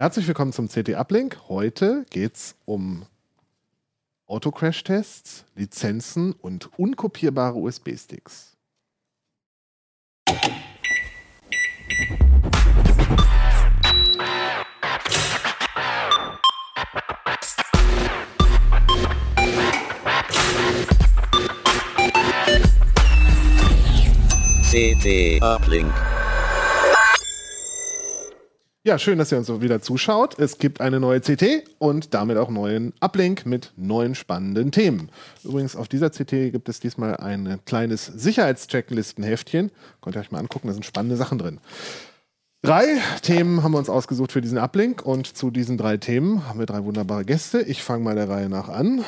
Herzlich 0.00 0.28
willkommen 0.28 0.52
zum 0.52 0.68
CT 0.68 0.94
Uplink. 0.94 1.40
Heute 1.48 2.06
geht 2.10 2.36
es 2.36 2.54
um 2.66 3.04
Autocrash-Tests, 4.28 5.44
Lizenzen 5.56 6.34
und 6.34 6.70
unkopierbare 6.78 7.56
USB-Sticks. 7.56 8.56
CT 24.70 25.42
Uplink. 25.42 25.92
Ja, 28.88 28.98
schön, 28.98 29.18
dass 29.18 29.30
ihr 29.30 29.36
uns 29.36 29.50
wieder 29.60 29.82
zuschaut. 29.82 30.38
Es 30.38 30.56
gibt 30.56 30.80
eine 30.80 30.98
neue 30.98 31.20
CT 31.20 31.64
und 31.76 32.14
damit 32.14 32.38
auch 32.38 32.48
neuen 32.48 32.94
Uplink 33.00 33.44
mit 33.44 33.70
neuen 33.76 34.14
spannenden 34.14 34.72
Themen. 34.72 35.10
Übrigens, 35.44 35.76
auf 35.76 35.88
dieser 35.88 36.08
CT 36.08 36.52
gibt 36.52 36.70
es 36.70 36.80
diesmal 36.80 37.18
ein 37.18 37.58
kleines 37.66 38.06
Sicherheitschecklistenheftchen. 38.06 39.72
Könnt 40.00 40.16
ihr 40.16 40.20
euch 40.20 40.30
mal 40.30 40.38
angucken, 40.38 40.68
da 40.68 40.72
sind 40.72 40.86
spannende 40.86 41.18
Sachen 41.18 41.36
drin. 41.36 41.60
Drei 42.62 42.86
Themen 43.20 43.62
haben 43.62 43.72
wir 43.72 43.78
uns 43.78 43.90
ausgesucht 43.90 44.32
für 44.32 44.40
diesen 44.40 44.56
Uplink 44.56 45.04
und 45.04 45.26
zu 45.36 45.50
diesen 45.50 45.76
drei 45.76 45.98
Themen 45.98 46.48
haben 46.48 46.58
wir 46.58 46.64
drei 46.64 46.82
wunderbare 46.82 47.26
Gäste. 47.26 47.60
Ich 47.60 47.82
fange 47.82 48.04
mal 48.04 48.14
der 48.14 48.30
Reihe 48.30 48.48
nach 48.48 48.70
an. 48.70 49.04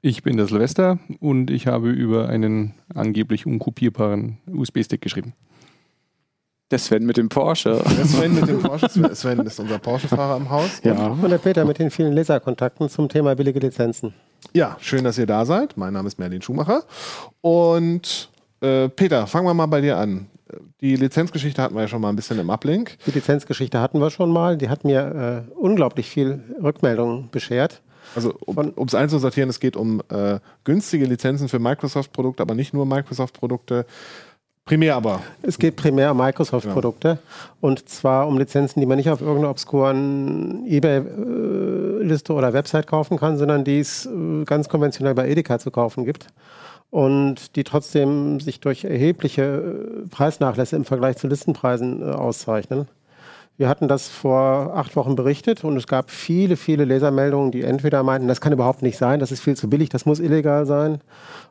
Ich 0.00 0.22
bin 0.22 0.38
der 0.38 0.46
Silvester 0.46 0.98
und 1.20 1.50
ich 1.50 1.66
habe 1.66 1.90
über 1.90 2.30
einen 2.30 2.72
angeblich 2.94 3.44
unkopierbaren 3.44 4.38
USB-Stick 4.46 5.02
geschrieben. 5.02 5.34
Der 6.70 6.78
Sven 6.78 7.04
mit 7.04 7.16
dem 7.18 7.28
Porsche. 7.28 7.82
Der 7.96 8.06
Sven 8.06 8.34
mit 8.34 8.48
dem 8.48 8.60
Porsche. 8.60 8.88
Sven 9.14 9.40
ist 9.40 9.60
unser 9.60 9.78
Porsche-Fahrer 9.78 10.38
im 10.38 10.48
Haus. 10.48 10.80
Ja. 10.82 11.08
Und 11.08 11.30
der 11.30 11.38
Peter 11.38 11.64
mit 11.64 11.78
den 11.78 11.90
vielen 11.90 12.14
Leserkontakten 12.14 12.88
zum 12.88 13.08
Thema 13.08 13.36
billige 13.36 13.60
Lizenzen. 13.60 14.14
Ja, 14.54 14.76
schön, 14.80 15.04
dass 15.04 15.18
ihr 15.18 15.26
da 15.26 15.44
seid. 15.44 15.76
Mein 15.76 15.92
Name 15.92 16.08
ist 16.08 16.18
Merlin 16.18 16.40
Schumacher. 16.40 16.84
Und 17.42 18.30
äh, 18.60 18.88
Peter, 18.88 19.26
fangen 19.26 19.46
wir 19.46 19.54
mal 19.54 19.66
bei 19.66 19.82
dir 19.82 19.98
an. 19.98 20.26
Die 20.80 20.96
Lizenzgeschichte 20.96 21.60
hatten 21.60 21.74
wir 21.74 21.82
ja 21.82 21.88
schon 21.88 22.00
mal 22.00 22.08
ein 22.08 22.16
bisschen 22.16 22.38
im 22.38 22.48
Uplink. 22.48 22.96
Die 23.06 23.10
Lizenzgeschichte 23.10 23.80
hatten 23.80 23.98
wir 23.98 24.10
schon 24.10 24.30
mal. 24.30 24.56
Die 24.56 24.68
hat 24.68 24.84
mir 24.84 25.46
äh, 25.48 25.52
unglaublich 25.54 26.08
viel 26.08 26.42
Rückmeldungen 26.62 27.30
beschert. 27.30 27.82
Also 28.14 28.34
um 28.44 28.86
es 28.86 28.94
einzusortieren, 28.94 29.50
es 29.50 29.60
geht 29.60 29.76
um 29.76 30.02
äh, 30.10 30.38
günstige 30.64 31.06
Lizenzen 31.06 31.48
für 31.48 31.58
Microsoft-Produkte, 31.58 32.42
aber 32.42 32.54
nicht 32.54 32.74
nur 32.74 32.86
Microsoft-Produkte. 32.86 33.86
Primär 34.64 34.96
aber. 34.96 35.22
Es 35.42 35.58
geht 35.58 35.76
primär 35.76 36.12
um 36.12 36.16
Microsoft-Produkte 36.16 37.08
ja. 37.08 37.18
und 37.60 37.86
zwar 37.86 38.26
um 38.26 38.38
Lizenzen, 38.38 38.80
die 38.80 38.86
man 38.86 38.96
nicht 38.96 39.10
auf 39.10 39.20
irgendeiner 39.20 39.50
obskuren 39.50 40.64
eBay-Liste 40.66 42.32
oder 42.32 42.54
Website 42.54 42.86
kaufen 42.86 43.18
kann, 43.18 43.36
sondern 43.36 43.64
die 43.64 43.80
es 43.80 44.06
äh, 44.06 44.44
ganz 44.44 44.70
konventionell 44.70 45.14
bei 45.14 45.28
Edeka 45.28 45.58
zu 45.58 45.70
kaufen 45.70 46.06
gibt 46.06 46.28
und 46.88 47.56
die 47.56 47.64
trotzdem 47.64 48.40
sich 48.40 48.60
durch 48.60 48.84
erhebliche 48.84 49.42
äh, 49.42 50.08
Preisnachlässe 50.08 50.76
im 50.76 50.86
Vergleich 50.86 51.18
zu 51.18 51.26
Listenpreisen 51.26 52.00
äh, 52.00 52.12
auszeichnen. 52.12 52.88
Wir 53.56 53.68
hatten 53.68 53.86
das 53.86 54.08
vor 54.08 54.74
acht 54.74 54.96
Wochen 54.96 55.14
berichtet 55.14 55.62
und 55.62 55.76
es 55.76 55.86
gab 55.86 56.10
viele, 56.10 56.56
viele 56.56 56.84
Lesermeldungen, 56.84 57.52
die 57.52 57.62
entweder 57.62 58.02
meinten, 58.02 58.26
das 58.26 58.40
kann 58.40 58.52
überhaupt 58.52 58.82
nicht 58.82 58.98
sein, 58.98 59.20
das 59.20 59.30
ist 59.30 59.40
viel 59.40 59.56
zu 59.56 59.70
billig, 59.70 59.88
das 59.90 60.06
muss 60.06 60.18
illegal 60.18 60.66
sein. 60.66 61.00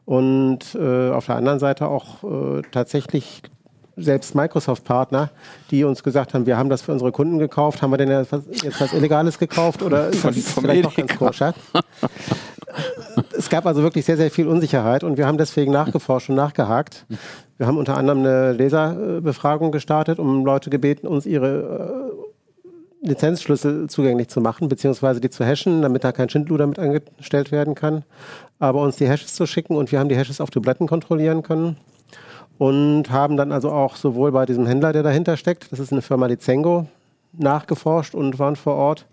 Und 0.04 0.76
äh, 0.76 1.12
auf 1.12 1.28
der 1.28 1.38
anderen 1.38 1.60
Seite 1.60 1.88
auch 1.88 2.24
äh, 2.24 2.62
tatsächlich 2.72 3.42
selbst 3.96 4.36
Microsoft-Partner, 4.36 5.30
die 5.72 5.86
uns 5.86 6.04
gesagt 6.04 6.34
haben, 6.34 6.46
wir 6.46 6.58
haben 6.58 6.70
das 6.70 6.82
für 6.82 6.92
unsere 6.92 7.12
Kunden 7.12 7.40
gekauft, 7.40 7.82
haben 7.82 7.92
wir 7.92 7.98
denn 7.98 8.10
jetzt 8.10 8.32
was 8.32 8.94
Illegales 8.94 9.40
gekauft 9.40 9.82
oder 9.82 10.08
ist 10.10 10.26
das 10.26 10.36
vielleicht 10.36 10.84
noch 10.84 10.96
ganz 10.96 11.16
koscher? 11.16 11.54
es 13.38 13.50
gab 13.50 13.66
also 13.66 13.84
wirklich 13.84 14.04
sehr, 14.04 14.18
sehr 14.18 14.32
viel 14.32 14.48
Unsicherheit 14.48 15.04
und 15.04 15.18
wir 15.18 15.28
haben 15.28 15.38
deswegen 15.38 15.72
nachgeforscht 15.72 16.30
und 16.30 16.36
nachgehakt. 16.36 17.06
Wir 17.58 17.68
haben 17.68 17.78
unter 17.78 17.98
anderem 17.98 18.20
eine 18.20 18.54
Leserbefragung 18.54 19.72
gestartet, 19.72 20.20
um 20.20 20.46
Leute 20.46 20.70
gebeten, 20.70 21.08
uns 21.08 21.26
ihre 21.26 22.14
äh, 23.04 23.08
Lizenzschlüssel 23.08 23.88
zugänglich 23.90 24.30
zu 24.30 24.42
machen, 24.42 24.70
beziehungsweise 24.70 25.20
die 25.20 25.30
zu 25.30 25.46
hashen, 25.46 25.82
damit 25.82 26.04
da 26.04 26.12
kein 26.12 26.30
Schindluder 26.30 26.66
mit 26.68 26.80
angestellt 26.80 27.52
werden 27.52 27.76
kann. 27.76 28.04
Aber 28.60 28.82
uns 28.82 28.96
die 28.96 29.08
Hashes 29.08 29.36
zu 29.36 29.46
schicken 29.46 29.76
und 29.76 29.92
wir 29.92 30.00
haben 30.00 30.10
die 30.10 30.16
Hashes 30.16 30.40
auf 30.40 30.50
Tabletten 30.50 30.88
kontrollieren 30.88 31.44
können 31.44 31.78
und 32.58 33.12
haben 33.12 33.36
dann 33.36 33.52
also 33.52 33.72
auch 33.72 33.98
sowohl 33.98 34.32
bei 34.32 34.46
diesem 34.46 34.66
Händler, 34.66 34.94
der 34.94 35.04
dahinter 35.04 35.38
steckt, 35.38 35.72
das 35.72 35.80
ist 35.80 35.92
eine 35.92 36.02
Firma 36.02 36.28
Lizengo, 36.28 36.88
nachgeforscht 37.34 38.16
und 38.16 38.40
waren 38.40 38.56
vor 38.56 38.76
Ort 38.76 39.08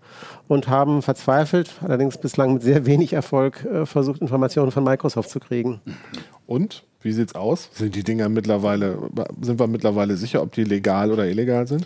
und 0.47 0.67
haben 0.67 1.01
verzweifelt, 1.01 1.73
allerdings 1.81 2.17
bislang 2.17 2.53
mit 2.53 2.61
sehr 2.61 2.85
wenig 2.85 3.13
Erfolg, 3.13 3.65
äh, 3.65 3.85
versucht, 3.85 4.21
Informationen 4.21 4.71
von 4.71 4.83
Microsoft 4.83 5.29
zu 5.29 5.39
kriegen. 5.39 5.81
Und? 6.47 6.83
Wie 7.01 7.11
sieht's 7.11 7.33
aus? 7.33 7.69
Sind 7.73 7.95
die 7.95 8.03
Dinger 8.03 8.29
mittlerweile, 8.29 8.97
sind 9.41 9.59
wir 9.59 9.67
mittlerweile 9.67 10.17
sicher, 10.17 10.41
ob 10.41 10.51
die 10.51 10.63
legal 10.63 11.11
oder 11.11 11.27
illegal 11.27 11.67
sind? 11.67 11.85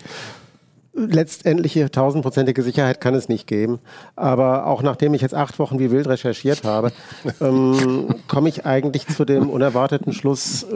letztendliche 0.96 1.92
tausendprozentige 1.92 2.64
Sicherheit 2.64 3.02
kann 3.02 3.14
es 3.16 3.28
nicht 3.28 3.48
geben. 3.48 3.80
Aber 4.16 4.66
auch 4.66 4.82
nachdem 4.82 5.14
ich 5.14 5.22
jetzt 5.22 5.36
acht 5.36 5.60
Wochen 5.60 5.78
wie 5.78 5.92
wild 5.92 6.08
recherchiert 6.08 6.64
habe, 6.64 6.92
ähm, 7.42 8.16
komme 8.28 8.50
ich 8.50 8.66
eigentlich 8.66 9.08
zu 9.08 9.26
dem 9.26 9.50
unerwarteten 9.50 10.14
Schluss, 10.14 10.64
äh, 10.64 10.68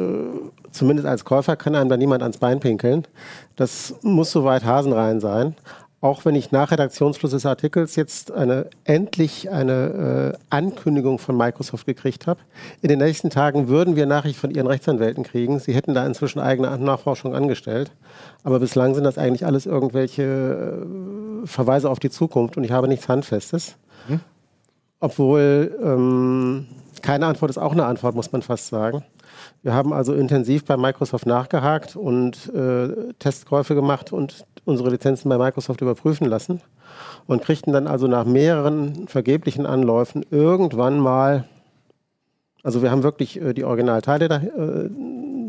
zumindest 0.71 1.07
als 1.07 1.25
Käufer 1.25 1.55
kann 1.55 1.75
einem 1.75 1.89
da 1.89 1.97
niemand 1.97 2.21
ans 2.21 2.37
Bein 2.37 2.59
pinkeln. 2.59 3.07
Das 3.55 3.95
muss 4.01 4.31
soweit 4.31 4.65
Hasenrein 4.65 5.19
sein 5.19 5.55
auch 6.01 6.23
wenn 6.23 6.35
ich 6.35 6.51
nach 6.51 6.71
Redaktionsschluss 6.71 7.31
des 7.31 7.45
Artikels 7.45 7.95
jetzt 7.97 8.31
eine, 8.31 8.67
endlich 8.85 9.49
eine 9.49 10.33
äh, 10.33 10.37
Ankündigung 10.49 11.19
von 11.19 11.35
Microsoft 11.35 11.85
gekriegt 11.85 12.25
habe. 12.25 12.39
In 12.81 12.87
den 12.87 12.99
nächsten 12.99 13.29
Tagen 13.29 13.67
würden 13.67 13.97
wir 13.97 14.05
Nachricht 14.05 14.37
von 14.37 14.51
ihren 14.51 14.67
Rechtsanwälten 14.67 15.23
kriegen. 15.23 15.59
Sie 15.59 15.73
hätten 15.73 15.93
da 15.93 16.05
inzwischen 16.05 16.39
eigene 16.39 16.77
Nachforschung 16.77 17.35
angestellt. 17.35 17.91
Aber 18.43 18.59
bislang 18.59 18.95
sind 18.95 19.03
das 19.03 19.17
eigentlich 19.17 19.45
alles 19.45 19.65
irgendwelche 19.65 20.23
äh, 21.43 21.47
Verweise 21.47 21.89
auf 21.89 21.99
die 21.99 22.09
Zukunft 22.09 22.55
und 22.55 22.63
ich 22.63 22.71
habe 22.71 22.87
nichts 22.87 23.09
Handfestes. 23.09 23.75
Hm? 24.07 24.21
Obwohl 25.01 25.77
ähm, 25.83 26.67
keine 27.01 27.25
Antwort 27.25 27.51
ist 27.51 27.57
auch 27.57 27.73
eine 27.73 27.85
Antwort, 27.85 28.15
muss 28.15 28.31
man 28.31 28.41
fast 28.41 28.67
sagen. 28.67 29.03
Wir 29.61 29.73
haben 29.73 29.91
also 29.91 30.13
intensiv 30.13 30.63
bei 30.63 30.77
Microsoft 30.77 31.25
nachgehakt 31.25 31.95
und 31.95 32.53
äh, 32.53 33.13
Testkäufe 33.19 33.75
gemacht 33.75 34.13
und 34.13 34.45
unsere 34.63 34.89
Lizenzen 34.89 35.27
bei 35.27 35.37
Microsoft 35.37 35.81
überprüfen 35.81 36.27
lassen 36.27 36.61
und 37.27 37.41
kriegten 37.41 37.73
dann 37.73 37.87
also 37.87 38.07
nach 38.07 38.25
mehreren 38.25 39.07
vergeblichen 39.07 39.65
Anläufen 39.65 40.25
irgendwann 40.31 40.99
mal, 40.99 41.43
also 42.63 42.81
wir 42.81 42.89
haben 42.89 43.03
wirklich 43.03 43.41
äh, 43.41 43.53
die 43.53 43.65
Originalteile, 43.65 44.29
da, 44.29 44.37
äh, 44.37 44.89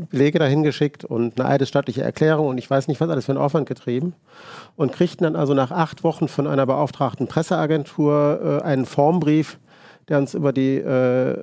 Belege 0.09 0.39
dahin 0.39 0.63
geschickt 0.63 1.05
und 1.05 1.39
eine 1.39 1.49
eidesstattliche 1.49 2.03
Erklärung 2.03 2.49
und 2.49 2.59
ich 2.59 2.69
weiß 2.69 2.89
nicht, 2.89 3.01
was 3.01 3.11
alles 3.11 3.27
für 3.27 3.33
einen 3.33 3.41
Aufwand 3.41 3.69
getrieben 3.69 4.15
und 4.77 4.93
kriegten 4.93 5.25
dann 5.25 5.37
also 5.37 5.55
nach 5.55 5.71
acht 5.71 6.03
Wochen 6.03 6.27
von 6.27 6.47
einer 6.47 6.67
beauftragten 6.67 7.29
Presseagentur 7.29 8.61
äh, 8.61 8.65
einen 8.65 8.87
Formbrief, 8.87 9.59
der 10.11 10.19
uns 10.19 10.35
über 10.35 10.53
die 10.53 10.77
äh, 10.77 11.37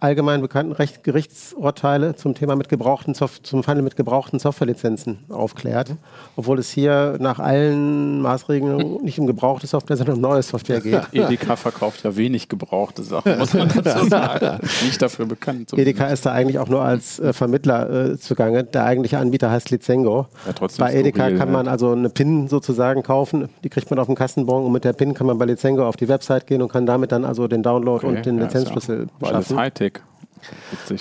allgemein 0.00 0.40
bekannten 0.40 0.72
Recht 0.72 1.04
Gerichtsurteile 1.04 2.16
zum 2.16 2.34
Thema 2.34 2.56
mit 2.56 2.68
gebrauchten 2.68 3.14
Soft 3.14 3.46
zum 3.46 3.64
Handel 3.66 3.84
mit 3.84 3.94
gebrauchten 3.94 4.40
Softwarelizenzen 4.40 5.20
aufklärt, 5.28 5.94
obwohl 6.34 6.58
es 6.58 6.70
hier 6.70 7.18
nach 7.20 7.38
allen 7.38 8.20
Maßregeln 8.20 9.02
nicht 9.02 9.20
um 9.20 9.28
gebrauchte 9.28 9.66
Software, 9.68 9.96
sondern 9.96 10.16
um 10.16 10.22
neue 10.22 10.42
Software 10.42 10.80
geht. 10.80 11.02
Edeka 11.12 11.54
verkauft 11.54 12.02
ja 12.02 12.16
wenig 12.16 12.48
gebrauchte 12.48 13.02
Sachen, 13.02 13.38
muss 13.38 13.54
man 13.54 13.68
dazu 13.68 14.08
sagen. 14.08 14.58
Nicht 14.84 15.00
dafür 15.00 15.26
bekannt. 15.26 15.70
Zumindest. 15.70 15.96
Edeka 15.96 16.12
ist 16.12 16.26
da 16.26 16.32
eigentlich 16.32 16.58
auch 16.58 16.68
nur 16.68 16.82
als 16.82 17.20
äh, 17.20 17.32
Vermittler 17.32 18.12
äh, 18.12 18.18
zugange. 18.18 18.64
Der 18.64 18.84
eigentliche 18.84 19.18
Anbieter 19.18 19.50
heißt 19.50 19.70
Lizengo. 19.70 20.26
Ja, 20.46 20.68
bei 20.78 20.94
Edeka 20.94 21.24
skurril, 21.24 21.38
kann 21.38 21.52
man 21.52 21.68
also 21.68 21.92
eine 21.92 22.08
PIN 22.08 22.48
sozusagen 22.48 23.02
kaufen, 23.02 23.50
die 23.62 23.68
kriegt 23.68 23.90
man 23.90 23.98
auf 24.00 24.06
dem 24.06 24.16
Kassenbon 24.16 24.64
und 24.64 24.72
mit 24.72 24.84
der 24.84 24.94
PIN 24.94 25.14
kann 25.14 25.28
man 25.28 25.38
bei 25.38 25.44
Lizengo 25.44 25.86
auf 25.86 25.96
die 25.96 26.08
Website 26.08 26.46
gehen 26.46 26.62
und 26.62 26.72
kann 26.72 26.86
damit 26.86 27.12
dann 27.12 27.24
also 27.24 27.46
den 27.46 27.62
Download 27.62 27.81
okay. 27.88 28.06
und 28.06 28.26
den 28.26 28.38
ja, 28.38 28.44
Lizenzschlüssel 28.44 29.06
ja 29.20 29.28
schaffen. 29.28 29.56
Hightech. 29.56 30.00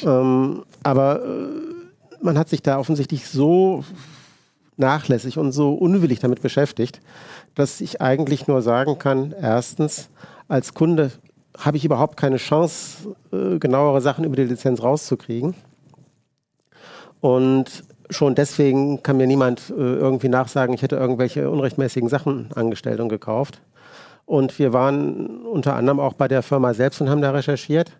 Ähm, 0.04 0.64
aber 0.84 1.24
äh, 1.24 2.24
man 2.24 2.38
hat 2.38 2.50
sich 2.50 2.62
da 2.62 2.78
offensichtlich 2.78 3.28
so 3.28 3.84
nachlässig 4.78 5.38
und 5.38 5.52
so 5.52 5.74
unwillig 5.74 6.20
damit 6.20 6.42
beschäftigt, 6.42 7.02
dass 7.56 7.82
ich 7.82 8.02
eigentlich 8.02 8.48
nur 8.48 8.62
sagen 8.62 8.98
kann, 9.00 9.34
erstens, 9.40 10.10
als 10.48 10.74
Kunde 10.74 11.12
habe 11.58 11.78
ich 11.78 11.86
überhaupt 11.86 12.18
keine 12.18 12.38
Chance, 12.38 13.16
äh, 13.32 13.58
genauere 13.60 14.02
Sachen 14.02 14.24
über 14.24 14.36
die 14.36 14.44
Lizenz 14.44 14.82
rauszukriegen. 14.82 15.54
Und 17.20 17.84
schon 18.10 18.36
deswegen 18.36 19.04
kann 19.04 19.18
mir 19.18 19.28
niemand 19.28 19.70
äh, 19.70 19.74
irgendwie 19.74 20.30
nachsagen, 20.30 20.74
ich 20.74 20.82
hätte 20.82 20.96
irgendwelche 20.96 21.50
unrechtmäßigen 21.50 22.10
Sachen 22.10 22.50
angestellt 22.56 23.00
und 23.00 23.10
gekauft. 23.10 23.62
Und 24.26 24.58
wir 24.60 24.74
waren 24.74 25.46
unter 25.46 25.76
anderem 25.76 26.00
auch 26.00 26.14
bei 26.14 26.28
der 26.28 26.42
Firma 26.42 26.74
selbst 26.74 27.02
und 27.02 27.10
haben 27.10 27.22
da 27.22 27.32
recherchiert. 27.32 27.92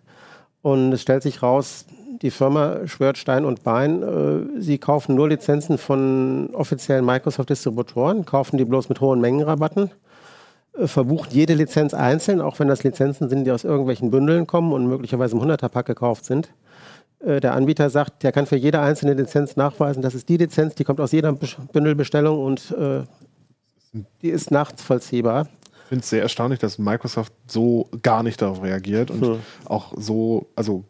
Und 0.62 0.92
es 0.92 1.02
stellt 1.02 1.22
sich 1.22 1.42
raus, 1.42 1.86
die 2.22 2.30
Firma 2.30 2.86
schwört 2.86 3.18
Stein 3.18 3.44
und 3.44 3.64
Bein. 3.64 4.02
Äh, 4.02 4.60
sie 4.60 4.78
kaufen 4.78 5.14
nur 5.14 5.28
Lizenzen 5.28 5.78
von 5.78 6.50
offiziellen 6.52 7.04
Microsoft-Distributoren, 7.04 8.24
kaufen 8.24 8.58
die 8.58 8.64
bloß 8.64 8.88
mit 8.88 9.00
hohen 9.00 9.20
Mengenrabatten 9.20 9.90
äh, 10.78 10.86
verbucht 10.86 11.32
jede 11.32 11.54
Lizenz 11.54 11.94
einzeln, 11.94 12.40
auch 12.40 12.58
wenn 12.58 12.68
das 12.68 12.84
Lizenzen 12.84 13.28
sind, 13.28 13.44
die 13.44 13.50
aus 13.50 13.64
irgendwelchen 13.64 14.10
Bündeln 14.10 14.46
kommen 14.46 14.72
und 14.72 14.86
möglicherweise 14.86 15.36
im 15.36 15.42
100er-Pack 15.42 15.86
gekauft 15.86 16.24
sind. 16.24 16.48
Äh, 17.24 17.40
der 17.40 17.54
Anbieter 17.54 17.90
sagt, 17.90 18.22
der 18.22 18.32
kann 18.32 18.46
für 18.46 18.56
jede 18.56 18.80
einzelne 18.80 19.14
Lizenz 19.14 19.56
nachweisen, 19.56 20.02
das 20.02 20.14
ist 20.14 20.28
die 20.28 20.36
Lizenz, 20.36 20.74
die 20.74 20.84
kommt 20.84 21.00
aus 21.00 21.12
jeder 21.12 21.32
Bündelbestellung 21.32 22.42
und 22.42 22.74
äh, 22.78 23.02
die 24.22 24.30
ist 24.30 24.50
nachvollziehbar. 24.50 25.48
Ich 25.92 25.94
finde 25.94 26.04
es 26.04 26.08
sehr 26.08 26.22
erstaunlich, 26.22 26.58
dass 26.58 26.78
Microsoft 26.78 27.34
so 27.46 27.86
gar 28.00 28.22
nicht 28.22 28.40
darauf 28.40 28.62
reagiert 28.62 29.10
und 29.10 29.20
hm. 29.20 29.40
auch 29.66 29.92
so, 29.94 30.46
also 30.56 30.84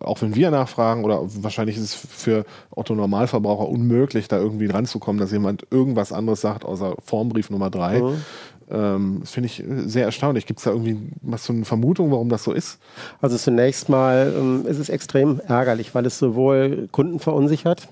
auch 0.00 0.22
wenn 0.22 0.34
wir 0.34 0.50
nachfragen 0.50 1.04
oder 1.04 1.20
wahrscheinlich 1.42 1.76
ist 1.76 1.82
es 1.82 1.94
für 1.94 2.46
Otto 2.70 2.94
Normalverbraucher 2.94 3.68
unmöglich, 3.68 4.26
da 4.26 4.38
irgendwie 4.38 4.68
dran 4.68 4.86
zu 4.86 5.00
kommen, 5.00 5.18
dass 5.18 5.32
jemand 5.32 5.66
irgendwas 5.70 6.12
anderes 6.12 6.40
sagt, 6.40 6.64
außer 6.64 6.94
Formbrief 7.04 7.50
Nummer 7.50 7.68
drei. 7.68 8.00
Mhm. 8.00 8.22
Ähm, 8.70 9.18
das 9.20 9.32
finde 9.32 9.48
ich 9.48 9.62
sehr 9.84 10.06
erstaunlich. 10.06 10.46
Gibt 10.46 10.60
es 10.60 10.64
da 10.64 10.70
irgendwie 10.70 10.96
was 11.20 11.44
so 11.44 11.52
eine 11.52 11.66
Vermutung, 11.66 12.10
warum 12.10 12.30
das 12.30 12.42
so 12.42 12.52
ist? 12.52 12.78
Also 13.20 13.36
zunächst 13.36 13.90
mal 13.90 14.32
ähm, 14.34 14.64
ist 14.66 14.78
es 14.78 14.88
extrem 14.88 15.40
ärgerlich, 15.40 15.94
weil 15.94 16.06
es 16.06 16.18
sowohl 16.18 16.88
Kunden 16.90 17.18
verunsichert, 17.18 17.88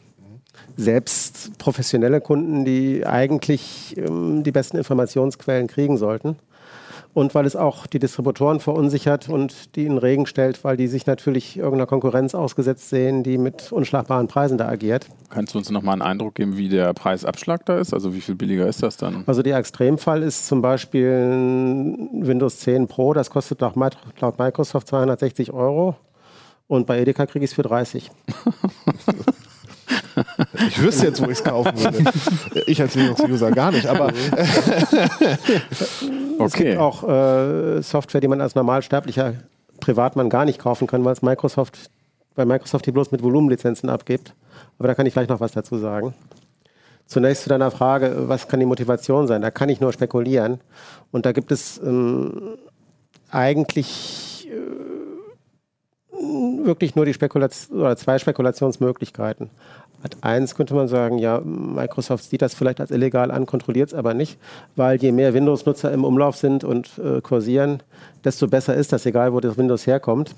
selbst 0.76 1.56
professionelle 1.58 2.20
Kunden, 2.20 2.64
die 2.64 3.06
eigentlich 3.06 3.96
ähm, 3.96 4.42
die 4.42 4.52
besten 4.52 4.76
Informationsquellen 4.76 5.66
kriegen 5.66 5.96
sollten. 5.96 6.36
Und 7.12 7.32
weil 7.36 7.46
es 7.46 7.54
auch 7.54 7.86
die 7.86 8.00
Distributoren 8.00 8.58
verunsichert 8.58 9.28
und 9.28 9.76
die 9.76 9.86
in 9.86 9.98
Regen 9.98 10.26
stellt, 10.26 10.64
weil 10.64 10.76
die 10.76 10.88
sich 10.88 11.06
natürlich 11.06 11.56
irgendeiner 11.56 11.86
Konkurrenz 11.86 12.34
ausgesetzt 12.34 12.88
sehen, 12.88 13.22
die 13.22 13.38
mit 13.38 13.70
unschlagbaren 13.70 14.26
Preisen 14.26 14.58
da 14.58 14.68
agiert. 14.68 15.06
Kannst 15.30 15.54
du 15.54 15.58
uns 15.58 15.70
noch 15.70 15.82
mal 15.82 15.92
einen 15.92 16.02
Eindruck 16.02 16.34
geben, 16.34 16.56
wie 16.56 16.68
der 16.68 16.92
Preisabschlag 16.92 17.64
da 17.66 17.78
ist? 17.78 17.94
Also 17.94 18.14
wie 18.14 18.20
viel 18.20 18.34
billiger 18.34 18.66
ist 18.66 18.82
das 18.82 18.96
dann? 18.96 19.22
Also 19.26 19.42
der 19.42 19.58
Extremfall 19.58 20.24
ist 20.24 20.48
zum 20.48 20.60
Beispiel 20.60 21.94
Windows 22.12 22.58
10 22.58 22.88
Pro, 22.88 23.14
das 23.14 23.30
kostet 23.30 23.60
laut 23.60 23.76
Microsoft 23.76 24.88
260 24.88 25.52
Euro. 25.52 25.94
Und 26.66 26.88
bei 26.88 26.98
Edeka 27.00 27.26
kriege 27.26 27.44
ich 27.44 27.52
es 27.52 27.54
für 27.54 27.62
30. 27.62 28.10
Ich 30.68 30.80
wüsste 30.80 31.06
jetzt, 31.06 31.20
wo 31.20 31.26
ich 31.26 31.38
es 31.38 31.44
kaufen 31.44 31.72
würde. 31.76 32.04
Ich 32.66 32.80
als 32.80 32.94
Linux-User 32.94 33.50
gar 33.50 33.72
nicht, 33.72 33.86
aber. 33.86 34.06
okay. 34.08 34.24
Es 36.44 36.52
gibt 36.52 36.78
auch 36.78 37.08
äh, 37.08 37.82
Software, 37.82 38.20
die 38.20 38.28
man 38.28 38.40
als 38.40 38.54
normalsterblicher 38.54 39.34
Privatmann 39.80 40.28
gar 40.28 40.44
nicht 40.44 40.58
kaufen 40.58 40.86
kann, 40.86 41.04
weil 41.04 41.12
es 41.12 41.22
Microsoft, 41.22 41.90
weil 42.34 42.46
Microsoft 42.46 42.86
die 42.86 42.92
bloß 42.92 43.12
mit 43.12 43.22
Volumenlizenzen 43.22 43.88
abgibt. 43.88 44.34
Aber 44.78 44.88
da 44.88 44.94
kann 44.94 45.06
ich 45.06 45.12
gleich 45.12 45.28
noch 45.28 45.40
was 45.40 45.52
dazu 45.52 45.78
sagen. 45.78 46.14
Zunächst 47.06 47.42
zu 47.44 47.48
deiner 47.50 47.70
Frage, 47.70 48.28
was 48.28 48.48
kann 48.48 48.60
die 48.60 48.66
Motivation 48.66 49.26
sein? 49.26 49.42
Da 49.42 49.50
kann 49.50 49.68
ich 49.68 49.80
nur 49.80 49.92
spekulieren. 49.92 50.60
Und 51.12 51.26
da 51.26 51.32
gibt 51.32 51.52
es 51.52 51.78
ähm, 51.84 52.56
eigentlich 53.30 54.48
äh, 54.50 56.14
wirklich 56.64 56.94
nur 56.96 57.04
die 57.04 57.14
Spekulation 57.14 57.80
oder 57.80 57.96
zwei 57.96 58.18
Spekulationsmöglichkeiten. 58.18 59.50
Ad 60.02 60.18
1 60.20 60.54
könnte 60.54 60.74
man 60.74 60.86
sagen, 60.86 61.18
ja, 61.18 61.40
Microsoft 61.40 62.24
sieht 62.24 62.42
das 62.42 62.54
vielleicht 62.54 62.80
als 62.80 62.90
illegal 62.90 63.30
an, 63.30 63.46
kontrolliert 63.46 63.88
es 63.88 63.94
aber 63.94 64.12
nicht, 64.12 64.38
weil 64.76 64.98
je 64.98 65.12
mehr 65.12 65.32
Windows-Nutzer 65.32 65.92
im 65.92 66.04
Umlauf 66.04 66.36
sind 66.36 66.62
und 66.62 66.98
äh, 66.98 67.22
kursieren, 67.22 67.82
desto 68.22 68.46
besser 68.46 68.74
ist 68.74 68.92
das, 68.92 69.06
egal 69.06 69.32
wo 69.32 69.40
das 69.40 69.56
Windows 69.56 69.86
herkommt. 69.86 70.34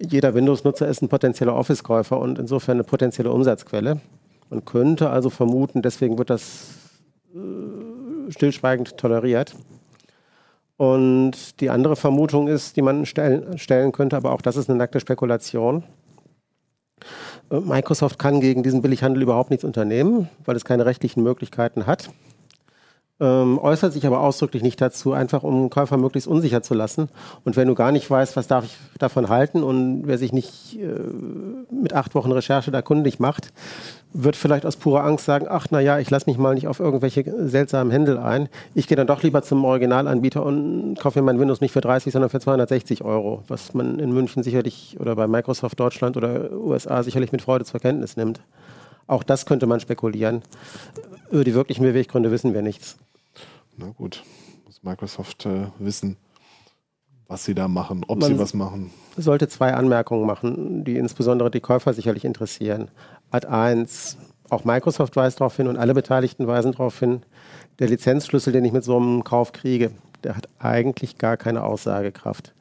Jeder 0.00 0.34
Windows-Nutzer 0.34 0.88
ist 0.88 1.02
ein 1.02 1.08
potenzieller 1.08 1.54
Office-Käufer 1.54 2.18
und 2.18 2.38
insofern 2.38 2.76
eine 2.76 2.84
potenzielle 2.84 3.30
Umsatzquelle. 3.30 4.00
Man 4.48 4.64
könnte 4.64 5.10
also 5.10 5.28
vermuten, 5.28 5.82
deswegen 5.82 6.16
wird 6.16 6.30
das 6.30 6.68
äh, 7.34 8.30
stillschweigend 8.30 8.96
toleriert. 8.96 9.54
Und 10.76 11.60
die 11.60 11.70
andere 11.70 11.96
Vermutung 11.96 12.48
ist, 12.48 12.76
die 12.76 12.82
man 12.82 13.06
stellen, 13.06 13.58
stellen 13.58 13.92
könnte, 13.92 14.16
aber 14.16 14.32
auch 14.32 14.42
das 14.42 14.56
ist 14.56 14.68
eine 14.68 14.78
nackte 14.78 15.00
Spekulation 15.00 15.84
äh, 17.50 17.60
Microsoft 17.60 18.18
kann 18.18 18.40
gegen 18.40 18.62
diesen 18.62 18.82
Billighandel 18.82 19.22
überhaupt 19.22 19.50
nichts 19.50 19.64
unternehmen, 19.64 20.28
weil 20.44 20.56
es 20.56 20.64
keine 20.64 20.86
rechtlichen 20.86 21.22
Möglichkeiten 21.22 21.86
hat. 21.86 22.10
Ähm, 23.20 23.60
äußert 23.60 23.92
sich 23.92 24.04
aber 24.06 24.18
ausdrücklich 24.18 24.64
nicht 24.64 24.80
dazu, 24.80 25.12
einfach 25.12 25.44
um 25.44 25.70
Käufer 25.70 25.96
möglichst 25.96 26.26
unsicher 26.26 26.62
zu 26.62 26.74
lassen. 26.74 27.08
Und 27.44 27.56
wenn 27.56 27.68
du 27.68 27.76
gar 27.76 27.92
nicht 27.92 28.10
weißt, 28.10 28.34
was 28.34 28.48
darf 28.48 28.64
ich 28.64 28.76
davon 28.98 29.28
halten 29.28 29.62
und 29.62 30.02
wer 30.06 30.18
sich 30.18 30.32
nicht 30.32 30.80
äh, 30.80 30.98
mit 31.72 31.92
acht 31.92 32.16
Wochen 32.16 32.32
Recherche 32.32 32.72
da 32.72 32.82
kundig 32.82 33.20
macht, 33.20 33.52
wird 34.12 34.34
vielleicht 34.34 34.66
aus 34.66 34.76
purer 34.76 35.04
Angst 35.04 35.26
sagen, 35.26 35.46
ach 35.48 35.70
naja, 35.70 36.00
ich 36.00 36.10
lasse 36.10 36.28
mich 36.28 36.38
mal 36.38 36.54
nicht 36.54 36.66
auf 36.66 36.80
irgendwelche 36.80 37.24
seltsamen 37.46 37.92
Händel 37.92 38.18
ein. 38.18 38.48
Ich 38.74 38.88
gehe 38.88 38.96
dann 38.96 39.06
doch 39.06 39.22
lieber 39.22 39.42
zum 39.42 39.64
Originalanbieter 39.64 40.44
und 40.44 40.96
kaufe 40.98 41.20
mir 41.20 41.24
mein 41.24 41.38
Windows 41.38 41.60
nicht 41.60 41.72
für 41.72 41.80
30, 41.80 42.12
sondern 42.12 42.30
für 42.30 42.40
260 42.40 43.04
Euro, 43.04 43.44
was 43.46 43.74
man 43.74 44.00
in 44.00 44.12
München 44.12 44.42
sicherlich 44.42 44.96
oder 44.98 45.14
bei 45.14 45.28
Microsoft 45.28 45.78
Deutschland 45.78 46.16
oder 46.16 46.50
USA 46.50 47.04
sicherlich 47.04 47.30
mit 47.30 47.42
Freude 47.42 47.64
zur 47.64 47.78
Kenntnis 47.78 48.16
nimmt. 48.16 48.40
Auch 49.06 49.22
das 49.22 49.46
könnte 49.46 49.66
man 49.66 49.80
spekulieren. 49.80 50.42
Über 51.34 51.42
die 51.42 51.54
wirklichen 51.54 51.82
Beweggründe 51.82 52.30
wissen 52.30 52.54
wir 52.54 52.62
nichts. 52.62 52.96
Na 53.76 53.88
gut, 53.88 54.22
muss 54.66 54.84
Microsoft 54.84 55.46
äh, 55.46 55.66
wissen, 55.80 56.16
was 57.26 57.44
sie 57.44 57.56
da 57.56 57.66
machen, 57.66 58.04
ob 58.06 58.20
man 58.20 58.30
sie 58.30 58.38
was 58.38 58.54
machen. 58.54 58.92
Sollte 59.16 59.48
zwei 59.48 59.74
Anmerkungen 59.74 60.26
machen, 60.26 60.84
die 60.84 60.96
insbesondere 60.96 61.50
die 61.50 61.58
Käufer 61.58 61.92
sicherlich 61.92 62.24
interessieren. 62.24 62.88
Ad 63.32 63.48
1, 63.48 64.16
auch 64.48 64.64
Microsoft 64.64 65.16
weist 65.16 65.40
darauf 65.40 65.56
hin 65.56 65.66
und 65.66 65.76
alle 65.76 65.92
Beteiligten 65.92 66.46
weisen 66.46 66.70
darauf 66.70 67.00
hin, 67.00 67.24
der 67.80 67.88
Lizenzschlüssel, 67.88 68.52
den 68.52 68.64
ich 68.64 68.72
mit 68.72 68.84
so 68.84 68.96
einem 68.96 69.24
Kauf 69.24 69.50
kriege, 69.50 69.90
der 70.22 70.36
hat 70.36 70.48
eigentlich 70.60 71.18
gar 71.18 71.36
keine 71.36 71.64
Aussagekraft. 71.64 72.54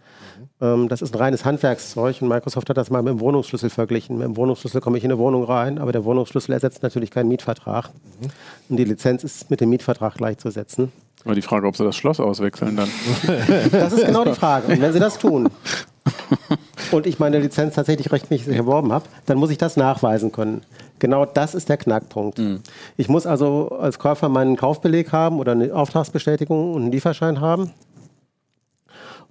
Mhm. 0.60 0.66
Ähm, 0.66 0.90
das 0.90 1.02
ist 1.02 1.14
ein 1.14 1.18
reines 1.20 1.46
Handwerkszeug 1.46 2.22
und 2.22 2.28
Microsoft 2.28 2.70
hat 2.70 2.78
das 2.78 2.90
mal 2.90 3.02
mit 3.02 3.14
dem 3.14 3.20
Wohnungsschlüssel 3.20 3.70
verglichen. 3.70 4.18
Mit 4.18 4.28
dem 4.28 4.38
Wohnungsschlüssel 4.38 4.82
komme 4.82 4.98
ich 4.98 5.04
in 5.04 5.12
eine 5.12 5.20
Wohnung 5.20 5.44
rein, 5.44 5.78
aber 5.78 5.92
der 5.92 6.06
Wohnungsschlüssel 6.06 6.54
ersetzt 6.54 6.84
natürlich 6.84 7.12
keinen 7.12 7.30
Mietvertrag. 7.30 7.90
Mhm. 8.22 8.28
Und 8.70 8.78
die 8.78 8.86
Lizenz 8.86 9.24
ist 9.24 9.50
mit 9.50 9.62
dem 9.62 9.70
Mietvertrag 9.70 10.16
gleichzusetzen. 10.16 10.92
Aber 11.26 11.36
die 11.36 11.42
Frage, 11.42 11.68
ob 11.68 11.78
sie 11.78 11.84
das 11.84 11.96
Schloss 11.96 12.20
auswechseln 12.20 12.76
dann. 12.76 12.90
Das 13.72 13.94
ist 13.94 14.06
genau 14.06 14.26
die 14.26 14.34
Frage. 14.34 14.68
Und 14.68 14.82
wenn 14.82 14.92
sie 14.92 15.00
das 15.00 15.18
tun 15.18 15.50
und 16.92 17.08
ich 17.08 17.20
meine 17.20 17.40
Lizenz 17.40 17.76
tatsächlich 17.76 18.12
rechtmäßig 18.12 18.56
erworben 18.56 18.92
habe, 18.92 19.06
dann 19.26 19.38
muss 19.38 19.50
ich 19.50 19.58
das 19.58 19.78
nachweisen 19.78 20.32
können. 20.32 20.62
Genau 21.00 21.26
das 21.26 21.56
ist 21.56 21.70
der 21.70 21.78
Knackpunkt. 21.78 22.40
Mhm. 22.40 22.60
Ich 22.98 23.08
muss 23.08 23.26
also 23.26 23.70
als 23.70 24.00
Käufer 24.00 24.30
meinen 24.30 24.58
Kaufbeleg 24.58 25.12
haben 25.12 25.40
oder 25.40 25.54
eine 25.54 25.74
Auftragsbestätigung 25.74 26.74
und 26.74 26.84
einen 26.84 26.92
Lieferschein 26.92 27.40
haben. 27.40 27.72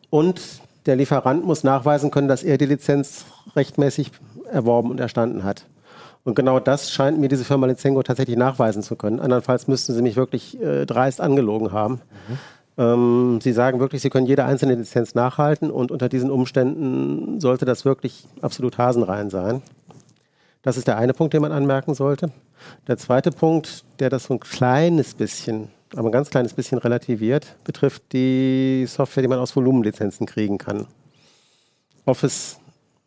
Und 0.09 0.41
der 0.87 0.97
Lieferant 0.97 1.45
muss 1.45 1.65
nachweisen 1.65 2.11
können, 2.11 2.29
dass 2.29 2.43
er 2.43 2.59
die 2.59 2.67
Lizenz 2.67 3.25
rechtmäßig 3.55 4.11
erworben 4.51 4.91
und 4.91 5.01
erstanden 5.01 5.45
hat. 5.45 5.67
Und 6.25 6.37
genau 6.37 6.61
das 6.61 6.91
scheint 6.93 7.19
mir 7.19 7.29
diese 7.29 7.45
Firma 7.45 7.67
Lizengo 7.67 8.03
tatsächlich 8.03 8.37
nachweisen 8.37 8.83
zu 8.83 8.95
können. 8.97 9.19
Andernfalls 9.19 9.67
müssten 9.67 9.93
sie 9.93 10.03
mich 10.03 10.17
wirklich 10.17 10.61
äh, 10.61 10.87
dreist 10.87 11.21
angelogen 11.21 11.73
haben. 11.73 11.95
Mhm. 12.29 12.39
Ähm, 12.79 13.39
sie 13.43 13.53
sagen 13.53 13.81
wirklich, 13.81 14.03
sie 14.03 14.11
können 14.11 14.27
jede 14.27 14.45
einzelne 14.45 14.77
Lizenz 14.77 15.15
nachhalten 15.15 15.71
und 15.71 15.91
unter 15.91 16.09
diesen 16.09 16.31
Umständen 16.31 17.41
sollte 17.41 17.65
das 17.65 17.85
wirklich 17.85 18.27
absolut 18.41 18.79
hasenrein 18.79 19.31
sein. 19.31 19.63
Das 20.63 20.77
ist 20.77 20.87
der 20.87 20.97
eine 20.97 21.13
Punkt, 21.13 21.35
den 21.35 21.43
man 21.43 21.51
anmerken 21.51 21.95
sollte. 21.95 22.31
Der 22.87 22.97
zweite 22.97 23.33
Punkt, 23.33 23.85
der 23.99 24.11
das 24.11 24.25
so 24.25 24.35
ein 24.35 24.41
kleines 24.41 25.15
bisschen, 25.15 25.71
aber 25.97 26.09
ein 26.09 26.13
ganz 26.13 26.31
kleines 26.31 26.55
bisschen 26.55 26.79
relativiert, 26.79 27.57
betrifft 27.65 28.13
die 28.13 28.87
Software, 28.87 29.23
die 29.23 29.29
man 29.29 29.41
aus 29.41 29.57
Volumenlizenzen 29.57 30.27
kriegen 30.27 30.59
kann. 30.59 30.87
Office 32.05 32.59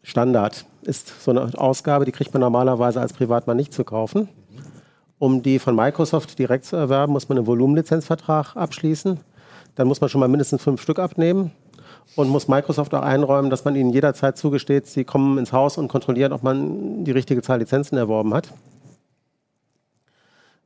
Standard 0.03 0.65
ist 0.83 1.24
so 1.24 1.31
eine 1.31 1.57
Ausgabe, 1.57 2.05
die 2.05 2.12
kriegt 2.12 2.33
man 2.33 2.41
normalerweise 2.41 3.00
als 3.00 3.13
Privatmann 3.13 3.57
nicht 3.57 3.74
zu 3.74 3.85
kaufen. 3.85 4.27
Um 5.17 5.41
die 5.41 5.59
von 5.59 5.75
Microsoft 5.75 6.38
direkt 6.38 6.65
zu 6.65 6.75
erwerben, 6.75 7.13
muss 7.13 7.29
man 7.29 7.38
einen 7.38 7.47
Volumenlizenzvertrag 7.47 8.55
abschließen. 8.57 9.21
Dann 9.75 9.88
muss 9.88 10.01
man 10.01 10.09
schon 10.09 10.19
mal 10.19 10.27
mindestens 10.27 10.62
fünf 10.62 10.81
Stück 10.81 11.00
abnehmen 11.00 11.51
und 12.15 12.29
muss 12.29 12.47
Microsoft 12.47 12.93
auch 12.93 13.01
einräumen, 13.01 13.50
dass 13.50 13.65
man 13.65 13.75
ihnen 13.75 13.91
jederzeit 13.91 14.38
zugesteht, 14.38 14.88
sie 14.88 15.03
kommen 15.03 15.38
ins 15.38 15.51
Haus 15.51 15.77
und 15.77 15.88
kontrollieren, 15.88 16.33
ob 16.33 16.43
man 16.43 17.03
die 17.03 17.12
richtige 17.12 17.41
Zahl 17.41 17.59
Lizenzen 17.59 17.97
erworben 17.97 18.33
hat. 18.33 18.50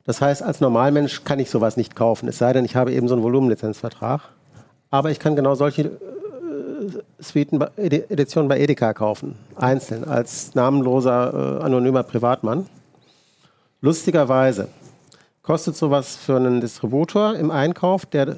Das 0.05 0.21
heißt, 0.21 0.41
als 0.43 0.59
Normalmensch 0.59 1.23
kann 1.23 1.39
ich 1.39 1.49
sowas 1.49 1.77
nicht 1.77 1.95
kaufen, 1.95 2.27
es 2.29 2.37
sei 2.37 2.53
denn, 2.53 2.65
ich 2.65 2.75
habe 2.75 2.91
eben 2.93 3.07
so 3.07 3.15
einen 3.15 3.23
Volumenlizenzvertrag. 3.23 4.21
Aber 4.91 5.11
ich 5.11 5.19
kann 5.19 5.35
genau 5.35 5.53
solche 5.53 5.91
Suiten, 7.19 7.63
Editionen 7.77 8.47
bei 8.47 8.59
Edeka 8.59 8.93
kaufen, 8.93 9.35
einzeln, 9.55 10.03
als 10.03 10.55
namenloser, 10.55 11.59
äh, 11.59 11.63
anonymer 11.63 12.03
Privatmann. 12.03 12.65
Lustigerweise 13.81 14.67
kostet 15.43 15.75
sowas 15.75 16.15
für 16.15 16.35
einen 16.35 16.61
Distributor 16.61 17.35
im 17.35 17.51
Einkauf, 17.51 18.05
der 18.05 18.29
äh, 18.29 18.35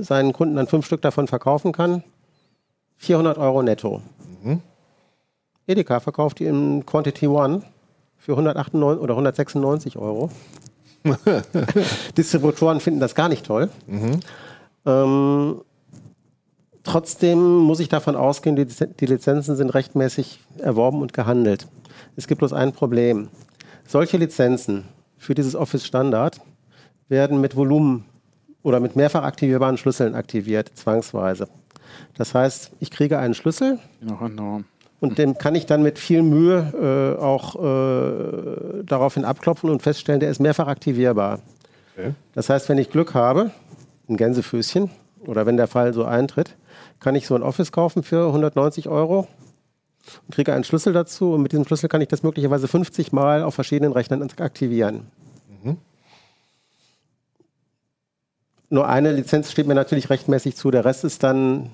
seinen 0.00 0.32
Kunden 0.32 0.56
dann 0.56 0.66
fünf 0.66 0.86
Stück 0.86 1.02
davon 1.02 1.28
verkaufen 1.28 1.72
kann, 1.72 2.02
400 3.02 3.36
Euro 3.36 3.62
netto. 3.62 4.00
Mhm. 4.42 4.60
Edeka 5.66 5.98
verkauft 5.98 6.38
die 6.38 6.46
in 6.46 6.86
Quantity 6.86 7.26
One 7.26 7.62
für 8.16 8.32
198 8.32 9.02
oder 9.02 9.14
196 9.14 9.96
Euro. 9.98 10.30
Distributoren 12.16 12.78
finden 12.78 13.00
das 13.00 13.16
gar 13.16 13.28
nicht 13.28 13.44
toll. 13.44 13.70
Mhm. 13.88 14.20
Ähm, 14.86 15.62
trotzdem 16.84 17.58
muss 17.58 17.80
ich 17.80 17.88
davon 17.88 18.14
ausgehen, 18.14 18.54
die, 18.54 18.66
die 18.66 19.06
Lizenzen 19.06 19.56
sind 19.56 19.70
rechtmäßig 19.74 20.38
erworben 20.58 21.02
und 21.02 21.12
gehandelt. 21.12 21.66
Es 22.14 22.28
gibt 22.28 22.38
bloß 22.38 22.52
ein 22.52 22.72
Problem. 22.72 23.30
Solche 23.84 24.16
Lizenzen 24.16 24.84
für 25.18 25.34
dieses 25.34 25.56
Office 25.56 25.84
Standard 25.84 26.40
werden 27.08 27.40
mit 27.40 27.56
Volumen 27.56 28.04
oder 28.62 28.78
mit 28.78 28.94
mehrfach 28.94 29.24
aktivierbaren 29.24 29.76
Schlüsseln 29.76 30.14
aktiviert, 30.14 30.70
zwangsweise. 30.76 31.48
Das 32.16 32.34
heißt, 32.34 32.72
ich 32.80 32.90
kriege 32.90 33.18
einen 33.18 33.34
Schlüssel 33.34 33.78
Noch 34.00 34.22
enorm. 34.22 34.64
und 35.00 35.18
den 35.18 35.38
kann 35.38 35.54
ich 35.54 35.66
dann 35.66 35.82
mit 35.82 35.98
viel 35.98 36.22
Mühe 36.22 37.16
äh, 37.18 37.20
auch 37.20 37.56
äh, 37.56 38.84
daraufhin 38.84 39.24
abklopfen 39.24 39.70
und 39.70 39.82
feststellen, 39.82 40.20
der 40.20 40.30
ist 40.30 40.40
mehrfach 40.40 40.66
aktivierbar. 40.66 41.40
Okay. 41.96 42.14
Das 42.34 42.48
heißt, 42.48 42.68
wenn 42.68 42.78
ich 42.78 42.90
Glück 42.90 43.14
habe, 43.14 43.50
ein 44.08 44.16
Gänsefüßchen, 44.16 44.90
oder 45.26 45.46
wenn 45.46 45.56
der 45.56 45.68
Fall 45.68 45.94
so 45.94 46.04
eintritt, 46.04 46.56
kann 47.00 47.14
ich 47.14 47.26
so 47.26 47.34
ein 47.34 47.42
Office 47.42 47.72
kaufen 47.72 48.02
für 48.02 48.26
190 48.26 48.88
Euro 48.88 49.28
und 50.26 50.34
kriege 50.34 50.52
einen 50.52 50.64
Schlüssel 50.64 50.92
dazu 50.92 51.34
und 51.34 51.42
mit 51.42 51.52
diesem 51.52 51.64
Schlüssel 51.64 51.88
kann 51.88 52.00
ich 52.00 52.08
das 52.08 52.22
möglicherweise 52.22 52.66
50 52.66 53.12
Mal 53.12 53.42
auf 53.42 53.54
verschiedenen 53.54 53.92
Rechnern 53.92 54.22
aktivieren. 54.38 55.06
Nur 58.72 58.88
eine 58.88 59.12
Lizenz 59.12 59.52
steht 59.52 59.66
mir 59.66 59.74
natürlich 59.74 60.08
rechtmäßig 60.08 60.56
zu, 60.56 60.70
der 60.70 60.86
Rest 60.86 61.04
ist 61.04 61.22
dann 61.22 61.68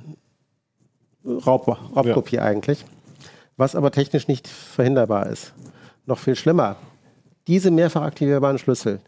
Raub, 1.28 1.68
Raubkopie 1.94 2.38
eigentlich, 2.38 2.84
was 3.56 3.74
aber 3.76 3.90
technisch 3.90 4.28
nicht 4.28 4.48
verhinderbar 4.48 5.26
ist. 5.26 5.52
Noch 6.06 6.18
viel 6.18 6.36
schlimmer, 6.36 6.76
diese 7.46 7.70
mehrfach 7.70 8.02
aktivierbaren 8.02 8.58
Schlüssel, 8.58 9.00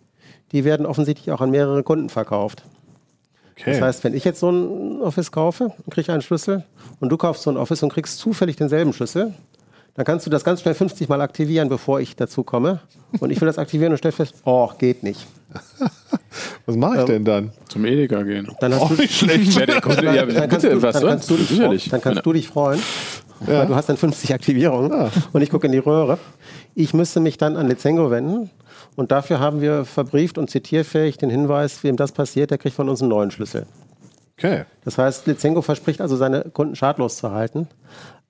die 0.53 0.65
werden 0.65 0.87
offensichtlich 0.87 1.31
auch 1.31 1.41
an 1.41 1.51
mehrere 1.51 1.83
Kunden 1.83 2.09
verkauft. 2.09 2.65
Okay. 3.53 3.73
Das 3.73 3.81
heißt, 3.81 4.05
wenn 4.05 4.15
ich 4.15 4.25
jetzt 4.25 4.41
so 4.41 4.51
ein 4.51 5.03
Office 5.03 5.33
kaufe 5.33 5.73
und 5.85 5.93
kriege 5.93 6.13
einen 6.13 6.23
Schlüssel 6.23 6.65
und 6.99 7.11
du 7.11 7.17
kaufst 7.17 7.43
so 7.43 7.51
ein 7.51 7.57
Office 7.57 7.83
und 7.83 7.93
kriegst 7.93 8.19
zufällig 8.19 8.57
denselben 8.57 8.93
Schlüssel, 8.93 9.35
dann 9.95 10.05
kannst 10.05 10.27
du 10.27 10.31
das 10.31 10.45
ganz 10.45 10.61
schnell 10.61 10.75
50 10.75 11.09
Mal 11.09 11.21
aktivieren, 11.21 11.69
bevor 11.69 12.01
ich 12.01 12.17
dazu 12.17 12.45
komme. 12.45 12.81
Und 13.19 13.31
ich 13.31 13.41
will 13.41 13.47
das 13.47 13.59
aktivieren 13.59 13.93
und 13.93 13.99
stelle 13.99 14.13
fest, 14.13 14.35
oh, 14.45 14.71
geht 14.79 15.03
nicht. 15.03 15.27
Was 16.67 16.77
mache 16.77 17.01
ich 17.01 17.05
denn 17.05 17.25
dann? 17.25 17.51
Zum 17.69 17.85
Edeka 17.85 18.23
gehen. 18.23 18.49
Dann 18.61 18.73
hast 18.73 18.81
Auch 18.81 18.89
du, 18.89 18.95
nicht 18.95 19.15
schlecht. 19.15 19.59
Ja, 19.59 19.67
der 19.67 19.81
kommt, 19.81 20.01
ja, 20.03 20.25
dann 20.25 20.49
kannst 20.49 20.63
bitte, 20.63 20.77
du, 20.77 20.83
was 20.83 20.95
dann 20.95 21.09
kannst 21.09 21.31
du 21.31 21.37
dich, 21.37 21.49
Sicherlich. 21.49 21.89
dann 21.89 22.01
kannst 22.01 22.25
du 22.25 22.33
dich 22.33 22.49
freuen, 22.49 22.81
weil 23.41 23.67
du 23.67 23.75
hast 23.75 23.89
dann 23.89 23.97
50 23.97 24.33
Aktivierungen 24.33 25.11
und 25.33 25.43
ich 25.43 25.51
gucke 25.51 25.67
in 25.67 25.73
die 25.73 25.79
Röhre. 25.79 26.19
Ich 26.75 26.95
müsste 26.95 27.19
mich 27.19 27.37
dann 27.37 27.57
an 27.57 27.69
Lizengo 27.69 28.11
wenden 28.11 28.51
und 28.95 29.11
dafür 29.11 29.41
haben 29.41 29.61
wir 29.61 29.85
verbrieft 29.85 30.39
und 30.39 30.51
zitierfähig 30.51 31.19
den 31.19 31.31
Hinweis, 31.31 31.83
wem 31.83 31.97
das 31.97 32.13
passiert, 32.13 32.53
der 32.53 32.59
kriegt 32.59 32.77
von 32.77 32.89
uns 32.89 33.01
einen 33.01 33.11
neuen 33.11 33.31
Schlüssel. 33.31 33.67
Okay. 34.39 34.65
Das 34.85 34.97
heißt, 34.97 35.27
Lizengo 35.27 35.63
verspricht 35.63 36.01
also, 36.01 36.17
seine 36.17 36.45
Kunden 36.45 36.75
schadlos 36.75 37.17
zu 37.17 37.31
halten. 37.31 37.69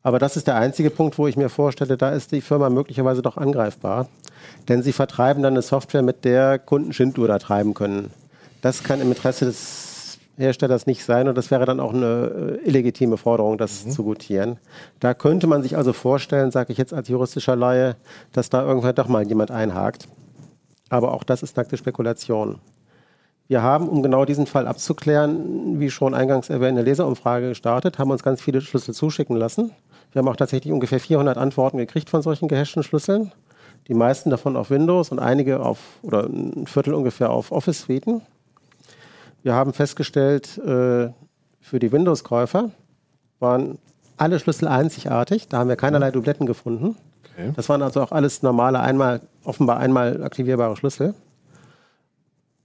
Aber 0.02 0.19
das 0.19 0.37
ist 0.37 0.47
der 0.47 0.57
einzige 0.57 0.90
Punkt, 0.90 1.19
wo 1.19 1.26
ich 1.26 1.37
mir 1.37 1.50
vorstelle, 1.50 1.97
da 1.97 2.11
ist 2.11 2.33
die 2.33 2.40
Firma 2.40 2.71
möglicherweise 2.71 3.23
doch 3.23 3.37
angreifbar. 3.37 4.09
Denn 4.69 4.83
sie 4.83 4.92
vertreiben 4.92 5.42
dann 5.42 5.54
eine 5.54 5.62
Software, 5.62 6.02
mit 6.02 6.25
der 6.25 6.59
Kunden 6.59 6.92
Schindluder 6.92 7.38
treiben 7.38 7.75
können. 7.75 8.11
Das 8.62 8.83
kann 8.83 9.00
im 9.00 9.09
Interesse 9.09 9.45
des 9.45 10.19
Herstellers 10.38 10.87
nicht 10.87 11.04
sein 11.04 11.28
und 11.28 11.37
das 11.37 11.50
wäre 11.50 11.66
dann 11.66 11.80
auch 11.80 11.92
eine 11.92 12.61
äh, 12.62 12.69
illegitime 12.69 13.19
Forderung, 13.19 13.59
das 13.59 13.88
zu 13.90 14.02
gutieren. 14.02 14.59
Da 14.99 15.12
könnte 15.12 15.47
man 15.47 15.62
sich 15.62 15.76
also 15.76 15.92
vorstellen, 15.92 16.50
sage 16.50 16.73
ich 16.73 16.78
jetzt 16.78 16.95
als 16.95 17.09
juristischer 17.09 17.57
Laie, 17.57 17.97
dass 18.33 18.49
da 18.49 18.64
irgendwann 18.64 18.95
doch 18.95 19.09
mal 19.09 19.26
jemand 19.26 19.50
einhakt. 19.50 20.09
Aber 20.88 21.12
auch 21.12 21.25
das 21.25 21.42
ist 21.42 21.57
nackte 21.57 21.76
Spekulation. 21.76 22.59
Wir 23.49 23.62
haben, 23.62 23.88
um 23.88 24.02
genau 24.02 24.25
diesen 24.25 24.47
Fall 24.47 24.66
abzuklären, 24.66 25.80
wie 25.80 25.90
schon 25.90 26.14
eingangs 26.14 26.50
erwähnt, 26.50 26.78
eine 26.78 26.83
Leserumfrage 26.83 27.49
gestartet, 27.49 27.99
haben 27.99 28.11
uns 28.11 28.23
ganz 28.23 28.40
viele 28.40 28.61
Schlüssel 28.61 28.95
zuschicken 28.95 29.37
lassen. 29.37 29.73
Wir 30.12 30.21
haben 30.21 30.29
auch 30.29 30.37
tatsächlich 30.37 30.73
ungefähr 30.73 31.00
400 31.00 31.38
Antworten 31.38 31.79
gekriegt 31.79 32.11
von 32.11 32.23
solchen 32.23 32.49
gehashten 32.49 32.83
Schlüsseln. 32.83 33.33
Die 33.88 33.95
meisten 33.95 34.31
davon 34.31 34.57
auf 34.57 34.71
Windows 34.71 35.11
und 35.11 35.19
einige 35.19 35.61
auf, 35.61 35.79
oder 36.02 36.25
ein 36.25 36.67
Viertel 36.67 36.95
ungefähr 36.95 37.31
auf 37.31 37.52
Office-Suiten. 37.52 38.23
Wir 39.43 39.55
haben 39.55 39.73
festgestellt, 39.73 40.59
äh, 40.59 41.11
für 41.61 41.79
die 41.79 41.93
Windows-Käufer 41.93 42.71
waren 43.38 43.79
alle 44.17 44.38
Schlüssel 44.38 44.69
einzigartig. 44.69 45.49
Da 45.49 45.59
haben 45.59 45.69
wir 45.69 45.76
keinerlei 45.76 46.11
Dubletten 46.11 46.47
gefunden. 46.47 46.97
Okay. 47.33 47.52
Das 47.57 47.69
waren 47.69 47.83
also 47.83 48.02
auch 48.02 48.12
alles 48.12 48.43
normale, 48.43 48.81
einmal, 48.81 49.21
offenbar 49.45 49.79
einmal 49.79 50.23
aktivierbare 50.23 50.76
Schlüssel. 50.76 51.14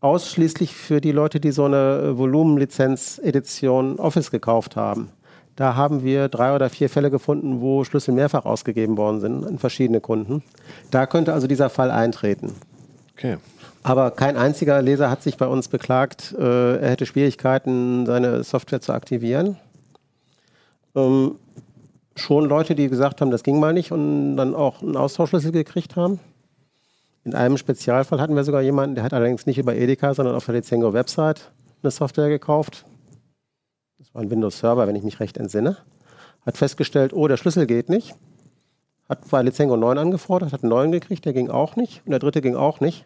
Ausschließlich 0.02 0.76
für 0.76 1.00
die 1.02 1.12
Leute, 1.12 1.40
die 1.40 1.52
so 1.52 1.66
eine 1.66 2.18
Volumenlizenz-Edition 2.18 4.00
Office 4.00 4.32
gekauft 4.32 4.76
haben. 4.76 5.10
Da 5.56 5.76
haben 5.76 6.04
wir 6.04 6.28
drei 6.28 6.54
oder 6.54 6.70
vier 6.70 6.90
Fälle 6.90 7.10
gefunden, 7.10 7.62
wo 7.62 7.84
Schlüssel 7.84 8.14
mehrfach 8.14 8.46
ausgegeben 8.46 8.98
worden 8.98 9.22
sind 9.22 9.46
an 9.46 9.58
verschiedene 9.58 10.02
Kunden. 10.02 10.44
Da 10.92 11.06
könnte 11.06 11.34
also 11.34 11.48
dieser 11.48 11.70
Fall 11.70 11.92
eintreten. 11.92 12.54
Okay. 13.18 13.38
Aber 13.84 14.12
kein 14.12 14.36
einziger 14.36 14.82
Leser 14.82 15.10
hat 15.10 15.22
sich 15.22 15.38
bei 15.38 15.48
uns 15.48 15.68
beklagt, 15.68 16.34
äh, 16.38 16.78
er 16.78 16.90
hätte 16.90 17.06
Schwierigkeiten, 17.06 18.06
seine 18.06 18.44
Software 18.44 18.82
zu 18.82 18.92
aktivieren. 18.92 19.58
Ähm, 20.96 21.36
schon 22.16 22.46
Leute, 22.46 22.76
die 22.76 22.90
gesagt 22.90 23.22
haben, 23.22 23.32
das 23.32 23.44
ging 23.44 23.60
mal 23.60 23.74
nicht 23.74 23.92
und 23.92 24.38
dann 24.38 24.56
auch 24.56 24.82
einen 24.82 24.98
Austauschschlüssel 24.98 25.52
gekriegt 25.52 25.96
haben. 25.96 26.20
In 27.24 27.34
einem 27.34 27.58
Spezialfall 27.58 28.20
hatten 28.20 28.36
wir 28.36 28.44
sogar 28.44 28.62
jemanden, 28.62 28.96
der 28.96 29.04
hat 29.04 29.14
allerdings 29.14 29.46
nicht 29.46 29.58
über 29.58 29.76
Edeka, 29.76 30.14
sondern 30.14 30.36
auf 30.36 30.46
der 30.46 30.56
Lizengo 30.56 30.94
Website 30.94 31.52
eine 31.82 31.92
Software 31.92 32.30
gekauft. 32.30 32.86
Ein 34.16 34.32
Windows-Server, 34.32 34.88
wenn 34.88 34.96
ich 34.96 35.04
mich 35.04 35.20
recht 35.20 35.38
entsinne. 35.38 35.78
Hat 36.46 36.58
festgestellt, 36.58 37.14
oh, 37.14 37.28
der 37.28 37.38
Schlüssel 37.38 37.68
geht 37.68 37.90
nicht. 37.90 38.16
Hat 39.10 39.30
bei 39.30 39.42
Lizengo 39.42 39.78
9 39.78 39.98
angefordert, 39.98 40.54
hat 40.54 40.64
einen 40.64 40.70
neuen 40.70 40.92
gekriegt, 40.92 41.26
der 41.26 41.34
ging 41.34 41.50
auch 41.50 41.76
nicht. 41.76 42.02
Und 42.06 42.12
der 42.12 42.20
dritte 42.20 42.42
ging 42.42 42.56
auch 42.56 42.80
nicht. 42.80 43.06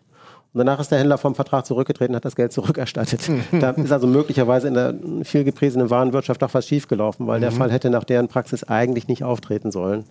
Und 0.54 0.58
danach 0.58 0.80
ist 0.80 0.92
der 0.92 1.00
Händler 1.00 1.18
vom 1.18 1.36
Vertrag 1.36 1.66
zurückgetreten, 1.66 2.16
hat 2.16 2.26
das 2.26 2.36
Geld 2.36 2.52
zurückerstattet. 2.52 3.30
da 3.52 3.70
ist 3.78 3.92
also 3.92 4.08
möglicherweise 4.08 4.68
in 4.68 4.74
der 4.74 4.96
viel 5.24 5.44
gepriesenen 5.44 5.90
Warenwirtschaft 5.90 6.42
doch 6.42 6.54
was 6.54 6.68
schiefgelaufen, 6.68 7.28
weil 7.28 7.40
der 7.40 7.52
Fall 7.52 7.72
hätte 7.72 7.90
nach 7.90 8.04
deren 8.04 8.28
Praxis 8.28 8.64
eigentlich 8.64 9.08
nicht 9.08 9.24
auftreten 9.24 9.72
sollen. 9.72 10.06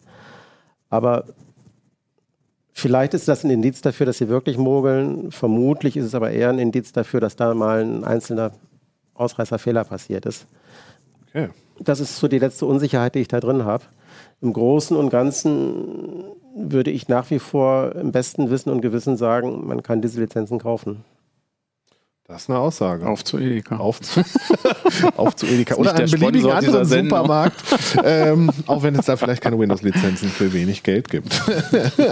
Aber 0.90 1.24
vielleicht 2.72 3.14
ist 3.14 3.26
das 3.26 3.44
ein 3.44 3.50
Indiz 3.50 3.80
dafür, 3.80 4.06
dass 4.06 4.18
sie 4.18 4.28
wirklich 4.28 4.58
mogeln. 4.58 5.32
Vermutlich 5.32 5.96
ist 5.96 6.04
es 6.04 6.14
aber 6.14 6.30
eher 6.30 6.50
ein 6.50 6.60
Indiz 6.60 6.92
dafür, 6.92 7.20
dass 7.20 7.34
da 7.34 7.52
mal 7.54 7.82
ein 7.82 8.04
einzelner 8.04 8.52
Ausreißerfehler 9.14 9.84
passiert 9.84 10.24
ist. 10.24 10.46
Okay. 11.38 11.48
Das 11.80 12.00
ist 12.00 12.16
so 12.16 12.28
die 12.28 12.38
letzte 12.38 12.66
Unsicherheit, 12.66 13.14
die 13.14 13.20
ich 13.20 13.28
da 13.28 13.40
drin 13.40 13.64
habe. 13.64 13.84
Im 14.40 14.52
Großen 14.52 14.96
und 14.96 15.10
Ganzen 15.10 16.24
würde 16.56 16.90
ich 16.90 17.08
nach 17.08 17.30
wie 17.30 17.38
vor 17.38 17.94
im 17.94 18.12
besten 18.12 18.50
Wissen 18.50 18.70
und 18.70 18.80
Gewissen 18.80 19.16
sagen, 19.16 19.66
man 19.66 19.82
kann 19.82 20.02
diese 20.02 20.20
Lizenzen 20.20 20.58
kaufen. 20.58 21.04
Das 22.26 22.42
ist 22.42 22.50
eine 22.50 22.58
Aussage. 22.58 23.06
Auf 23.06 23.24
zu 23.24 23.38
Edeka. 23.38 23.78
Auf 23.78 24.02
zu, 24.02 24.22
auf 25.16 25.34
zu 25.34 25.46
Edeka. 25.46 25.76
Oder 25.76 25.94
der 25.94 26.08
beliebigen 26.08 26.50
anderen. 26.50 26.84
Supermarkt. 26.84 27.64
ähm, 28.04 28.50
auch 28.66 28.82
wenn 28.82 28.94
es 28.96 29.06
da 29.06 29.16
vielleicht 29.16 29.42
keine 29.42 29.58
Windows-Lizenzen 29.58 30.28
für 30.28 30.52
wenig 30.52 30.82
Geld 30.82 31.08
gibt. 31.08 31.40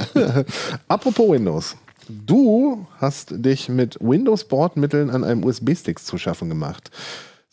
Apropos 0.88 1.28
Windows. 1.28 1.76
Du 2.08 2.86
hast 2.98 3.34
dich 3.44 3.68
mit 3.68 3.98
Windows-Bordmitteln 4.00 5.10
an 5.10 5.22
einem 5.22 5.44
USB-Stick 5.44 5.98
zu 5.98 6.16
schaffen 6.16 6.48
gemacht. 6.48 6.90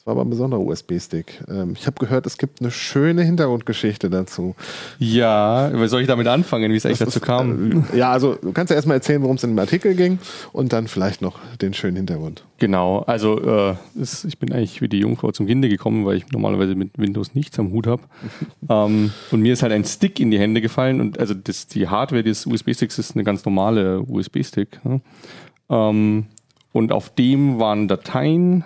Das 0.03 0.07
war 0.07 0.19
aber 0.19 0.27
ein 0.27 0.31
besonderer 0.31 0.59
USB-Stick. 0.59 1.45
Ähm, 1.47 1.75
ich 1.79 1.87
habe 1.87 1.97
gehört, 1.97 2.25
es 2.25 2.37
gibt 2.37 2.59
eine 2.59 2.71
schöne 2.71 3.23
Hintergrundgeschichte 3.23 4.09
dazu. 4.09 4.53
Ja, 4.99 5.71
wie 5.73 5.87
soll 5.87 6.01
ich 6.01 6.07
damit 6.07 6.27
anfangen, 6.27 6.73
wie 6.73 6.75
es 6.75 6.85
eigentlich 6.85 6.97
dazu 6.99 7.21
kam? 7.21 7.85
Äh, 7.93 7.97
Ja, 7.99 8.11
also 8.11 8.35
du 8.35 8.51
kannst 8.51 8.69
ja 8.69 8.75
erstmal 8.75 8.97
erzählen, 8.97 9.21
worum 9.21 9.37
es 9.37 9.45
in 9.45 9.51
dem 9.51 9.59
Artikel 9.59 9.95
ging 9.95 10.19
und 10.51 10.73
dann 10.73 10.89
vielleicht 10.89 11.21
noch 11.21 11.39
den 11.61 11.73
schönen 11.73 11.95
Hintergrund. 11.95 12.43
Genau, 12.57 12.99
also 13.03 13.39
äh, 13.39 13.75
es, 13.97 14.25
ich 14.25 14.39
bin 14.39 14.51
eigentlich 14.51 14.81
wie 14.81 14.89
die 14.89 14.99
Jungfrau 14.99 15.31
zum 15.31 15.47
Kinde 15.47 15.69
gekommen, 15.69 16.05
weil 16.05 16.17
ich 16.17 16.29
normalerweise 16.33 16.75
mit 16.75 16.97
Windows 16.97 17.33
nichts 17.33 17.57
am 17.57 17.71
Hut 17.71 17.87
habe. 17.87 18.03
ähm, 18.69 19.13
und 19.31 19.39
mir 19.39 19.53
ist 19.53 19.63
halt 19.63 19.71
ein 19.71 19.85
Stick 19.85 20.19
in 20.19 20.31
die 20.31 20.39
Hände 20.39 20.59
gefallen 20.59 20.99
und 20.99 21.17
also 21.17 21.33
das, 21.33 21.67
die 21.67 21.87
Hardware 21.87 22.23
des 22.23 22.45
USB-Sticks 22.45 22.99
ist 22.99 23.15
eine 23.15 23.23
ganz 23.23 23.45
normale 23.45 24.01
USB-Stick. 24.01 24.81
Ja? 24.83 24.99
Ähm, 25.69 26.25
und 26.73 26.91
auf 26.91 27.09
dem 27.15 27.59
waren 27.59 27.87
Dateien, 27.87 28.65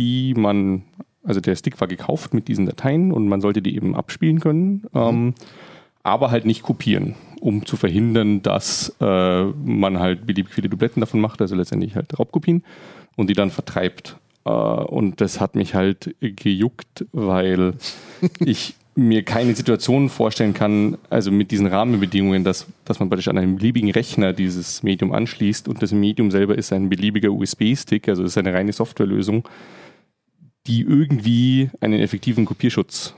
die 0.00 0.32
man, 0.34 0.82
also 1.22 1.40
der 1.40 1.54
Stick 1.54 1.78
war 1.78 1.86
gekauft 1.86 2.32
mit 2.32 2.48
diesen 2.48 2.64
Dateien 2.64 3.12
und 3.12 3.28
man 3.28 3.42
sollte 3.42 3.60
die 3.60 3.76
eben 3.76 3.94
abspielen 3.94 4.40
können, 4.40 4.86
ähm, 4.94 5.34
aber 6.02 6.30
halt 6.30 6.46
nicht 6.46 6.62
kopieren, 6.62 7.16
um 7.40 7.66
zu 7.66 7.76
verhindern, 7.76 8.40
dass 8.40 8.96
äh, 8.98 9.44
man 9.44 9.98
halt 9.98 10.26
beliebig 10.26 10.54
viele 10.54 10.70
Dubletten 10.70 11.00
davon 11.00 11.20
macht, 11.20 11.42
also 11.42 11.54
letztendlich 11.54 11.96
halt 11.96 12.18
Raubkopien 12.18 12.64
und 13.16 13.28
die 13.28 13.34
dann 13.34 13.50
vertreibt. 13.50 14.16
Äh, 14.46 14.50
und 14.50 15.20
das 15.20 15.38
hat 15.38 15.54
mich 15.54 15.74
halt 15.74 16.16
gejuckt, 16.20 17.04
weil 17.12 17.74
ich 18.40 18.74
mir 18.94 19.22
keine 19.22 19.54
Situation 19.54 20.08
vorstellen 20.08 20.54
kann, 20.54 20.96
also 21.10 21.30
mit 21.30 21.50
diesen 21.50 21.66
Rahmenbedingungen, 21.66 22.42
dass, 22.42 22.66
dass 22.86 23.00
man 23.00 23.10
praktisch 23.10 23.28
an 23.28 23.36
einen 23.36 23.56
beliebigen 23.56 23.90
Rechner 23.90 24.32
dieses 24.32 24.82
Medium 24.82 25.12
anschließt 25.12 25.68
und 25.68 25.82
das 25.82 25.92
Medium 25.92 26.30
selber 26.30 26.56
ist 26.56 26.72
ein 26.72 26.88
beliebiger 26.88 27.30
USB-Stick, 27.30 28.08
also 28.08 28.24
ist 28.24 28.38
eine 28.38 28.54
reine 28.54 28.72
Softwarelösung, 28.72 29.44
die 30.66 30.82
irgendwie 30.82 31.70
einen 31.80 32.00
effektiven 32.00 32.44
Kopierschutz 32.44 33.14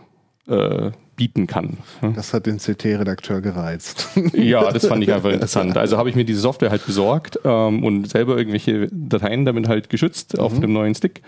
äh, 0.47 0.91
bieten 1.17 1.47
kann. 1.47 1.79
Das 2.15 2.33
hat 2.33 2.47
den 2.47 2.59
CT-Redakteur 2.59 3.41
gereizt. 3.41 4.09
Ja, 4.33 4.71
das 4.71 4.87
fand 4.87 5.03
ich 5.03 5.13
einfach 5.13 5.31
interessant. 5.31 5.77
Also 5.77 5.97
habe 5.99 6.09
ich 6.09 6.17
mir 6.17 6.25
diese 6.25 6.41
Software 6.41 6.71
halt 6.71 6.85
besorgt 6.87 7.39
ähm, 7.45 7.85
und 7.85 8.09
selber 8.09 8.37
irgendwelche 8.37 8.89
Dateien 8.91 9.45
damit 9.45 9.69
halt 9.69 9.89
geschützt 9.89 10.39
auf 10.39 10.59
dem 10.59 10.73
neuen 10.73 10.95
Stick 10.95 11.23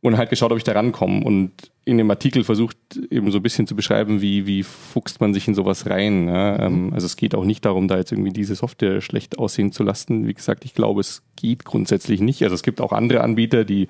und 0.00 0.16
halt 0.16 0.30
geschaut, 0.30 0.52
ob 0.52 0.58
ich 0.58 0.64
da 0.64 0.72
rankomme. 0.72 1.24
Und 1.24 1.52
in 1.84 1.98
dem 1.98 2.10
Artikel 2.10 2.44
versucht 2.44 2.76
eben 3.10 3.30
so 3.30 3.38
ein 3.38 3.42
bisschen 3.42 3.66
zu 3.66 3.74
beschreiben, 3.74 4.20
wie, 4.20 4.46
wie 4.46 4.62
fuchst 4.62 5.20
man 5.20 5.34
sich 5.34 5.48
in 5.48 5.54
sowas 5.54 5.86
rein. 5.86 6.28
Ja? 6.28 6.58
Ähm, 6.60 6.92
also 6.92 7.06
es 7.06 7.16
geht 7.16 7.34
auch 7.34 7.44
nicht 7.44 7.64
darum, 7.64 7.88
da 7.88 7.96
jetzt 7.96 8.12
irgendwie 8.12 8.32
diese 8.32 8.54
Software 8.54 9.00
schlecht 9.00 9.38
aussehen 9.38 9.72
zu 9.72 9.82
lassen. 9.82 10.26
Wie 10.26 10.34
gesagt, 10.34 10.64
ich 10.64 10.74
glaube, 10.74 11.00
es 11.00 11.22
geht 11.36 11.64
grundsätzlich 11.64 12.20
nicht. 12.20 12.42
Also 12.42 12.54
es 12.54 12.62
gibt 12.62 12.80
auch 12.80 12.92
andere 12.92 13.22
Anbieter, 13.22 13.64
die 13.64 13.88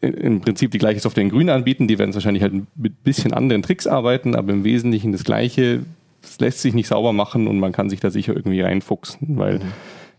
im 0.00 0.40
Prinzip 0.40 0.70
die 0.70 0.78
gleiche 0.78 1.00
Software 1.00 1.22
in 1.22 1.30
grün 1.30 1.50
anbieten. 1.50 1.88
Die 1.88 1.98
werden 1.98 2.14
wahrscheinlich 2.14 2.42
halt 2.42 2.54
mit 2.76 3.04
bisschen 3.04 3.32
anderen 3.32 3.62
Tricks 3.62 3.86
arbeiten, 3.86 4.34
aber 4.34 4.52
im 4.52 4.64
Wesentlichen 4.64 5.12
das 5.12 5.24
Gleiche. 5.24 5.80
Es 6.22 6.38
lässt 6.38 6.60
sich 6.60 6.74
nicht 6.74 6.88
sauber 6.88 7.12
machen 7.12 7.46
und 7.46 7.58
man 7.58 7.72
kann 7.72 7.88
sich 7.88 8.00
da 8.00 8.10
sicher 8.10 8.34
irgendwie 8.36 8.60
reinfuchsen, 8.60 9.38
weil 9.38 9.58
Mhm. 9.58 9.72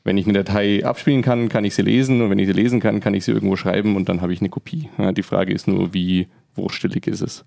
wenn 0.04 0.18
ich 0.18 0.26
eine 0.26 0.44
Datei 0.44 0.84
abspielen 0.84 1.22
kann, 1.22 1.48
kann 1.50 1.64
ich 1.64 1.76
sie 1.76 1.84
lesen 1.84 2.22
und 2.22 2.30
wenn 2.32 2.40
ich 2.40 2.48
sie 2.48 2.54
lesen 2.54 2.80
kann, 2.80 3.00
kann 3.00 3.14
ich 3.14 3.24
sie 3.24 3.32
irgendwo 3.32 3.56
schreiben 3.56 3.96
und 3.96 4.10
dann 4.10 4.22
habe 4.22 4.34
ich 4.34 4.40
eine 4.40 4.50
Kopie. 4.50 4.90
Ja, 4.98 5.12
die 5.12 5.22
Frage 5.24 5.54
ist 5.54 5.68
nur, 5.68 5.94
wie 5.94 6.28
wurstelig 6.56 7.06
ist 7.08 7.22
es? 7.22 7.46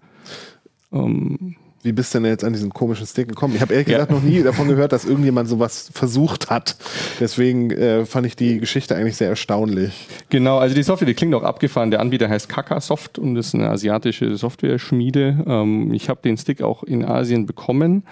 Ähm, 0.92 1.56
Wie 1.84 1.92
bist 1.92 2.14
du 2.14 2.18
denn 2.18 2.30
jetzt 2.30 2.42
an 2.44 2.54
diesen 2.54 2.70
komischen 2.70 3.06
Stick 3.06 3.28
gekommen? 3.28 3.54
Ich 3.54 3.60
habe 3.60 3.74
ehrlich 3.74 3.88
gesagt 3.88 4.10
noch 4.10 4.22
nie 4.22 4.42
davon 4.42 4.68
gehört, 4.68 4.92
dass 4.92 5.04
irgendjemand 5.04 5.50
sowas 5.50 5.90
versucht 5.92 6.48
hat. 6.48 6.76
Deswegen 7.20 7.70
äh, 7.70 8.06
fand 8.06 8.26
ich 8.26 8.36
die 8.36 8.58
Geschichte 8.58 8.96
eigentlich 8.96 9.16
sehr 9.16 9.28
erstaunlich. 9.28 10.08
Genau, 10.30 10.56
also 10.56 10.74
die 10.74 10.82
Software, 10.82 11.06
die 11.06 11.12
klingt 11.12 11.34
auch 11.34 11.42
abgefahren. 11.42 11.90
Der 11.90 12.00
Anbieter 12.00 12.30
heißt 12.30 12.48
Kakasoft 12.48 13.18
und 13.18 13.36
ist 13.36 13.54
eine 13.54 13.68
asiatische 13.68 14.34
Software-Schmiede. 14.34 15.44
Ähm, 15.46 15.92
ich 15.92 16.08
habe 16.08 16.22
den 16.22 16.38
Stick 16.38 16.62
auch 16.62 16.84
in 16.84 17.04
Asien 17.04 17.44
bekommen. 17.44 18.04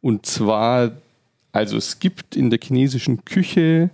Und 0.00 0.24
zwar, 0.24 0.92
also 1.52 1.76
es 1.76 1.98
gibt 1.98 2.34
in 2.34 2.48
der 2.48 2.58
chinesischen 2.62 3.26
Küche 3.26 3.90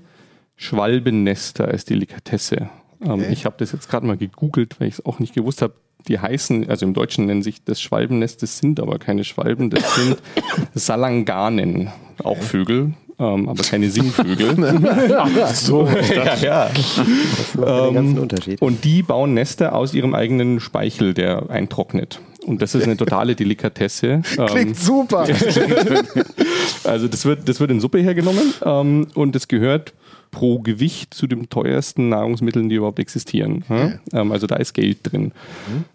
Schwalbennester 0.54 1.66
als 1.66 1.84
Delikatesse. 1.84 2.70
Ähm, 3.02 3.10
Okay. 3.14 3.32
Ich 3.32 3.44
habe 3.44 3.56
das 3.58 3.72
jetzt 3.72 3.90
gerade 3.90 4.06
mal 4.06 4.16
gegoogelt, 4.16 4.80
weil 4.80 4.88
ich 4.88 4.94
es 4.94 5.04
auch 5.04 5.18
nicht 5.18 5.34
gewusst 5.34 5.60
habe. 5.60 5.74
Die 6.08 6.18
heißen, 6.18 6.68
also 6.68 6.84
im 6.84 6.94
Deutschen 6.94 7.26
nennen 7.26 7.42
sich 7.42 7.64
das 7.64 7.80
Schwalbennest, 7.80 8.42
das 8.42 8.58
sind 8.58 8.78
aber 8.78 8.98
keine 8.98 9.24
Schwalben, 9.24 9.70
das 9.70 9.94
sind 9.94 10.18
Salanganen, 10.74 11.90
auch 12.22 12.36
Vögel, 12.36 12.92
ähm, 13.18 13.48
aber 13.48 13.62
keine 13.62 13.90
Singvögel. 13.90 14.54
So, 15.54 15.88
ja, 16.14 16.34
ja. 16.36 16.70
das 16.74 17.54
macht 17.54 17.86
den 17.86 17.94
ganzen 17.94 18.18
Unterschied. 18.18 18.60
Und 18.60 18.84
die 18.84 19.02
bauen 19.02 19.34
Nester 19.34 19.74
aus 19.74 19.94
ihrem 19.94 20.14
eigenen 20.14 20.60
Speichel, 20.60 21.14
der 21.14 21.48
eintrocknet. 21.48 22.20
Und 22.44 22.60
das 22.60 22.74
ist 22.74 22.84
eine 22.84 22.96
totale 22.96 23.34
Delikatesse. 23.34 24.22
Ähm, 24.36 24.46
Klingt 24.46 24.76
super. 24.76 25.20
also 26.84 27.08
das 27.08 27.24
wird, 27.24 27.48
das 27.48 27.60
wird 27.60 27.70
in 27.70 27.80
Suppe 27.80 28.00
hergenommen 28.00 28.52
ähm, 28.64 29.06
und 29.14 29.34
es 29.36 29.48
gehört 29.48 29.94
pro 30.34 30.58
Gewicht 30.58 31.14
zu 31.14 31.28
den 31.28 31.48
teuersten 31.48 32.08
Nahrungsmitteln, 32.08 32.68
die 32.68 32.74
überhaupt 32.74 32.98
existieren. 32.98 33.64
Ja? 33.68 33.92
Ähm, 34.12 34.32
also 34.32 34.48
da 34.48 34.56
ist 34.56 34.74
Geld 34.74 34.98
drin. 35.04 35.30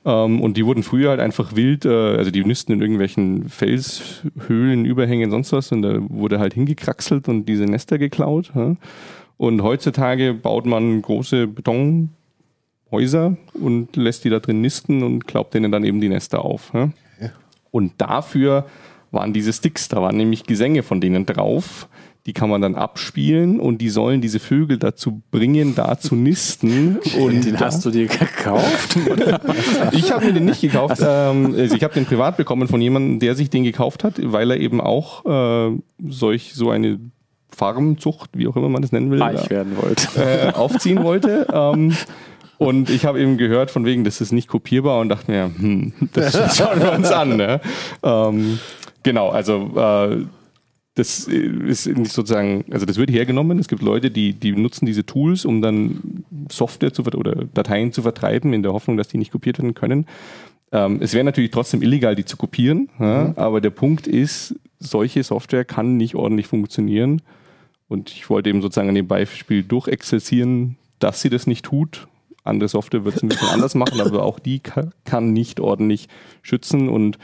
Ähm, 0.05 0.39
und 0.39 0.55
die 0.55 0.65
wurden 0.65 0.81
früher 0.81 1.09
halt 1.09 1.19
einfach 1.19 1.55
wild, 1.57 1.83
äh, 1.83 1.89
also 1.89 2.31
die 2.31 2.45
nisten 2.45 2.71
in 2.71 2.81
irgendwelchen 2.81 3.49
Felshöhlen, 3.49 4.85
Überhängen, 4.85 5.29
sonst 5.29 5.51
was 5.51 5.73
und 5.73 5.81
da 5.81 5.99
wurde 6.07 6.39
halt 6.39 6.53
hingekraxelt 6.53 7.27
und 7.27 7.45
diese 7.45 7.65
Nester 7.65 7.97
geklaut. 7.97 8.51
Ja? 8.55 8.77
Und 9.35 9.61
heutzutage 9.61 10.33
baut 10.33 10.65
man 10.65 11.01
große 11.01 11.47
Betonhäuser 11.47 13.35
und 13.53 13.95
lässt 13.97 14.23
die 14.23 14.29
da 14.29 14.39
drin 14.39 14.61
nisten 14.61 15.03
und 15.03 15.27
klaubt 15.27 15.53
denen 15.53 15.71
dann 15.71 15.83
eben 15.83 15.99
die 15.99 16.09
Nester 16.09 16.45
auf. 16.45 16.71
Ja? 16.73 16.91
Und 17.71 17.93
dafür 17.97 18.65
waren 19.11 19.33
diese 19.33 19.53
Sticks, 19.53 19.89
da 19.89 20.01
waren 20.01 20.17
nämlich 20.17 20.43
Gesänge 20.43 20.83
von 20.83 21.01
denen 21.01 21.25
drauf. 21.25 21.87
Die 22.29 22.33
kann 22.33 22.47
man 22.47 22.61
dann 22.61 22.75
abspielen 22.75 23.59
und 23.59 23.79
die 23.79 23.89
sollen 23.89 24.21
diese 24.21 24.39
Vögel 24.39 24.77
dazu 24.77 25.23
bringen, 25.31 25.73
da 25.73 25.97
zu 25.97 26.15
nisten. 26.15 26.99
Und 27.19 27.43
Den 27.43 27.59
hast 27.59 27.83
du 27.83 27.89
dir 27.89 28.05
gekauft? 28.05 28.95
ich 29.93 30.11
habe 30.11 30.27
mir 30.27 30.33
den 30.33 30.45
nicht 30.45 30.61
gekauft. 30.61 31.01
Ähm, 31.03 31.55
also 31.57 31.75
ich 31.75 31.83
habe 31.83 31.95
den 31.95 32.05
privat 32.05 32.37
bekommen 32.37 32.67
von 32.67 32.81
jemandem, 32.81 33.17
der 33.17 33.33
sich 33.33 33.49
den 33.49 33.63
gekauft 33.63 34.03
hat, 34.03 34.21
weil 34.23 34.51
er 34.51 34.57
eben 34.57 34.79
auch 34.79 35.25
äh, 35.71 35.75
solch 36.07 36.53
so 36.53 36.69
eine 36.69 36.99
Farmzucht, 37.49 38.29
wie 38.33 38.47
auch 38.47 38.55
immer 38.55 38.69
man 38.69 38.83
das 38.83 38.91
nennen 38.91 39.09
will, 39.09 39.23
Reich 39.23 39.49
werden 39.49 39.75
wollte. 39.81 40.07
äh, 40.21 40.53
aufziehen 40.53 41.03
wollte. 41.03 41.47
Ähm, 41.51 41.95
und 42.59 42.91
ich 42.91 43.05
habe 43.05 43.19
eben 43.19 43.37
gehört, 43.37 43.71
von 43.71 43.85
wegen, 43.85 44.03
das 44.03 44.21
ist 44.21 44.33
nicht 44.33 44.49
kopierbar 44.49 44.99
und 44.99 45.09
dachte 45.09 45.31
mir, 45.31 45.45
hm, 45.45 45.93
das 46.13 46.55
schauen 46.55 46.79
wir 46.79 46.91
uns 46.91 47.09
an. 47.09 47.37
Ne? 47.37 47.59
Ähm, 48.03 48.59
genau, 49.01 49.29
also 49.29 49.71
äh, 49.75 50.25
das 50.99 51.27
ist 51.27 51.87
nicht 51.87 52.11
sozusagen, 52.11 52.65
also 52.71 52.85
das 52.85 52.97
wird 52.97 53.09
hergenommen. 53.11 53.57
Es 53.59 53.67
gibt 53.67 53.81
Leute, 53.81 54.11
die, 54.11 54.33
die 54.33 54.51
nutzen 54.51 54.85
diese 54.85 55.05
Tools, 55.05 55.45
um 55.45 55.61
dann 55.61 56.23
Software 56.51 56.93
zu, 56.93 57.03
oder 57.03 57.45
Dateien 57.53 57.91
zu 57.91 58.01
vertreiben, 58.01 58.53
in 58.53 58.63
der 58.63 58.73
Hoffnung, 58.73 58.97
dass 58.97 59.07
die 59.07 59.17
nicht 59.17 59.31
kopiert 59.31 59.57
werden 59.59 59.73
können. 59.73 60.05
Ähm, 60.71 60.99
es 61.01 61.13
wäre 61.13 61.23
natürlich 61.23 61.51
trotzdem 61.51 61.81
illegal, 61.81 62.15
die 62.15 62.25
zu 62.25 62.37
kopieren, 62.37 62.89
ja, 62.99 63.33
aber 63.37 63.59
der 63.61 63.71
Punkt 63.71 64.05
ist, 64.05 64.55
solche 64.77 65.23
Software 65.23 65.65
kann 65.65 65.97
nicht 65.97 66.15
ordentlich 66.15 66.47
funktionieren. 66.47 67.21
Und 67.87 68.11
ich 68.11 68.29
wollte 68.29 68.49
eben 68.49 68.61
sozusagen 68.61 68.89
an 68.89 68.95
dem 68.95 69.07
Beispiel 69.07 69.63
durchexerzieren, 69.63 70.75
dass 70.99 71.21
sie 71.21 71.29
das 71.29 71.47
nicht 71.47 71.65
tut. 71.65 72.07
Andere 72.43 72.69
Software 72.69 73.03
wird 73.03 73.15
es 73.15 73.23
ein 73.23 73.29
bisschen 73.29 73.47
anders 73.51 73.73
machen, 73.73 73.99
aber 73.99 74.23
auch 74.23 74.37
die 74.39 74.59
ka- 74.59 74.89
kann 75.05 75.33
nicht 75.33 75.59
ordentlich 75.59 76.07
schützen. 76.43 76.87
Und 76.87 77.17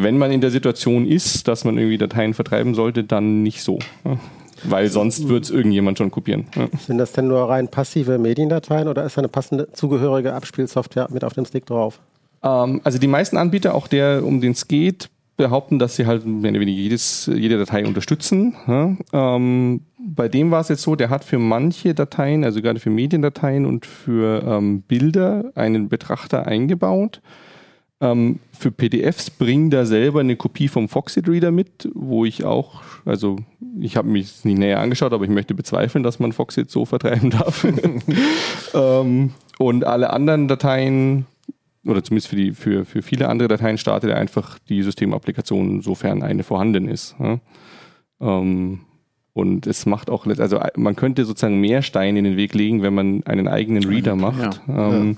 wenn 0.00 0.16
man 0.16 0.30
in 0.30 0.40
der 0.40 0.50
Situation 0.50 1.06
ist, 1.06 1.48
dass 1.48 1.64
man 1.64 1.76
irgendwie 1.76 1.98
Dateien 1.98 2.32
vertreiben 2.32 2.74
sollte, 2.74 3.02
dann 3.02 3.42
nicht 3.42 3.62
so. 3.62 3.80
Weil 4.62 4.88
sonst 4.88 5.28
wird 5.28 5.44
es 5.44 5.50
irgendjemand 5.50 5.98
schon 5.98 6.10
kopieren. 6.10 6.46
Ja. 6.54 6.68
Sind 6.78 6.98
das 6.98 7.12
denn 7.12 7.28
nur 7.28 7.48
rein 7.48 7.68
passive 7.68 8.18
Mediendateien 8.18 8.88
oder 8.88 9.04
ist 9.04 9.16
da 9.16 9.20
eine 9.20 9.28
passende 9.28 9.72
zugehörige 9.72 10.34
Abspielsoftware 10.34 11.08
mit 11.10 11.24
auf 11.24 11.32
dem 11.32 11.44
Stick 11.44 11.66
drauf? 11.66 12.00
Ähm, 12.42 12.80
also 12.84 12.98
die 12.98 13.08
meisten 13.08 13.36
Anbieter, 13.36 13.74
auch 13.74 13.88
der, 13.88 14.24
um 14.24 14.40
den 14.40 14.52
es 14.52 14.68
geht, 14.68 15.10
behaupten, 15.36 15.78
dass 15.78 15.96
sie 15.96 16.06
halt 16.06 16.26
mehr 16.26 16.50
oder 16.50 16.60
weniger 16.60 16.80
jedes, 16.80 17.30
jede 17.32 17.58
Datei 17.58 17.86
unterstützen. 17.86 18.54
Ja? 18.66 18.96
Ähm, 19.12 19.82
bei 19.98 20.28
dem 20.28 20.50
war 20.50 20.60
es 20.60 20.68
jetzt 20.68 20.82
so, 20.82 20.96
der 20.96 21.10
hat 21.10 21.24
für 21.24 21.38
manche 21.38 21.94
Dateien, 21.94 22.44
also 22.44 22.62
gerade 22.62 22.80
für 22.80 22.90
Mediendateien 22.90 23.66
und 23.66 23.86
für 23.86 24.42
ähm, 24.44 24.82
Bilder, 24.82 25.50
einen 25.54 25.88
Betrachter 25.88 26.46
eingebaut. 26.46 27.20
Ähm, 28.00 28.38
für 28.52 28.70
PDFs 28.70 29.30
bringt 29.30 29.74
er 29.74 29.84
selber 29.84 30.20
eine 30.20 30.36
Kopie 30.36 30.68
vom 30.68 30.88
Foxit 30.88 31.28
Reader 31.28 31.50
mit, 31.50 31.88
wo 31.94 32.24
ich 32.24 32.44
auch, 32.44 32.82
also 33.04 33.36
ich 33.80 33.96
habe 33.96 34.08
mich 34.08 34.44
nicht 34.44 34.58
näher 34.58 34.80
angeschaut, 34.80 35.12
aber 35.12 35.24
ich 35.24 35.30
möchte 35.30 35.54
bezweifeln, 35.54 36.04
dass 36.04 36.20
man 36.20 36.32
Foxit 36.32 36.70
so 36.70 36.84
vertreiben 36.84 37.30
darf. 37.30 37.66
ähm, 38.74 39.32
und 39.58 39.84
alle 39.84 40.10
anderen 40.10 40.46
Dateien, 40.46 41.26
oder 41.84 42.04
zumindest 42.04 42.28
für, 42.28 42.36
die, 42.36 42.52
für, 42.52 42.84
für 42.84 43.02
viele 43.02 43.28
andere 43.28 43.48
Dateien, 43.48 43.78
startet 43.78 44.10
er 44.10 44.16
einfach 44.16 44.60
die 44.68 44.82
Systemapplikation, 44.82 45.80
sofern 45.80 46.22
eine 46.22 46.44
vorhanden 46.44 46.86
ist. 46.86 47.16
Ja? 47.18 47.40
Ähm, 48.20 48.80
und 49.32 49.66
es 49.66 49.86
macht 49.86 50.08
auch, 50.10 50.26
also 50.26 50.60
man 50.76 50.96
könnte 50.96 51.24
sozusagen 51.24 51.60
mehr 51.60 51.82
Steine 51.82 52.18
in 52.18 52.24
den 52.24 52.36
Weg 52.36 52.54
legen, 52.54 52.82
wenn 52.82 52.94
man 52.94 53.22
einen 53.24 53.48
eigenen 53.48 53.84
Reader 53.84 54.16
macht. 54.16 54.60
Ähm, 54.68 55.16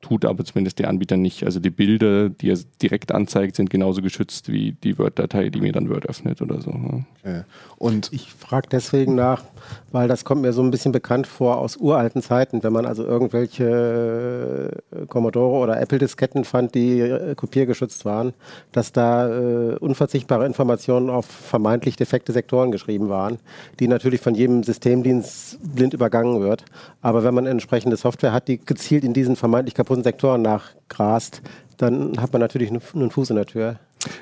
Tut 0.00 0.24
aber 0.24 0.44
zumindest 0.44 0.78
der 0.78 0.88
Anbieter 0.88 1.16
nicht. 1.16 1.44
Also 1.44 1.60
die 1.60 1.70
Bilder, 1.70 2.30
die 2.30 2.50
er 2.50 2.58
direkt 2.80 3.12
anzeigt, 3.12 3.56
sind 3.56 3.68
genauso 3.68 4.00
geschützt 4.00 4.50
wie 4.50 4.72
die 4.72 4.98
Word-Datei, 4.98 5.50
die 5.50 5.60
mir 5.60 5.72
dann 5.72 5.90
Word 5.90 6.06
öffnet 6.06 6.40
oder 6.40 6.60
so. 6.62 6.70
Okay. 6.70 7.42
Und 7.76 8.08
Ich 8.12 8.32
frage 8.32 8.68
deswegen 8.70 9.14
nach, 9.14 9.44
weil 9.92 10.08
das 10.08 10.24
kommt 10.24 10.42
mir 10.42 10.52
so 10.52 10.62
ein 10.62 10.70
bisschen 10.70 10.92
bekannt 10.92 11.26
vor 11.26 11.58
aus 11.58 11.76
uralten 11.76 12.22
Zeiten, 12.22 12.62
wenn 12.62 12.72
man 12.72 12.86
also 12.86 13.04
irgendwelche 13.04 14.70
äh, 14.92 15.06
Commodore 15.06 15.58
oder 15.58 15.80
Apple-Disketten 15.80 16.44
fand, 16.44 16.74
die 16.74 17.00
äh, 17.00 17.34
kopiergeschützt 17.34 18.04
waren, 18.04 18.34
dass 18.72 18.92
da 18.92 19.28
äh, 19.28 19.76
unverzichtbare 19.76 20.46
Informationen 20.46 21.10
auf 21.10 21.26
vermeintlich 21.26 21.96
defekte 21.96 22.32
Sektoren 22.32 22.70
geschrieben 22.70 23.08
waren, 23.08 23.38
die 23.78 23.88
natürlich 23.88 24.20
von 24.20 24.34
jedem 24.34 24.62
Systemdienst 24.62 25.58
blind 25.74 25.94
übergangen 25.94 26.40
wird. 26.40 26.64
Aber 27.02 27.24
wenn 27.24 27.34
man 27.34 27.46
entsprechende 27.46 27.96
Software 27.96 28.32
hat, 28.32 28.48
die 28.48 28.58
gezielt 28.58 29.04
in 29.04 29.12
diesen 29.12 29.36
vermeintlich 29.36 29.74
kaputten 29.74 30.04
Sektoren 30.04 30.42
nachgrast, 30.42 31.42
dann 31.80 32.20
hat 32.20 32.32
man 32.32 32.40
natürlich 32.40 32.70
einen 32.70 33.10
Fuß 33.10 33.30
in 33.30 33.36
der 33.36 33.46
Tür. 33.46 33.78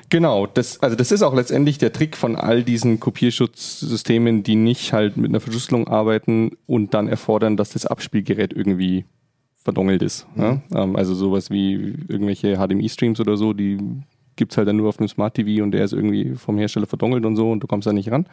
Genau, 0.09 0.45
das, 0.45 0.81
also 0.81 0.95
das 0.95 1.11
ist 1.11 1.21
auch 1.21 1.33
letztendlich 1.33 1.77
der 1.77 1.93
Trick 1.93 2.17
von 2.17 2.35
all 2.35 2.63
diesen 2.63 2.99
Kopierschutzsystemen, 2.99 4.43
die 4.43 4.55
nicht 4.55 4.93
halt 4.93 5.17
mit 5.17 5.29
einer 5.29 5.39
Verschlüsselung 5.39 5.87
arbeiten 5.87 6.51
und 6.67 6.93
dann 6.93 7.07
erfordern, 7.07 7.57
dass 7.57 7.71
das 7.71 7.85
Abspielgerät 7.85 8.53
irgendwie 8.53 9.05
verdongelt 9.57 10.01
ist. 10.01 10.25
Ja? 10.35 10.61
Ähm, 10.73 10.95
also 10.95 11.13
sowas 11.13 11.49
wie 11.49 11.95
irgendwelche 12.07 12.57
HDMI-Streams 12.57 13.19
oder 13.19 13.37
so, 13.37 13.53
die 13.53 13.77
gibt's 14.35 14.57
halt 14.57 14.67
dann 14.67 14.77
nur 14.77 14.89
auf 14.89 14.99
einem 14.99 15.09
Smart 15.09 15.35
TV 15.35 15.63
und 15.63 15.71
der 15.71 15.83
ist 15.83 15.93
irgendwie 15.93 16.35
vom 16.35 16.57
Hersteller 16.57 16.87
verdongelt 16.87 17.25
und 17.25 17.35
so 17.35 17.51
und 17.51 17.61
du 17.61 17.67
kommst 17.67 17.87
da 17.87 17.93
nicht 17.93 18.11
ran. 18.11 18.25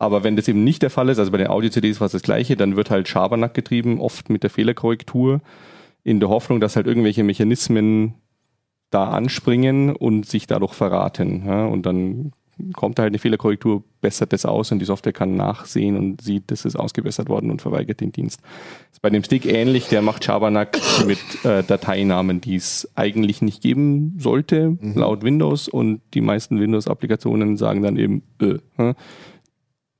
Aber 0.00 0.22
wenn 0.22 0.36
das 0.36 0.46
eben 0.46 0.62
nicht 0.62 0.82
der 0.82 0.90
Fall 0.90 1.08
ist, 1.08 1.18
also 1.18 1.32
bei 1.32 1.38
den 1.38 1.48
Audio-CDs 1.48 2.00
war 2.00 2.06
es 2.06 2.12
das 2.12 2.22
gleiche, 2.22 2.56
dann 2.56 2.76
wird 2.76 2.90
halt 2.90 3.08
Schabernack 3.08 3.54
getrieben, 3.54 4.00
oft 4.00 4.30
mit 4.30 4.42
der 4.42 4.50
Fehlerkorrektur 4.50 5.40
in 6.04 6.20
der 6.20 6.28
Hoffnung, 6.28 6.60
dass 6.60 6.76
halt 6.76 6.86
irgendwelche 6.86 7.24
Mechanismen 7.24 8.14
da 8.90 9.04
anspringen 9.04 9.94
und 9.94 10.26
sich 10.26 10.46
dadurch 10.46 10.74
verraten. 10.74 11.44
Ja? 11.46 11.66
Und 11.66 11.84
dann 11.86 12.32
kommt 12.74 12.98
da 12.98 13.02
halt 13.02 13.12
eine 13.12 13.18
Fehlerkorrektur, 13.18 13.84
bessert 14.00 14.32
das 14.32 14.44
aus 14.44 14.72
und 14.72 14.80
die 14.80 14.84
Software 14.84 15.12
kann 15.12 15.36
nachsehen 15.36 15.96
und 15.96 16.20
sieht, 16.20 16.50
das 16.50 16.64
ist 16.64 16.76
ausgebessert 16.76 17.28
worden 17.28 17.50
und 17.50 17.62
verweigert 17.62 18.00
den 18.00 18.12
Dienst. 18.12 18.40
Das 18.40 18.94
ist 18.94 19.02
bei 19.02 19.10
dem 19.10 19.22
Stick 19.22 19.46
ähnlich, 19.46 19.88
der 19.88 20.02
macht 20.02 20.24
Schabernack 20.24 20.78
mit 21.06 21.18
äh, 21.44 21.62
Dateinamen, 21.62 22.40
die 22.40 22.56
es 22.56 22.88
eigentlich 22.94 23.42
nicht 23.42 23.62
geben 23.62 24.16
sollte, 24.18 24.76
mhm. 24.80 24.94
laut 24.96 25.22
Windows 25.22 25.68
und 25.68 26.00
die 26.14 26.20
meisten 26.20 26.60
Windows-Applikationen 26.60 27.56
sagen 27.56 27.82
dann 27.82 27.96
eben, 27.96 28.22
äh, 28.40 28.94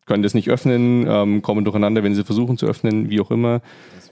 können 0.09 0.23
das 0.25 0.35
nicht 0.35 0.51
öffnen, 0.51 1.07
ähm, 1.09 1.43
kommen 1.43 1.65
durcheinander, 1.65 2.03
wenn 2.03 2.15
sie 2.15 2.25
versuchen 2.25 2.59
zu 2.59 2.67
öffnen, 2.67 3.11
wie 3.11 3.21
auch 3.21 3.31
immer. 3.31 3.61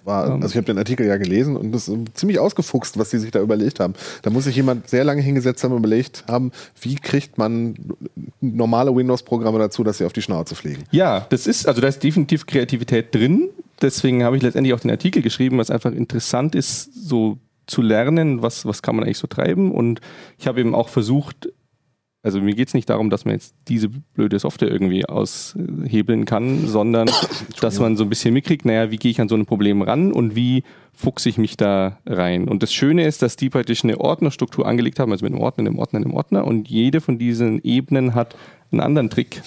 War, 0.04 0.30
also 0.30 0.46
ich 0.50 0.56
habe 0.56 0.66
den 0.66 0.78
Artikel 0.78 1.04
ja 1.04 1.16
gelesen 1.16 1.56
und 1.56 1.72
das 1.72 1.88
ist 1.88 2.16
ziemlich 2.16 2.38
ausgefuchst, 2.38 2.96
was 2.96 3.11
die 3.11 3.18
sich 3.18 3.32
da 3.32 3.40
überlegt 3.40 3.80
haben. 3.80 3.94
Da 4.22 4.30
muss 4.30 4.44
sich 4.44 4.54
jemand 4.54 4.88
sehr 4.88 5.02
lange 5.02 5.20
hingesetzt 5.20 5.64
haben 5.64 5.72
und 5.72 5.78
überlegt 5.78 6.22
haben, 6.28 6.52
wie 6.80 6.94
kriegt 6.94 7.38
man 7.38 7.74
normale 8.40 8.94
Windows-Programme 8.94 9.59
dazu, 9.59 9.82
dass 9.82 9.98
sie 9.98 10.04
auf 10.04 10.12
die 10.12 10.22
Schnauze 10.22 10.54
fliegen. 10.54 10.85
Ja, 10.92 11.26
das 11.30 11.48
ist, 11.48 11.66
also 11.66 11.80
da 11.80 11.88
ist 11.88 12.04
definitiv 12.04 12.46
Kreativität 12.46 13.12
drin. 13.12 13.48
Deswegen 13.82 14.22
habe 14.22 14.37
ich 14.37 14.44
letztendlich 14.44 14.74
auch 14.74 14.80
den 14.80 14.92
Artikel 14.92 15.22
geschrieben, 15.22 15.59
was 15.59 15.70
einfach 15.70 15.90
interessant 15.90 16.54
ist, 16.54 17.09
so 17.09 17.38
zu 17.66 17.82
lernen, 17.82 18.42
was, 18.42 18.64
was 18.64 18.82
kann 18.82 18.94
man 18.94 19.04
eigentlich 19.04 19.18
so 19.18 19.26
treiben. 19.26 19.72
Und 19.72 20.00
ich 20.38 20.46
habe 20.46 20.61
eben 20.61 20.74
auch 20.74 20.88
versucht, 20.88 21.48
also 22.26 22.40
mir 22.40 22.56
geht 22.56 22.66
es 22.66 22.74
nicht 22.74 22.90
darum, 22.90 23.08
dass 23.08 23.24
man 23.24 23.34
jetzt 23.34 23.54
diese 23.68 23.88
blöde 23.88 24.40
Software 24.40 24.68
irgendwie 24.68 25.06
aushebeln 25.06 26.24
kann, 26.24 26.66
sondern 26.66 27.08
dass 27.60 27.78
man 27.78 27.96
so 27.96 28.02
ein 28.02 28.08
bisschen 28.08 28.34
mitkriegt, 28.34 28.64
naja, 28.64 28.90
wie 28.90 28.96
gehe 28.96 29.12
ich 29.12 29.20
an 29.20 29.28
so 29.28 29.36
ein 29.36 29.46
Problem 29.46 29.80
ran 29.80 30.10
und 30.10 30.34
wie 30.34 30.64
fuchse 30.92 31.28
ich 31.28 31.38
mich 31.38 31.56
da 31.56 32.00
rein. 32.04 32.48
Und 32.48 32.64
das 32.64 32.74
Schöne 32.74 33.06
ist, 33.06 33.22
dass 33.22 33.36
die 33.36 33.48
praktisch 33.48 33.84
eine 33.84 34.00
Ordnerstruktur 34.00 34.66
angelegt 34.66 34.98
haben, 34.98 35.12
also 35.12 35.24
mit 35.24 35.34
einem 35.34 35.40
Ordner, 35.40 35.66
einem 35.66 35.78
Ordner, 35.78 36.00
einem 36.00 36.14
Ordner 36.14 36.44
und 36.44 36.68
jede 36.68 37.00
von 37.00 37.16
diesen 37.16 37.62
Ebenen 37.62 38.16
hat 38.16 38.34
einen 38.72 38.80
anderen 38.80 39.08
Trick 39.08 39.40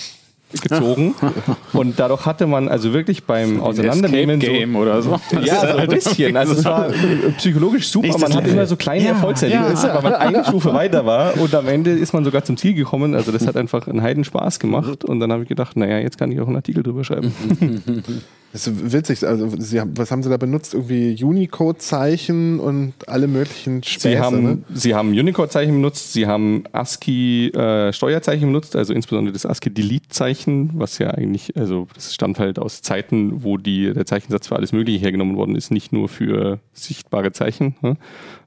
gezogen. 0.52 1.16
und 1.74 2.00
dadurch 2.00 2.26
hatte 2.26 2.48
man 2.48 2.68
also 2.68 2.94
wirklich 2.94 3.24
beim 3.24 3.62
Auseinandernehmen. 3.62 4.40
Game 4.40 4.74
so, 4.74 4.80
oder 4.80 5.02
so. 5.02 5.20
Ja, 5.42 5.62
so 5.62 5.78
ein 5.78 5.88
bisschen. 5.88 6.36
Also 6.36 6.54
es 6.54 6.66
war 6.66 6.90
psychologisch 7.38 7.90
super. 7.90 8.18
Man 8.18 8.34
hat 8.34 8.48
immer 8.48 8.66
so 8.66 8.76
kleine 8.76 9.06
ja, 9.06 9.12
Erfolgserlebnisse, 9.12 9.88
ja. 9.88 9.96
weil 9.96 10.04
man 10.04 10.14
eine 10.14 10.46
Stufe 10.46 10.74
weiter 10.74 11.06
war 11.06 11.38
und 11.38 11.54
am 11.54 11.68
Ende 11.68 11.92
ist 11.92 12.14
man 12.14 12.24
sogar 12.24 12.44
zum 12.44 12.58
Ziel 12.58 12.74
gekommen. 12.74 13.14
Also 13.16 13.32
das 13.32 13.46
hat 13.48 13.56
einfach 13.56 13.88
einen 13.88 14.02
Heiden 14.02 14.24
Spaß 14.24 14.60
gemacht. 14.60 15.06
Und 15.06 15.20
dann 15.20 15.32
habe 15.32 15.44
ich 15.44 15.50
gedacht, 15.50 15.78
naja, 15.78 16.00
jetzt 16.00 16.18
kann 16.18 16.32
ich 16.32 16.40
auch 16.40 16.48
einen 16.48 16.56
Artikel 16.56 16.84
drüber 16.84 17.04
schreiben. 17.04 17.34
Das 18.52 18.66
ist 18.66 18.92
witzig. 18.92 19.28
Also, 19.28 19.50
Sie 19.60 19.80
haben, 19.80 19.96
was 19.96 20.10
haben 20.10 20.24
Sie 20.24 20.30
da 20.30 20.38
benutzt? 20.38 20.74
Irgendwie 20.74 21.24
Unicode-Zeichen 21.24 22.60
und 22.60 22.94
alle 23.08 23.28
möglichen 23.28 23.84
Späße, 23.84 24.10
Sie 24.10 24.20
haben, 24.20 24.44
ne? 24.44 24.58
Sie 24.74 24.96
haben 24.96 25.10
Unicode-Zeichen 25.10 25.74
benutzt, 25.74 26.14
Sie 26.14 26.26
haben 26.26 26.64
ASCII-Steuerzeichen 26.72 28.44
äh, 28.44 28.46
benutzt, 28.48 28.76
also 28.76 28.94
insbesondere 28.94 29.34
das 29.34 29.46
ASCII-Delete-Zeichen, 29.46 30.72
was 30.74 30.98
ja 30.98 31.12
eigentlich, 31.12 31.56
also 31.58 31.88
das 31.94 32.16
stammt 32.16 32.40
halt 32.40 32.58
aus 32.58 32.82
Zeiten, 32.82 33.44
wo 33.44 33.58
die, 33.58 33.94
der 33.94 34.08
Zeichensatz 34.08 34.48
für 34.48 34.56
alles 34.56 34.72
Mögliche 34.72 35.00
hergenommen 35.00 35.38
worden 35.38 35.56
ist, 35.56 35.70
nicht 35.70 35.94
nur 35.94 36.10
für 36.10 36.60
sichtbare 36.74 37.32
Zeichen. 37.32 37.76
Ne? 37.82 37.98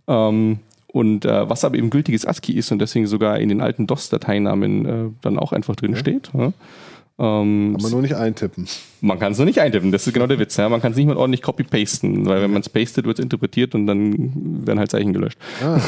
Ähm, 0.08 0.58
und 0.88 1.24
äh, 1.24 1.48
was 1.48 1.64
aber 1.64 1.76
eben 1.76 1.90
gültiges 1.90 2.26
ASCII 2.26 2.56
ist 2.56 2.70
und 2.72 2.78
deswegen 2.78 3.06
sogar 3.06 3.38
in 3.38 3.48
den 3.48 3.60
alten 3.60 3.86
DOS-Dateinamen 3.86 4.86
äh, 4.86 5.10
dann 5.22 5.38
auch 5.38 5.52
einfach 5.52 5.76
drin 5.76 5.92
okay. 5.92 6.00
steht. 6.00 6.34
Ne? 6.34 6.52
Ähm, 7.18 7.74
kann 7.74 7.82
man 7.82 7.90
nur 7.92 8.02
nicht 8.02 8.16
eintippen. 8.16 8.66
Man 9.00 9.18
kann 9.18 9.32
es 9.32 9.38
nur 9.38 9.44
nicht 9.44 9.60
eintippen, 9.60 9.92
das 9.92 10.06
ist 10.06 10.12
genau 10.12 10.26
der 10.26 10.38
Witz. 10.38 10.56
Ja? 10.56 10.68
Man 10.68 10.80
kann 10.80 10.92
es 10.92 10.98
nicht 10.98 11.06
mal 11.06 11.16
ordentlich 11.16 11.42
copy-pasten, 11.42 12.26
weil 12.26 12.42
wenn 12.42 12.52
man 12.52 12.62
es 12.62 12.68
pastet, 12.68 13.06
wird 13.06 13.18
es 13.18 13.22
interpretiert 13.22 13.74
und 13.74 13.86
dann 13.86 14.66
werden 14.66 14.78
halt 14.78 14.90
Zeichen 14.90 15.12
gelöscht. 15.12 15.38
Ah. 15.62 15.80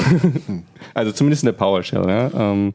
also 0.94 1.12
zumindest 1.12 1.42
in 1.42 1.46
der 1.46 1.52
PowerShell. 1.54 2.06
Ja? 2.08 2.30
Ähm, 2.52 2.74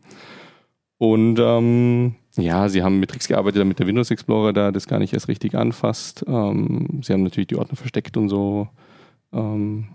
und 0.97 1.39
ähm, 1.39 2.15
ja, 2.35 2.69
sie 2.69 2.83
haben 2.83 2.99
mit 2.99 3.11
Tricks 3.11 3.27
gearbeitet, 3.27 3.61
damit 3.61 3.79
der 3.79 3.87
Windows 3.87 4.11
Explorer 4.11 4.53
da 4.53 4.71
das 4.71 4.87
gar 4.87 4.99
nicht 4.99 5.13
erst 5.13 5.27
richtig 5.27 5.55
anfasst. 5.55 6.25
Ähm, 6.27 7.01
sie 7.03 7.13
haben 7.13 7.23
natürlich 7.23 7.47
die 7.47 7.55
Ordner 7.55 7.77
versteckt 7.77 8.17
und 8.17 8.29
so. 8.29 8.67
Ähm, 9.31 9.87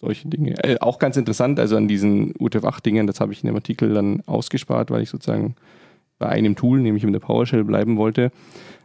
solche 0.00 0.28
Dinge. 0.28 0.62
Äh, 0.64 0.78
auch 0.80 0.98
ganz 0.98 1.16
interessant, 1.16 1.58
also 1.58 1.76
an 1.76 1.88
diesen 1.88 2.34
UTF-8-Dingen, 2.34 3.06
das 3.06 3.20
habe 3.20 3.32
ich 3.32 3.42
in 3.42 3.46
dem 3.46 3.56
Artikel 3.56 3.94
dann 3.94 4.22
ausgespart, 4.26 4.90
weil 4.90 5.02
ich 5.02 5.10
sozusagen 5.10 5.54
bei 6.22 6.28
einem 6.28 6.54
Tool, 6.54 6.80
nämlich 6.80 7.02
in 7.02 7.12
der 7.12 7.20
PowerShell 7.20 7.64
bleiben 7.64 7.96
wollte. 7.96 8.30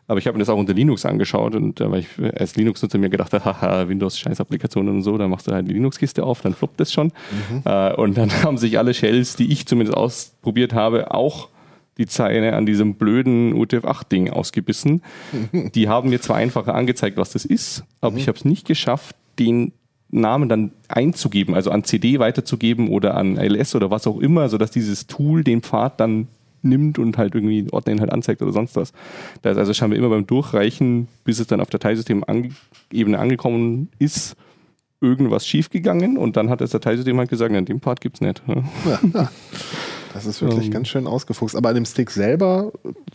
Aber 0.09 0.19
ich 0.19 0.25
habe 0.25 0.37
mir 0.37 0.39
das 0.39 0.49
auch 0.49 0.57
unter 0.57 0.73
Linux 0.73 1.05
angeschaut 1.05 1.53
und 1.53 1.81
äh, 1.81 1.91
weil 1.91 1.99
ich 1.99 2.39
als 2.39 2.55
Linux-Nutzer 2.55 2.97
mir 2.97 3.09
gedacht 3.09 3.33
habe, 3.33 3.45
haha, 3.61 3.87
Windows 3.87 4.17
Scheiß-Applikationen 4.17 4.95
und 4.95 5.01
so, 5.03 5.17
dann 5.17 5.29
machst 5.29 5.47
du 5.47 5.51
halt 5.51 5.67
die 5.67 5.73
Linux-Kiste 5.73 6.23
auf, 6.23 6.41
dann 6.41 6.53
floppt 6.53 6.79
das 6.79 6.91
schon. 6.91 7.07
Mhm. 7.07 7.61
Äh, 7.65 7.93
und 7.93 8.17
dann 8.17 8.31
haben 8.43 8.57
sich 8.57 8.77
alle 8.79 8.93
Shells, 8.93 9.35
die 9.35 9.51
ich 9.51 9.67
zumindest 9.67 9.97
ausprobiert 9.97 10.73
habe, 10.73 11.13
auch 11.13 11.49
die 11.97 12.07
Zeile 12.07 12.53
an 12.53 12.65
diesem 12.65 12.95
blöden 12.95 13.53
UTF-8-Ding 13.53 14.29
ausgebissen. 14.29 15.01
Die 15.73 15.89
haben 15.89 16.09
mir 16.09 16.21
zwar 16.21 16.35
einfacher 16.35 16.75
angezeigt, 16.75 17.17
was 17.17 17.31
das 17.31 17.43
ist, 17.43 17.83
aber 18.01 18.11
mhm. 18.11 18.17
ich 18.19 18.27
habe 18.27 18.37
es 18.37 18.45
nicht 18.45 18.67
geschafft, 18.67 19.15
den 19.39 19.71
Namen 20.09 20.47
dann 20.47 20.71
einzugeben, 20.87 21.55
also 21.55 21.71
an 21.71 21.83
CD 21.83 22.19
weiterzugeben 22.19 22.89
oder 22.89 23.15
an 23.15 23.35
LS 23.35 23.75
oder 23.75 23.89
was 23.89 24.05
auch 24.07 24.19
immer, 24.19 24.47
sodass 24.47 24.71
dieses 24.71 25.07
Tool 25.07 25.43
den 25.43 25.61
Pfad 25.61 25.99
dann 25.99 26.27
nimmt 26.61 26.99
und 26.99 27.17
halt 27.17 27.35
irgendwie 27.35 27.67
Ordner 27.71 27.99
halt 27.99 28.11
anzeigt 28.11 28.41
oder 28.41 28.51
sonst 28.51 28.75
was. 28.75 28.93
Da 29.41 29.51
ist 29.51 29.57
also 29.57 29.73
scheinbar 29.73 29.97
immer 29.97 30.09
beim 30.09 30.27
Durchreichen, 30.27 31.07
bis 31.23 31.39
es 31.39 31.47
dann 31.47 31.61
auf 31.61 31.69
Dateisystem-Ebene 31.69 33.19
angekommen 33.19 33.89
ist, 33.99 34.35
irgendwas 35.01 35.45
schiefgegangen 35.45 36.17
und 36.17 36.37
dann 36.37 36.49
hat 36.49 36.61
das 36.61 36.71
Dateisystem 36.71 37.17
halt 37.17 37.29
gesagt, 37.29 37.53
in 37.53 37.65
dem 37.65 37.79
Part 37.79 38.01
gibt 38.01 38.15
es 38.15 38.21
nicht. 38.21 38.41
Ja. 39.13 39.29
Das 40.13 40.25
ist 40.25 40.41
wirklich 40.41 40.67
ähm, 40.67 40.71
ganz 40.71 40.87
schön 40.87 41.07
ausgefuchst. 41.07 41.55
Aber 41.55 41.69
an 41.69 41.75
dem 41.75 41.85
Stick 41.85 42.11
selber, 42.11 42.71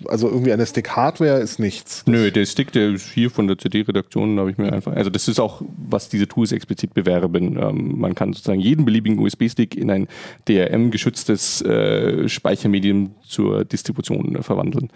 also 0.07 0.29
irgendwie 0.29 0.53
an 0.53 0.59
der 0.59 0.67
Stick-Hardware 0.67 1.39
ist 1.41 1.59
nichts. 1.59 2.05
Nö, 2.07 2.31
der 2.31 2.47
Stick, 2.47 2.73
der 2.73 2.91
ist 2.91 3.11
hier 3.11 3.31
von 3.31 3.47
der 3.47 3.59
CD-Redaktion, 3.59 4.39
habe 4.39 4.51
ich 4.51 4.59
mir 4.59 4.73
einfach. 4.73 4.93
Also, 4.93 5.11
das 5.11 5.29
ist 5.29 5.41
auch, 5.41 5.63
was 5.89 6.09
diese 6.09 6.29
Tools 6.29 6.53
explizit 6.53 6.95
bewerben. 6.95 7.59
Ähm, 7.61 7.99
man 7.99 8.15
kann 8.15 8.33
sozusagen 8.33 8.61
jeden 8.61 8.85
beliebigen 8.85 9.19
USB-Stick 9.19 9.77
in 9.77 9.91
ein 9.91 10.09
DRM-geschütztes 10.49 11.63
äh, 11.63 12.29
Speichermedium 12.29 13.15
zur 13.23 13.65
Distribution 13.65 14.37
äh, 14.37 14.43
verwandeln. 14.43 14.91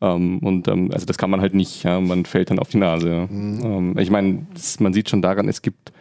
Ähm, 0.00 0.38
und 0.38 0.68
ähm, 0.68 0.90
also 0.92 1.06
das 1.06 1.18
kann 1.18 1.30
man 1.30 1.40
halt 1.40 1.54
nicht, 1.54 1.84
ja, 1.84 2.00
man 2.00 2.24
fällt 2.24 2.50
dann 2.50 2.58
auf 2.58 2.68
die 2.68 2.78
Nase. 2.78 3.08
Ja. 3.08 3.26
Mhm. 3.26 3.60
Ähm, 3.64 3.98
ich 3.98 4.10
meine, 4.10 4.46
man 4.80 4.92
sieht 4.92 5.08
schon 5.08 5.22
daran, 5.22 5.48
es 5.48 5.62
gibt 5.62 5.92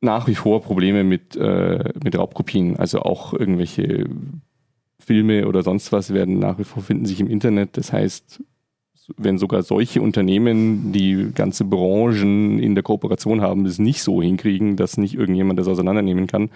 nach 0.00 0.26
wie 0.28 0.34
vor 0.34 0.62
Probleme 0.62 1.04
mit, 1.04 1.36
äh, 1.36 1.92
mit 2.02 2.16
Raubkopien. 2.16 2.76
Also 2.76 3.00
auch 3.00 3.32
irgendwelche 3.32 4.06
Filme 4.98 5.46
oder 5.48 5.62
sonst 5.62 5.92
was 5.92 6.12
werden 6.12 6.38
nach 6.38 6.58
wie 6.58 6.64
vor 6.64 6.82
finden 6.82 7.06
sich 7.06 7.20
im 7.20 7.28
Internet. 7.28 7.76
Das 7.76 7.92
heißt, 7.92 8.42
wenn 9.16 9.38
sogar 9.38 9.62
solche 9.62 10.02
Unternehmen, 10.02 10.92
die 10.92 11.30
ganze 11.34 11.64
Branchen 11.64 12.58
in 12.58 12.74
der 12.74 12.84
Kooperation 12.84 13.40
haben, 13.40 13.64
das 13.64 13.78
nicht 13.78 14.02
so 14.02 14.22
hinkriegen, 14.22 14.76
dass 14.76 14.98
nicht 14.98 15.14
irgendjemand 15.14 15.58
das 15.58 15.68
auseinandernehmen 15.68 16.26
kann, 16.26 16.50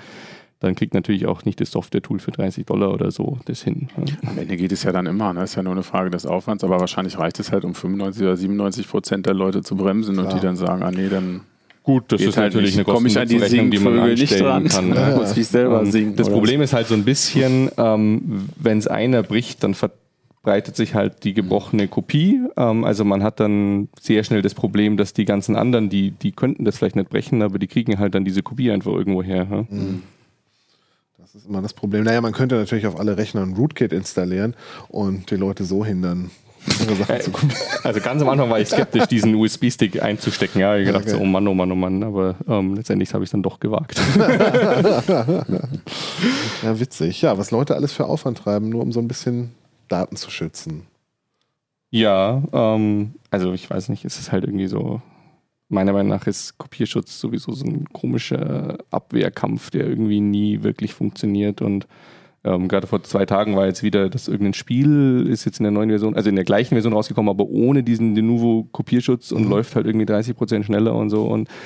dann 0.60 0.74
kriegt 0.76 0.94
natürlich 0.94 1.26
auch 1.26 1.44
nicht 1.44 1.60
das 1.60 1.72
Software-Tool 1.72 2.20
für 2.20 2.30
30 2.30 2.66
Dollar 2.66 2.92
oder 2.92 3.10
so 3.10 3.38
das 3.46 3.62
hin. 3.62 3.88
Am 4.24 4.38
Ende 4.38 4.56
geht 4.56 4.70
es 4.70 4.84
ja 4.84 4.92
dann 4.92 5.06
immer, 5.06 5.32
ne? 5.32 5.42
ist 5.42 5.56
ja 5.56 5.62
nur 5.62 5.72
eine 5.72 5.82
Frage 5.82 6.10
des 6.10 6.24
Aufwands, 6.24 6.62
aber 6.62 6.78
wahrscheinlich 6.78 7.18
reicht 7.18 7.40
es 7.40 7.50
halt, 7.50 7.64
um 7.64 7.74
95 7.74 8.22
oder 8.22 8.36
97 8.36 8.88
Prozent 8.88 9.26
der 9.26 9.34
Leute 9.34 9.62
zu 9.62 9.74
bremsen 9.74 10.14
Klar. 10.14 10.26
und 10.26 10.34
die 10.36 10.40
dann 10.40 10.54
sagen, 10.54 10.82
ah 10.82 10.92
nee, 10.92 11.08
dann 11.08 11.40
Gut, 11.82 12.04
das 12.12 12.20
Geht 12.20 12.28
ist 12.28 12.36
halt 12.36 12.54
natürlich 12.54 12.74
eine 12.74 12.84
kostenlose 12.84 13.40
Rechnung, 13.40 13.70
die 13.70 13.78
man 13.78 13.98
anstellen 13.98 14.68
kann. 14.68 14.94
Ja. 14.94 15.16
Muss 15.16 15.36
ich 15.36 15.48
selber 15.48 15.84
singen. 15.86 16.14
Das 16.14 16.30
Problem 16.30 16.62
ist 16.62 16.72
halt 16.72 16.86
so 16.86 16.94
ein 16.94 17.04
bisschen, 17.04 17.70
ähm, 17.76 18.48
wenn 18.56 18.78
es 18.78 18.86
einer 18.86 19.24
bricht, 19.24 19.64
dann 19.64 19.74
verbreitet 19.74 20.76
sich 20.76 20.94
halt 20.94 21.24
die 21.24 21.34
gebrochene 21.34 21.88
Kopie. 21.88 22.40
Ähm, 22.56 22.84
also 22.84 23.04
man 23.04 23.24
hat 23.24 23.40
dann 23.40 23.88
sehr 24.00 24.22
schnell 24.22 24.42
das 24.42 24.54
Problem, 24.54 24.96
dass 24.96 25.12
die 25.12 25.24
ganzen 25.24 25.56
anderen, 25.56 25.90
die, 25.90 26.12
die 26.12 26.30
könnten 26.30 26.64
das 26.64 26.78
vielleicht 26.78 26.94
nicht 26.94 27.10
brechen, 27.10 27.42
aber 27.42 27.58
die 27.58 27.66
kriegen 27.66 27.98
halt 27.98 28.14
dann 28.14 28.24
diese 28.24 28.44
Kopie 28.44 28.70
einfach 28.70 28.92
irgendwo 28.92 29.24
her. 29.24 29.48
Ja? 29.50 29.64
Mhm. 29.68 30.02
Das 31.18 31.34
ist 31.34 31.48
immer 31.48 31.62
das 31.62 31.72
Problem. 31.72 32.04
Naja, 32.04 32.20
man 32.20 32.32
könnte 32.32 32.54
natürlich 32.56 32.86
auf 32.86 33.00
alle 33.00 33.16
Rechner 33.16 33.42
ein 33.42 33.54
Rootkit 33.54 33.92
installieren 33.92 34.54
und 34.88 35.30
die 35.30 35.36
Leute 35.36 35.64
so 35.64 35.84
hindern, 35.84 36.30
also 37.82 38.00
ganz 38.00 38.22
am 38.22 38.28
Anfang 38.28 38.50
war 38.50 38.60
ich 38.60 38.68
skeptisch, 38.68 39.06
diesen 39.06 39.34
USB-Stick 39.34 40.02
einzustecken. 40.02 40.60
Ja, 40.60 40.76
ich 40.76 40.86
gedacht 40.86 41.04
okay. 41.04 41.12
so, 41.12 41.18
oh 41.18 41.24
Mann, 41.24 41.46
oh 41.48 41.54
Mann, 41.54 41.72
oh 41.72 41.76
Mann. 41.76 42.02
Aber 42.02 42.36
ähm, 42.48 42.74
letztendlich 42.76 43.12
habe 43.14 43.24
ich 43.24 43.28
es 43.28 43.32
dann 43.32 43.42
doch 43.42 43.60
gewagt. 43.60 44.00
ja, 46.62 46.78
witzig. 46.78 47.22
Ja, 47.22 47.36
was 47.38 47.50
Leute 47.50 47.74
alles 47.74 47.92
für 47.92 48.06
Aufwand 48.06 48.38
treiben, 48.38 48.68
nur 48.68 48.82
um 48.82 48.92
so 48.92 49.00
ein 49.00 49.08
bisschen 49.08 49.52
Daten 49.88 50.16
zu 50.16 50.30
schützen. 50.30 50.86
Ja, 51.90 52.42
ähm, 52.52 53.14
also 53.30 53.52
ich 53.52 53.68
weiß 53.68 53.88
nicht, 53.90 54.04
es 54.04 54.18
ist 54.18 54.32
halt 54.32 54.44
irgendwie 54.44 54.68
so, 54.68 55.02
meiner 55.68 55.92
Meinung 55.92 56.08
nach 56.08 56.26
ist 56.26 56.56
Kopierschutz 56.58 57.20
sowieso 57.20 57.52
so 57.52 57.66
ein 57.66 57.86
komischer 57.92 58.78
Abwehrkampf, 58.90 59.70
der 59.70 59.86
irgendwie 59.86 60.20
nie 60.20 60.62
wirklich 60.62 60.94
funktioniert 60.94 61.60
und 61.60 61.86
ähm, 62.44 62.68
Gerade 62.68 62.86
vor 62.86 63.02
zwei 63.02 63.24
Tagen 63.24 63.56
war 63.56 63.66
jetzt 63.66 63.82
wieder, 63.82 64.08
dass 64.08 64.28
irgendein 64.28 64.54
Spiel 64.54 65.26
ist 65.28 65.44
jetzt 65.44 65.60
in 65.60 65.64
der 65.64 65.70
neuen 65.70 65.90
Version, 65.90 66.16
also 66.16 66.28
in 66.28 66.36
der 66.36 66.44
gleichen 66.44 66.74
Version 66.74 66.92
rausgekommen, 66.92 67.30
aber 67.30 67.44
ohne 67.44 67.82
diesen 67.82 68.14
Denuvo 68.14 68.66
Kopierschutz 68.72 69.30
und 69.30 69.44
mhm. 69.44 69.50
läuft 69.50 69.76
halt 69.76 69.86
irgendwie 69.86 70.06
30 70.06 70.36
Prozent 70.36 70.64
schneller 70.64 70.94
und 70.94 71.10
so. 71.10 71.24
Und 71.24 71.48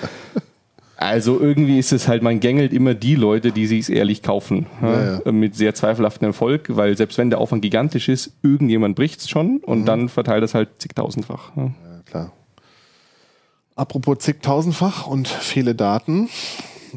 Also 0.98 1.38
irgendwie 1.38 1.78
ist 1.78 1.92
es 1.92 2.08
halt, 2.08 2.22
man 2.22 2.40
gängelt 2.40 2.72
immer 2.72 2.94
die 2.94 3.16
Leute, 3.16 3.52
die 3.52 3.66
sich 3.66 3.90
ehrlich 3.92 4.22
kaufen. 4.22 4.66
Ja, 4.80 5.20
ja. 5.24 5.32
Mit 5.32 5.54
sehr 5.54 5.74
zweifelhaftem 5.74 6.26
Erfolg, 6.26 6.74
weil 6.74 6.96
selbst 6.96 7.18
wenn 7.18 7.28
der 7.28 7.38
Aufwand 7.38 7.60
gigantisch 7.60 8.08
ist, 8.08 8.32
irgendjemand 8.42 8.96
bricht 8.96 9.20
es 9.20 9.28
schon 9.28 9.58
und 9.58 9.84
dann 9.84 10.08
verteilt 10.08 10.42
es 10.42 10.54
halt 10.54 10.70
zigtausendfach. 10.78 11.52
Ja, 11.54 11.70
klar. 12.06 12.32
Apropos 13.74 14.20
zigtausendfach 14.20 15.06
und 15.06 15.28
viele 15.28 15.74
Daten. 15.74 16.30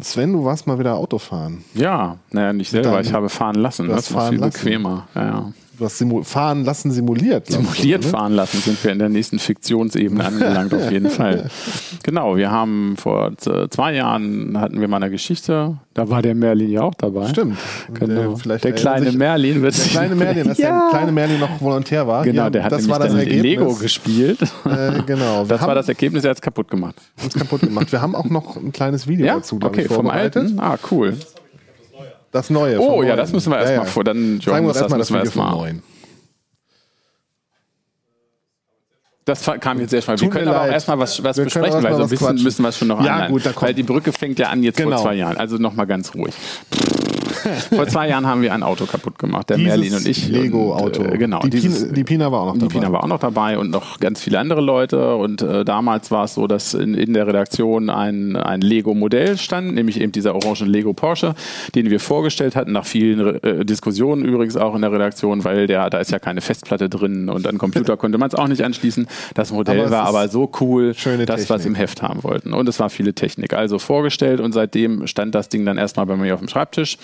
Sven, 0.04 0.34
du 0.34 0.44
warst 0.46 0.68
mal 0.68 0.80
wieder 0.80 0.96
Autofahren. 0.96 1.64
Ja, 1.74 2.18
naja, 2.32 2.54
nicht 2.54 2.70
selber, 2.72 2.92
Dann- 2.92 3.02
ich 3.06 3.14
habe 3.14 3.30
fahren 3.30 3.56
lassen. 3.56 3.88
Du 3.88 3.94
Das 3.94 4.14
war 4.14 4.30
viel 4.30 4.40
lassen. 4.40 4.52
bequemer. 4.64 5.08
Ja, 5.16 5.26
ja. 5.26 5.52
Simu 5.88 6.24
fahren 6.24 6.66
lassen 6.66 6.92
simuliert. 6.92 7.48
Simuliert 7.48 8.04
ne? 8.04 8.10
fahren 8.10 8.34
lassen 8.34 8.60
sind 8.60 8.84
wir 8.84 8.92
in 8.92 9.00
der 9.00 9.08
nächsten 9.10 9.40
Fiktionsebene 9.40 10.26
angelangt, 10.26 10.74
auf 10.74 10.92
jeden 10.92 11.10
Fall. 11.20 11.50
Genau, 12.04 12.36
wir 12.36 12.52
haben 12.52 12.96
vor 12.98 13.32
z- 13.38 13.72
zwei 13.74 13.94
Jahren 13.96 14.60
hatten 14.60 14.82
wir 14.82 14.88
mal 14.90 14.98
eine 14.98 15.10
Geschichte, 15.10 15.78
da 15.94 16.10
war 16.10 16.22
der 16.22 16.36
Merlin 16.36 16.70
ja 16.72 16.82
auch 16.82 16.94
dabei. 16.96 17.28
Stimmt. 17.30 17.58
Genau. 17.94 18.34
Der, 18.46 18.58
der 18.58 18.72
kleine 18.74 19.06
sich- 19.08 19.16
Merlin 19.18 19.62
wird 19.62 19.78
Der 19.78 19.86
kleine 19.86 20.16
Merlin, 20.16 20.50
als 20.50 20.58
ja. 20.58 20.90
der 20.90 20.90
kleine 21.00 21.12
Merlin 21.12 21.40
noch 21.40 21.62
Volontär 21.62 22.06
war. 22.08 22.24
Genau, 22.24 22.50
der 22.50 22.64
hat 22.64 22.72
das 22.72 22.82
nämlich 22.82 23.00
war 23.00 23.06
das 23.06 23.14
Ergebnis. 23.16 23.42
Lego 23.44 23.74
gespielt. 23.76 24.42
Äh, 24.66 25.02
genau. 25.06 25.44
Wir 25.50 25.58
Das 25.58 25.62
war 25.68 25.76
das 25.76 25.88
Ergebnis, 25.88 26.24
er 26.24 26.32
hat 26.32 26.38
es 26.38 26.42
kaputt 26.42 26.70
gemacht. 26.70 26.96
uns 27.24 27.34
kaputt 27.34 27.62
gemacht. 27.62 27.92
Wir 27.92 28.02
haben 28.02 28.16
auch 28.16 28.26
noch 28.30 28.56
ein 28.58 28.72
kleines 28.72 29.08
Video 29.08 29.26
Ja, 29.26 29.36
dazu, 29.36 29.60
okay, 29.64 29.82
ich, 29.82 29.88
vom 29.88 29.96
vorbereitet. 30.06 30.44
alten. 30.44 30.60
Ah, 30.60 30.78
cool. 30.92 31.16
Das 32.32 32.50
neue. 32.50 32.80
Oh 32.80 33.02
ja, 33.04 33.16
das 33.16 33.32
müssen 33.34 33.52
wir 33.52 33.60
erstmal 33.60 33.86
vor. 33.88 34.04
Dann, 34.04 34.40
Zeigen 34.44 34.66
wir 34.66 34.74
das 34.74 34.82
erstmal 34.82 35.00
das 35.00 35.10
müssen 35.10 35.14
wir 35.16 35.32
Video 35.32 35.44
vom 35.44 35.52
neuen. 35.60 35.84
Das 39.26 39.44
kam 39.60 39.80
jetzt 39.80 39.92
sehr 39.92 40.02
schnell. 40.02 40.20
Wir 40.20 40.30
können 40.30 40.48
aber 40.48 40.62
auch 40.64 40.68
erstmal 40.68 40.98
was, 40.98 41.24
was 41.24 41.38
besprechen, 41.38 41.84
weil 41.84 41.96
so 41.96 42.02
ein 42.04 42.10
bisschen 42.10 42.28
quatschen. 42.28 42.44
müssen 42.44 42.62
wir 42.64 42.70
es 42.70 42.78
schon 42.78 42.88
noch 42.88 43.04
Ja, 43.04 43.14
anleihen. 43.14 43.32
gut, 43.32 43.46
da 43.46 43.52
kommt- 43.52 43.62
Weil 43.68 43.74
die 43.76 43.84
Brücke 43.84 44.12
fängt 44.12 44.40
ja 44.40 44.50
an 44.50 44.64
jetzt 44.64 44.78
Genau. 44.78 44.96
vor 44.98 45.04
zwei 45.06 45.16
Jahren. 45.16 45.38
Also 45.38 45.58
nochmal 45.58 45.86
ganz 45.86 46.16
ruhig. 46.16 46.34
Vor 47.76 47.88
zwei 47.88 48.10
Jahren 48.10 48.26
haben 48.28 48.42
wir 48.42 48.54
ein 48.54 48.64
Auto 48.64 48.86
kaputt 48.86 49.18
gemacht, 49.20 49.50
der 49.50 49.58
Dieses 49.58 49.70
Merlin 49.70 49.94
und 49.96 50.08
ich. 50.08 50.28
Lego-Auto. 50.28 51.04
Äh, 51.04 51.18
genau. 51.18 51.40
Die, 51.40 51.50
dieses, 51.50 51.84
Pina, 51.84 51.94
die 51.94 52.04
Pina 52.04 52.32
war 52.32 52.42
auch 52.42 52.46
noch 52.48 52.54
die 52.54 52.60
dabei. 52.60 52.74
Pina 52.74 52.92
war 52.92 53.04
auch 53.04 53.08
noch 53.08 53.20
dabei 53.20 53.58
und 53.58 53.70
noch 53.70 54.00
ganz 54.00 54.22
viele 54.22 54.40
andere 54.40 54.62
Leute. 54.62 55.16
Und 55.16 55.42
äh, 55.42 55.66
damals 55.66 56.12
war 56.12 56.26
es 56.26 56.34
so, 56.34 56.48
dass 56.48 56.74
in, 56.74 56.94
in 56.94 57.14
der 57.14 57.28
Redaktion 57.28 57.90
ein, 57.90 58.36
ein 58.36 58.62
Lego-Modell 58.62 59.38
stand, 59.38 59.74
nämlich 59.74 60.00
eben 60.02 60.12
dieser 60.12 60.36
orange 60.36 60.66
Lego 60.66 60.94
Porsche, 60.94 61.36
den 61.76 61.90
wir 61.90 62.00
vorgestellt 62.00 62.56
hatten, 62.56 62.72
nach 62.72 62.86
vielen 62.86 63.44
äh, 63.44 63.66
Diskussionen 63.66 64.26
übrigens 64.26 64.58
auch 64.58 64.76
in 64.76 64.82
der 64.82 64.92
Redaktion, 64.92 65.44
weil 65.44 65.68
der, 65.68 65.90
da 65.90 66.00
ist 66.00 66.12
ja 66.12 66.20
keine 66.20 66.42
Festplatte 66.42 66.90
drin 66.90 67.30
und 67.30 67.48
an 67.48 67.58
Computer 67.58 67.98
konnte 67.98 68.18
man 68.18 68.30
es 68.30 68.36
auch 68.36 68.48
nicht 68.48 68.64
anschließen. 68.64 69.08
Das 69.34 69.52
Modell 69.52 69.78
Aber 69.78 69.86
es 69.86 69.92
war 69.92 70.06
aber 70.06 70.28
so 70.28 70.52
cool, 70.60 70.94
schöne 70.96 71.26
das, 71.26 71.50
was 71.50 71.64
Technik. 71.64 71.66
im 71.68 71.76
Heft 71.76 72.02
haben 72.02 72.24
wollten. 72.24 72.54
Und 72.54 72.68
es 72.70 72.80
war 72.80 72.90
viele 72.90 73.14
Technik. 73.14 73.54
Also 73.54 73.80
vorgestellt 73.80 74.40
und 74.40 74.52
seitdem 74.54 75.08
stand 75.08 75.36
das 75.36 75.50
Ding 75.50 75.66
dann 75.66 75.78
erstmal 75.78 76.06
bei 76.06 76.16
mir 76.16 76.34
auf 76.34 76.40
dem 76.40 76.50
Schreibtisch. 76.50 76.98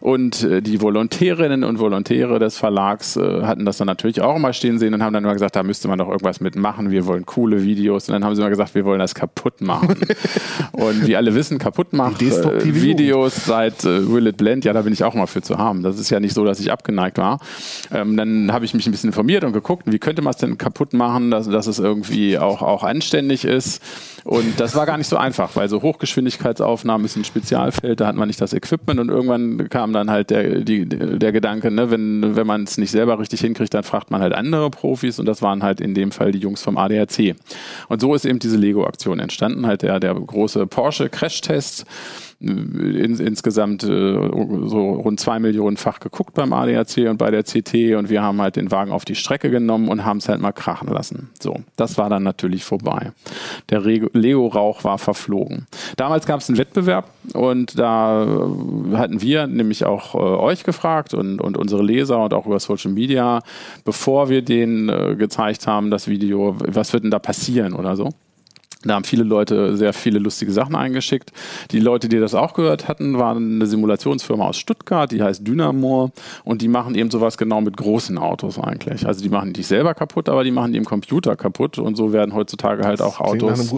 Und 0.00 0.42
äh, 0.42 0.62
die 0.62 0.80
Volontärinnen 0.80 1.64
und 1.64 1.78
Volontäre 1.78 2.38
des 2.38 2.56
Verlags 2.56 3.16
äh, 3.16 3.42
hatten 3.42 3.64
das 3.64 3.78
dann 3.78 3.86
natürlich 3.86 4.20
auch 4.20 4.36
immer 4.36 4.52
stehen 4.52 4.78
sehen 4.78 4.94
und 4.94 5.02
haben 5.02 5.12
dann 5.12 5.24
immer 5.24 5.32
gesagt, 5.32 5.56
da 5.56 5.62
müsste 5.62 5.88
man 5.88 5.98
doch 5.98 6.08
irgendwas 6.08 6.40
mitmachen. 6.40 6.90
Wir 6.90 7.06
wollen 7.06 7.26
coole 7.26 7.62
Videos. 7.62 8.08
Und 8.08 8.14
dann 8.14 8.24
haben 8.24 8.34
sie 8.34 8.40
immer 8.40 8.50
gesagt, 8.50 8.74
wir 8.74 8.84
wollen 8.84 9.00
das 9.00 9.14
kaputt 9.14 9.60
machen. 9.60 9.96
und 10.72 11.06
wie 11.06 11.16
alle 11.16 11.34
wissen, 11.34 11.58
kaputt 11.58 11.92
machen 11.92 12.16
äh, 12.20 12.74
Videos 12.74 13.44
seit 13.44 13.84
äh, 13.84 14.10
Will 14.10 14.26
It 14.26 14.36
Blend, 14.36 14.64
ja, 14.64 14.72
da 14.72 14.82
bin 14.82 14.92
ich 14.92 15.04
auch 15.04 15.14
mal 15.14 15.26
für 15.26 15.42
zu 15.42 15.58
haben. 15.58 15.82
Das 15.82 15.98
ist 15.98 16.10
ja 16.10 16.20
nicht 16.20 16.34
so, 16.34 16.44
dass 16.44 16.60
ich 16.60 16.72
abgeneigt 16.72 17.18
war. 17.18 17.38
Ähm, 17.92 18.16
dann 18.16 18.52
habe 18.52 18.64
ich 18.64 18.74
mich 18.74 18.86
ein 18.86 18.90
bisschen 18.90 19.08
informiert 19.08 19.44
und 19.44 19.52
geguckt, 19.52 19.84
wie 19.86 19.98
könnte 19.98 20.22
man 20.22 20.32
es 20.32 20.38
denn 20.38 20.58
kaputt 20.58 20.92
machen, 20.92 21.30
dass, 21.30 21.48
dass 21.48 21.66
es 21.66 21.78
irgendwie 21.78 22.38
auch, 22.38 22.62
auch 22.62 22.84
anständig 22.84 23.44
ist. 23.44 23.82
Und 24.24 24.60
das 24.60 24.74
war 24.74 24.86
gar 24.86 24.98
nicht 24.98 25.08
so 25.08 25.16
einfach, 25.16 25.56
weil 25.56 25.68
so 25.68 25.82
Hochgeschwindigkeitsaufnahmen 25.82 27.04
ist 27.04 27.16
ein 27.16 27.24
Spezialfeld, 27.24 28.00
da 28.00 28.06
hat 28.06 28.16
man 28.16 28.28
nicht 28.28 28.40
das 28.40 28.52
Equipment 28.52 29.00
und 29.00 29.08
irgendwann 29.08 29.68
kam 29.68 29.92
dann 29.92 30.10
halt 30.10 30.30
der, 30.30 30.60
die, 30.60 30.86
der 30.86 31.32
Gedanke, 31.32 31.70
ne, 31.70 31.90
wenn, 31.90 32.36
wenn 32.36 32.46
man 32.46 32.64
es 32.64 32.78
nicht 32.78 32.90
selber 32.90 33.18
richtig 33.18 33.40
hinkriegt, 33.40 33.74
dann 33.74 33.84
fragt 33.84 34.10
man 34.10 34.20
halt 34.20 34.32
andere 34.32 34.70
Profis 34.70 35.18
und 35.18 35.26
das 35.26 35.42
waren 35.42 35.62
halt 35.62 35.80
in 35.80 35.94
dem 35.94 36.10
Fall 36.10 36.32
die 36.32 36.38
Jungs 36.38 36.62
vom 36.62 36.76
ADAC. 36.76 37.34
Und 37.88 38.00
so 38.00 38.14
ist 38.14 38.24
eben 38.24 38.38
diese 38.38 38.56
Lego-Aktion 38.56 39.20
entstanden, 39.20 39.66
halt 39.66 39.82
der, 39.82 40.00
der 40.00 40.14
große 40.14 40.66
Porsche 40.66 41.08
Crash-Test. 41.08 41.86
In, 42.40 43.18
insgesamt 43.18 43.82
äh, 43.82 43.86
so 43.86 44.92
rund 44.92 45.20
zwei 45.20 45.38
Millionenfach 45.38 46.00
geguckt 46.00 46.32
beim 46.32 46.54
ADAC 46.54 47.10
und 47.10 47.18
bei 47.18 47.30
der 47.30 47.42
CT 47.42 47.96
und 47.98 48.08
wir 48.08 48.22
haben 48.22 48.40
halt 48.40 48.56
den 48.56 48.70
Wagen 48.70 48.92
auf 48.92 49.04
die 49.04 49.14
Strecke 49.14 49.50
genommen 49.50 49.88
und 49.88 50.06
haben 50.06 50.18
es 50.18 50.28
halt 50.28 50.40
mal 50.40 50.52
krachen 50.52 50.88
lassen. 50.88 51.28
So, 51.38 51.56
das 51.76 51.98
war 51.98 52.08
dann 52.08 52.22
natürlich 52.22 52.64
vorbei. 52.64 53.12
Der 53.68 53.80
Lego-Rauch 53.80 54.84
war 54.84 54.96
verflogen. 54.96 55.66
Damals 55.96 56.24
gab 56.24 56.40
es 56.40 56.48
einen 56.48 56.56
Wettbewerb 56.56 57.10
und 57.34 57.78
da 57.78 58.22
äh, 58.24 58.96
hatten 58.96 59.20
wir 59.20 59.46
nämlich 59.46 59.84
auch 59.84 60.14
äh, 60.14 60.18
euch 60.18 60.64
gefragt 60.64 61.12
und, 61.12 61.42
und 61.42 61.58
unsere 61.58 61.82
Leser 61.82 62.24
und 62.24 62.32
auch 62.32 62.46
über 62.46 62.58
Social 62.58 62.92
Media, 62.92 63.40
bevor 63.84 64.30
wir 64.30 64.40
den 64.40 64.88
äh, 64.88 65.14
gezeigt 65.16 65.66
haben, 65.66 65.90
das 65.90 66.08
Video, 66.08 66.56
was 66.58 66.94
wird 66.94 67.04
denn 67.04 67.10
da 67.10 67.18
passieren 67.18 67.74
oder 67.74 67.96
so. 67.96 68.10
Da 68.82 68.94
haben 68.94 69.04
viele 69.04 69.24
Leute 69.24 69.76
sehr 69.76 69.92
viele 69.92 70.18
lustige 70.18 70.52
Sachen 70.52 70.74
eingeschickt. 70.74 71.32
Die 71.70 71.80
Leute, 71.80 72.08
die 72.08 72.18
das 72.18 72.34
auch 72.34 72.54
gehört 72.54 72.88
hatten, 72.88 73.18
waren 73.18 73.56
eine 73.56 73.66
Simulationsfirma 73.66 74.46
aus 74.48 74.56
Stuttgart, 74.56 75.12
die 75.12 75.22
heißt 75.22 75.46
Dynamo 75.46 76.12
und 76.44 76.62
die 76.62 76.68
machen 76.68 76.94
eben 76.94 77.10
sowas 77.10 77.36
genau 77.36 77.60
mit 77.60 77.76
großen 77.76 78.16
Autos 78.16 78.58
eigentlich. 78.58 79.06
Also 79.06 79.22
die 79.22 79.28
machen 79.28 79.52
die 79.52 79.60
nicht 79.60 79.66
selber 79.66 79.92
kaputt, 79.92 80.30
aber 80.30 80.44
die 80.44 80.50
machen 80.50 80.72
die 80.72 80.78
im 80.78 80.86
Computer 80.86 81.36
kaputt 81.36 81.78
und 81.78 81.96
so 81.96 82.14
werden 82.14 82.34
heutzutage 82.34 82.84
halt 82.84 83.02
auch 83.02 83.20
Autos 83.20 83.74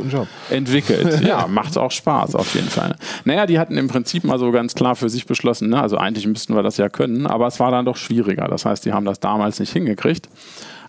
entwickelt. 0.50 1.20
Ja, 1.32 1.46
macht 1.46 1.78
auch 1.78 1.90
Spaß 1.90 2.34
auf 2.34 2.54
jeden 2.54 2.68
Fall. 2.68 2.96
Naja, 3.24 3.46
die 3.46 3.58
hatten 3.58 3.76
im 3.76 3.88
Prinzip 3.88 4.24
mal 4.24 4.38
so 4.38 4.50
ganz 4.50 4.74
klar 4.74 4.96
für 4.96 5.08
sich 5.08 5.26
beschlossen, 5.26 5.70
ne? 5.70 5.80
also 5.80 5.96
eigentlich 5.96 6.26
müssten 6.26 6.54
wir 6.54 6.62
das 6.62 6.76
ja 6.76 6.88
können, 6.88 7.26
aber 7.26 7.46
es 7.46 7.60
war 7.60 7.70
dann 7.70 7.84
doch 7.84 7.96
schwieriger. 7.96 8.48
Das 8.48 8.64
heißt, 8.64 8.84
die 8.84 8.92
haben 8.92 9.04
das 9.04 9.20
damals 9.20 9.60
nicht 9.60 9.72
hingekriegt. 9.72 10.28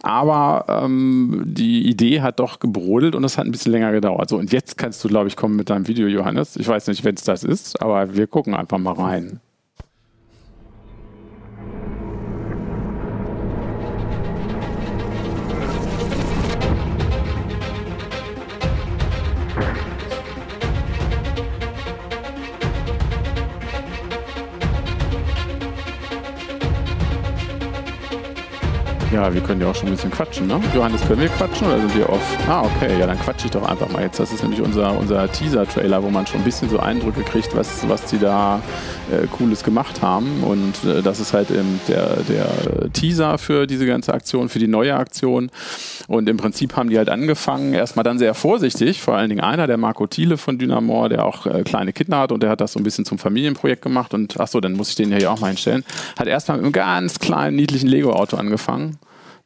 Aber 0.04 0.66
ähm, 0.68 1.44
die 1.46 1.88
Idee 1.88 2.22
hat 2.22 2.40
doch 2.40 2.60
gebrodelt 2.60 3.16
und 3.16 3.24
es 3.24 3.38
hat 3.38 3.46
ein 3.46 3.52
bisschen 3.52 3.72
länger 3.72 3.94
gedauert. 3.94 4.30
So, 4.30 4.38
und 4.38 4.52
jetzt 4.52 4.78
kannst 4.78 5.02
du, 5.04 5.08
glaube 5.08 5.30
ich, 5.30 5.38
kommen 5.38 5.56
mit 5.56 5.70
deinem 5.70 5.88
Video, 5.88 6.08
Johannes. 6.08 6.58
Ich 6.58 6.68
weiß 6.68 6.88
nicht, 6.88 7.06
wenn 7.06 7.16
es 7.16 7.24
das 7.24 7.46
ist, 7.46 7.82
aber 7.82 8.14
wir 8.14 8.28
gucken 8.28 8.54
einfach 8.54 8.78
mal 8.78 8.94
rein. 8.94 9.40
Ja, 29.24 29.34
wir 29.34 29.40
können 29.40 29.62
ja 29.62 29.70
auch 29.70 29.76
schon 29.76 29.88
ein 29.88 29.94
bisschen 29.94 30.12
quatschen, 30.12 30.48
ne? 30.48 30.60
Johannes, 30.76 31.00
können 31.08 31.22
wir 31.22 31.30
quatschen 31.30 31.66
oder 31.66 31.80
sind 31.80 31.96
wir 31.96 32.10
off? 32.10 32.38
Ah, 32.46 32.64
okay, 32.64 33.00
ja, 33.00 33.08
dann 33.08 33.18
quatsche 33.18 33.46
ich 33.46 33.52
doch 33.52 33.64
einfach 33.64 33.90
mal 33.90 34.02
jetzt. 34.02 34.20
Das 34.20 34.34
ist 34.34 34.42
nämlich 34.42 34.60
unser, 34.60 35.00
unser 35.00 35.32
Teaser-Trailer, 35.32 36.04
wo 36.04 36.10
man 36.10 36.28
schon 36.28 36.42
ein 36.42 36.44
bisschen 36.44 36.70
so 36.70 36.78
Eindrücke 36.78 37.22
kriegt, 37.22 37.56
was, 37.56 37.88
was 37.88 38.04
die 38.04 38.20
da 38.20 38.62
äh, 39.10 39.26
Cooles 39.28 39.64
gemacht 39.64 40.02
haben. 40.02 40.44
Und 40.44 40.84
äh, 40.84 41.02
das 41.02 41.22
ist 41.22 41.32
halt 41.32 41.52
eben 41.52 41.80
der, 41.88 42.18
der 42.28 42.92
Teaser 42.92 43.38
für 43.38 43.66
diese 43.66 43.86
ganze 43.86 44.14
Aktion, 44.14 44.50
für 44.50 44.60
die 44.60 44.68
neue 44.68 44.94
Aktion. 44.94 45.52
Und 46.10 46.28
im 46.28 46.36
Prinzip 46.36 46.76
haben 46.76 46.90
die 46.90 46.98
halt 46.98 47.08
angefangen, 47.08 47.74
erstmal 47.74 48.04
dann 48.04 48.20
sehr 48.20 48.34
vorsichtig, 48.34 49.02
vor 49.02 49.16
allen 49.16 49.30
Dingen 49.30 49.42
einer, 49.42 49.68
der 49.68 49.78
Marco 49.78 50.06
Thiele 50.06 50.36
von 50.36 50.58
Dynamor, 50.58 51.08
der 51.08 51.24
auch 51.24 51.46
äh, 51.46 51.64
kleine 51.64 51.94
Kinder 51.94 52.20
hat 52.20 52.34
und 52.34 52.44
der 52.44 52.50
hat 52.50 52.60
das 52.60 52.74
so 52.74 52.80
ein 52.82 52.84
bisschen 52.84 53.06
zum 53.06 53.20
Familienprojekt 53.20 53.84
gemacht. 53.84 54.14
Und 54.14 54.38
ach 54.38 54.50
so, 54.50 54.60
dann 54.60 54.74
muss 54.74 54.90
ich 54.90 54.96
den 54.96 55.16
hier 55.16 55.32
auch 55.32 55.40
mal 55.40 55.48
hinstellen. 55.48 55.86
Hat 56.20 56.28
erstmal 56.28 56.58
mit 56.58 56.66
einem 56.66 56.74
ganz 56.74 57.20
kleinen, 57.20 57.56
niedlichen 57.56 57.88
Lego-Auto 57.88 58.36
angefangen. 58.36 58.98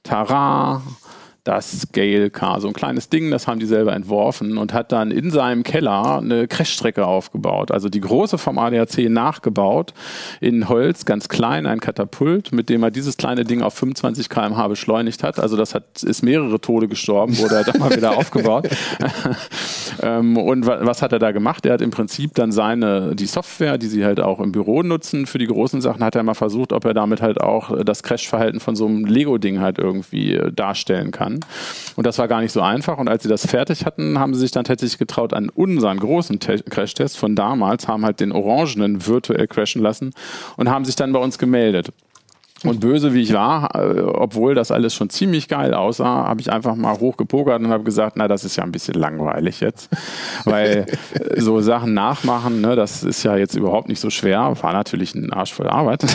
Tara, 0.04 0.82
das 1.48 1.82
Scale 1.82 2.30
Car, 2.30 2.60
so 2.60 2.68
ein 2.68 2.74
kleines 2.74 3.10
Ding, 3.10 3.32
das 3.32 3.48
haben 3.48 3.60
die 3.60 3.66
selber 3.66 3.94
entworfen 3.94 4.58
und 4.58 4.74
hat 4.74 4.92
dann 4.92 5.12
in 5.12 5.32
seinem 5.32 5.64
Keller 5.64 6.18
eine 6.18 6.48
Crashstrecke 6.48 7.06
aufgebaut. 7.06 7.72
Also 7.72 7.88
die 7.88 8.02
große 8.02 8.38
vom 8.38 8.58
ADAC 8.58 9.10
nachgebaut, 9.10 9.94
in 10.42 10.68
Holz, 10.68 11.06
ganz 11.06 11.30
klein, 11.30 11.66
ein 11.66 11.80
Katapult, 11.80 12.52
mit 12.52 12.68
dem 12.70 12.84
er 12.84 12.92
dieses 12.92 13.16
kleine 13.16 13.46
Ding 13.46 13.62
auf 13.62 13.74
25 13.76 14.30
km/h 14.30 14.68
beschleunigt 14.68 15.24
hat. 15.24 15.40
Also 15.40 15.56
das 15.56 15.74
hat, 15.74 16.04
ist 16.04 16.22
mehrere 16.22 16.60
Tode 16.60 16.90
gestorben, 16.90 17.38
wurde 17.38 17.56
halt 17.56 17.80
mal 17.80 17.96
wieder 17.96 18.12
aufgebaut. 18.18 18.68
ähm, 20.02 20.38
und 20.38 20.66
wa 20.66 20.80
was 20.82 21.02
hat 21.02 21.14
er 21.14 21.20
da 21.20 21.32
gemacht? 21.32 21.66
Er 21.66 21.74
hat 21.74 21.82
im 21.82 21.92
Prinzip 21.92 22.34
dann 22.36 22.52
seine, 22.52 23.16
die 23.16 23.26
Software, 23.26 23.78
die 23.78 23.88
sie 23.88 24.04
halt 24.04 24.20
auch 24.20 24.40
im 24.40 24.52
Büro 24.52 24.84
nutzen 24.84 25.26
für 25.26 25.38
die 25.38 25.48
großen 25.48 25.82
Sachen, 25.82 26.04
hat 26.04 26.16
er 26.16 26.24
mal 26.24 26.34
versucht, 26.34 26.74
ob 26.74 26.86
er 26.86 26.94
damit 26.94 27.22
halt 27.22 27.40
auch 27.40 27.84
das 27.84 28.04
Crashverhalten 28.04 28.60
von 28.60 28.76
so 28.76 28.86
einem 28.86 29.06
Lego-Ding 29.06 29.60
halt 29.60 29.80
irgendwie 29.80 30.34
äh, 30.34 30.52
darstellen 30.52 31.12
kann. 31.12 31.37
Und 31.96 32.06
das 32.06 32.18
war 32.18 32.28
gar 32.28 32.42
nicht 32.42 32.52
so 32.52 32.62
einfach. 32.62 32.98
Und 32.98 33.08
als 33.08 33.24
sie 33.24 33.30
das 33.30 33.46
fertig 33.46 33.86
hatten, 33.86 34.20
haben 34.20 34.34
sie 34.34 34.42
sich 34.42 34.52
dann 34.52 34.66
tatsächlich 34.66 34.98
getraut, 34.98 35.34
an 35.34 35.50
unseren 35.50 35.98
großen 35.98 36.40
Te 36.40 36.64
Crash-Test 36.64 37.18
von 37.18 37.36
damals, 37.36 37.88
haben 37.88 38.06
halt 38.06 38.20
den 38.20 38.32
Orangenen 38.32 39.06
virtuell 39.06 39.48
crashen 39.48 39.82
lassen 39.82 40.14
und 40.58 40.70
haben 40.70 40.86
sich 40.86 40.96
dann 40.96 41.14
bei 41.14 41.20
uns 41.20 41.38
gemeldet. 41.38 41.92
Und 42.64 42.80
böse 42.80 43.14
wie 43.14 43.22
ich 43.22 43.34
war, 43.34 43.76
äh, 43.76 44.02
obwohl 44.02 44.56
das 44.56 44.72
alles 44.72 44.96
schon 44.96 45.12
ziemlich 45.12 45.48
geil 45.48 45.76
aussah, 45.76 46.28
habe 46.28 46.42
ich 46.42 46.52
einfach 46.52 46.76
mal 46.76 47.00
hochgepokert 47.00 47.62
und 47.62 47.70
habe 47.70 47.84
gesagt, 47.84 48.18
na, 48.18 48.28
das 48.28 48.44
ist 48.44 48.56
ja 48.56 48.64
ein 48.64 48.72
bisschen 48.72 48.96
langweilig 48.96 49.60
jetzt. 49.60 49.90
Weil 50.46 50.88
äh, 51.14 51.40
so 51.40 51.62
Sachen 51.62 51.94
nachmachen, 51.94 52.62
ne, 52.62 52.76
das 52.76 53.04
ist 53.04 53.22
ja 53.24 53.38
jetzt 53.38 53.56
überhaupt 53.56 53.90
nicht 53.90 54.00
so 54.00 54.10
schwer. 54.10 54.54
War 54.62 54.74
natürlich 54.74 55.14
ein 55.14 55.32
Arsch 55.32 55.54
voll 55.54 55.68
Arbeit. 55.68 56.06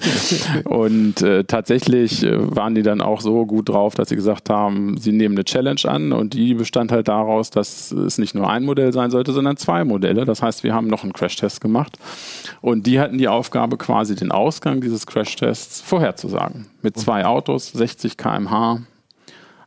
und 0.64 1.22
äh, 1.22 1.44
tatsächlich 1.44 2.24
äh, 2.24 2.34
waren 2.56 2.74
die 2.74 2.82
dann 2.82 3.00
auch 3.00 3.20
so 3.20 3.46
gut 3.46 3.68
drauf, 3.68 3.94
dass 3.94 4.08
sie 4.08 4.16
gesagt 4.16 4.50
haben, 4.50 4.96
sie 4.98 5.12
nehmen 5.12 5.36
eine 5.36 5.44
Challenge 5.44 5.80
an 5.84 6.12
und 6.12 6.34
die 6.34 6.54
bestand 6.54 6.90
halt 6.90 7.06
daraus, 7.06 7.50
dass 7.50 7.92
es 7.92 8.18
nicht 8.18 8.34
nur 8.34 8.50
ein 8.50 8.64
Modell 8.64 8.92
sein 8.92 9.12
sollte, 9.12 9.32
sondern 9.32 9.56
zwei 9.56 9.84
Modelle. 9.84 10.24
Das 10.24 10.42
heißt, 10.42 10.64
wir 10.64 10.74
haben 10.74 10.88
noch 10.88 11.04
einen 11.04 11.12
Crashtest 11.12 11.60
gemacht 11.60 11.96
und 12.66 12.88
die 12.88 12.98
hatten 12.98 13.16
die 13.16 13.28
Aufgabe, 13.28 13.76
quasi 13.76 14.16
den 14.16 14.32
Ausgang 14.32 14.80
dieses 14.80 15.06
Crashtests 15.06 15.80
vorherzusagen. 15.80 16.66
Mit 16.82 16.98
zwei 16.98 17.24
Autos, 17.24 17.70
60 17.70 18.16
km/h, 18.16 18.80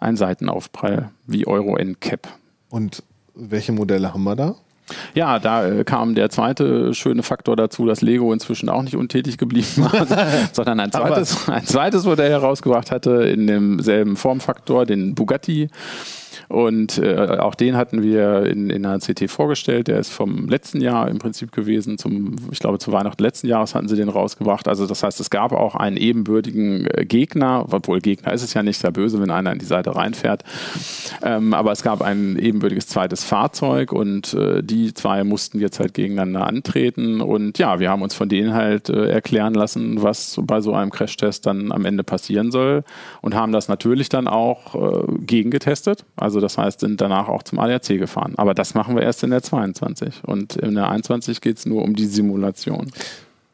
ein 0.02 0.18
Seitenaufprall 0.18 1.10
wie 1.26 1.48
Euro 1.48 1.78
NCAP. 1.78 2.28
Und 2.70 3.02
welche 3.36 3.72
Modelle 3.72 4.14
haben 4.14 4.26
wir 4.26 4.36
da? 4.36 4.56
Ja, 5.14 5.40
da 5.40 5.66
äh, 5.66 5.86
kam 5.86 6.14
der 6.14 6.30
zweite 6.30 6.94
schöne 6.94 7.24
Faktor 7.24 7.56
dazu, 7.56 7.86
dass 7.86 8.02
Lego 8.02 8.34
inzwischen 8.34 8.68
auch 8.68 8.82
nicht 8.82 8.98
untätig 8.98 9.38
geblieben 9.38 9.78
war, 9.78 10.06
sondern 10.52 10.82
ein 10.82 10.92
zweites, 10.92 11.48
ein 11.48 11.66
zweites 11.66 12.04
Modell 12.04 12.32
herausgebracht 12.32 12.92
hatte 12.92 13.24
in 13.24 13.48
demselben 13.48 14.18
Formfaktor, 14.18 14.86
den 14.86 15.16
Bugatti. 15.16 15.70
Und 16.50 16.98
äh, 16.98 17.38
auch 17.40 17.54
den 17.54 17.78
hatten 17.78 18.02
wir 18.02 18.48
in, 18.48 18.72
in 18.72 18.84
einer 18.84 18.98
CT 18.98 19.30
vorgestellt. 19.30 19.88
Der 19.88 20.00
ist 20.00 20.10
vom 20.10 20.48
letzten 20.48 20.82
Jahr 20.82 21.08
im 21.08 21.20
Prinzip 21.20 21.52
gewesen. 21.52 22.00
Zum, 22.00 22.38
ich 22.52 22.58
glaube, 22.58 22.80
zu 22.80 22.92
Weihnachten 22.92 23.22
letzten 23.22 23.48
Jahres 23.48 23.76
hatten 23.76 23.88
sie 23.88 23.96
den 23.96 24.10
rausgebracht. 24.10 24.68
Also 24.68 24.88
das 24.88 25.04
heißt, 25.04 25.20
es 25.20 25.30
gab 25.30 25.52
auch 25.52 25.76
einen 25.76 25.96
ebenbürtigen 25.96 26.88
äh, 26.88 27.06
Gegner, 27.06 27.68
obwohl 27.70 28.00
Gegner 28.00 28.34
ist 28.34 28.42
es 28.42 28.56
ja 28.56 28.64
nicht, 28.64 28.80
sehr 28.80 28.92
böse, 28.92 29.22
wenn 29.22 29.30
einer 29.30 29.52
in 29.52 29.60
die 29.60 29.66
Seite 29.66 29.96
reinfährt. 29.96 30.44
Ähm, 31.22 31.54
aber 31.54 31.72
es 31.72 31.84
gab 31.84 32.02
ein 32.02 32.36
ebenbürtiges 32.40 32.88
zweites 32.88 33.24
Fahrzeug 33.24 33.92
und 33.92 34.34
äh, 34.34 34.64
die 34.64 34.96
zwei 34.96 35.24
mussten 35.24 35.60
jetzt 35.60 35.80
halt 35.80 35.94
gegeneinander 35.94 36.48
antreten. 36.48 37.22
Und 37.22 37.60
ja, 37.60 37.80
wir 37.80 37.92
haben 37.92 38.02
uns 38.02 38.16
von 38.16 38.28
denen 38.28 38.56
halt 38.56 38.90
äh, 38.90 39.08
erklären 39.10 39.54
lassen, 39.54 40.02
was 40.02 40.40
bei 40.44 40.62
so 40.62 40.74
einem 40.74 40.90
Crashtest 40.90 41.46
dann 41.46 41.72
am 41.72 41.86
Ende 41.86 42.04
passieren 42.04 42.50
soll 42.50 42.84
und 43.22 43.36
haben 43.36 43.52
das 43.52 43.68
natürlich 43.68 44.10
dann 44.10 44.28
auch 44.28 44.74
äh, 44.74 45.04
gegengetestet. 45.20 46.06
Also 46.16 46.39
das 46.40 46.58
heißt, 46.58 46.80
sind 46.80 47.02
danach 47.02 47.28
auch 47.28 47.44
zum 47.44 47.60
ADAC 47.60 47.98
gefahren. 48.00 48.34
Aber 48.38 48.54
das 48.54 48.74
machen 48.74 48.96
wir 48.96 49.04
erst 49.04 49.24
in 49.24 49.32
der 49.32 49.42
22. 49.42 50.24
Und 50.26 50.56
in 50.56 50.76
der 50.76 50.90
21 50.90 51.42
geht 51.42 51.58
es 51.58 51.66
nur 51.66 51.84
um 51.84 51.96
die 51.96 52.06
Simulation. 52.06 52.92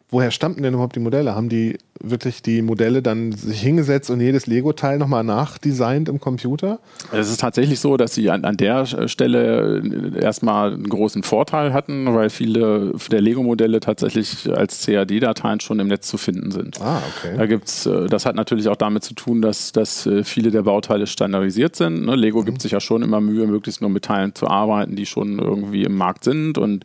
Woher 0.09 0.31
stammten 0.31 0.63
denn 0.63 0.73
überhaupt 0.73 0.95
die 0.95 1.01
Modelle? 1.01 1.35
Haben 1.35 1.49
die 1.49 1.77
wirklich 2.03 2.41
die 2.41 2.61
Modelle 2.61 3.01
dann 3.01 3.31
sich 3.31 3.61
hingesetzt 3.61 4.09
und 4.09 4.19
jedes 4.19 4.47
Lego-Teil 4.47 4.97
nochmal 4.97 5.23
nachdesignt 5.23 6.09
im 6.09 6.19
Computer? 6.19 6.79
Es 7.11 7.29
ist 7.29 7.39
tatsächlich 7.39 7.79
so, 7.79 7.97
dass 7.97 8.13
sie 8.13 8.29
an, 8.29 8.43
an 8.43 8.57
der 8.57 8.85
Stelle 9.07 9.81
erstmal 10.19 10.73
einen 10.73 10.89
großen 10.89 11.23
Vorteil 11.23 11.73
hatten, 11.73 12.13
weil 12.13 12.29
viele 12.29 12.93
der 13.09 13.21
Lego-Modelle 13.21 13.79
tatsächlich 13.79 14.49
als 14.53 14.85
CAD-Dateien 14.85 15.61
schon 15.61 15.79
im 15.79 15.87
Netz 15.87 16.07
zu 16.07 16.17
finden 16.17 16.51
sind. 16.51 16.81
Ah, 16.81 17.01
okay. 17.17 17.37
Da 17.37 17.45
gibt's, 17.45 17.85
äh, 17.85 18.07
das 18.07 18.25
hat 18.25 18.35
natürlich 18.35 18.67
auch 18.67 18.75
damit 18.75 19.03
zu 19.03 19.13
tun, 19.13 19.41
dass, 19.41 19.71
dass 19.71 20.05
äh, 20.05 20.23
viele 20.23 20.51
der 20.51 20.63
Bauteile 20.63 21.07
standardisiert 21.07 21.75
sind. 21.75 22.05
Ne? 22.05 22.15
Lego 22.15 22.41
mhm. 22.41 22.45
gibt 22.45 22.61
sich 22.61 22.73
ja 22.73 22.79
schon 22.79 23.03
immer 23.03 23.21
Mühe, 23.21 23.47
möglichst 23.47 23.81
nur 23.81 23.89
mit 23.89 24.03
Teilen 24.03 24.35
zu 24.35 24.47
arbeiten, 24.47 24.95
die 24.95 25.05
schon 25.05 25.39
irgendwie 25.39 25.83
im 25.83 25.95
Markt 25.95 26.25
sind. 26.25 26.57
Und 26.57 26.83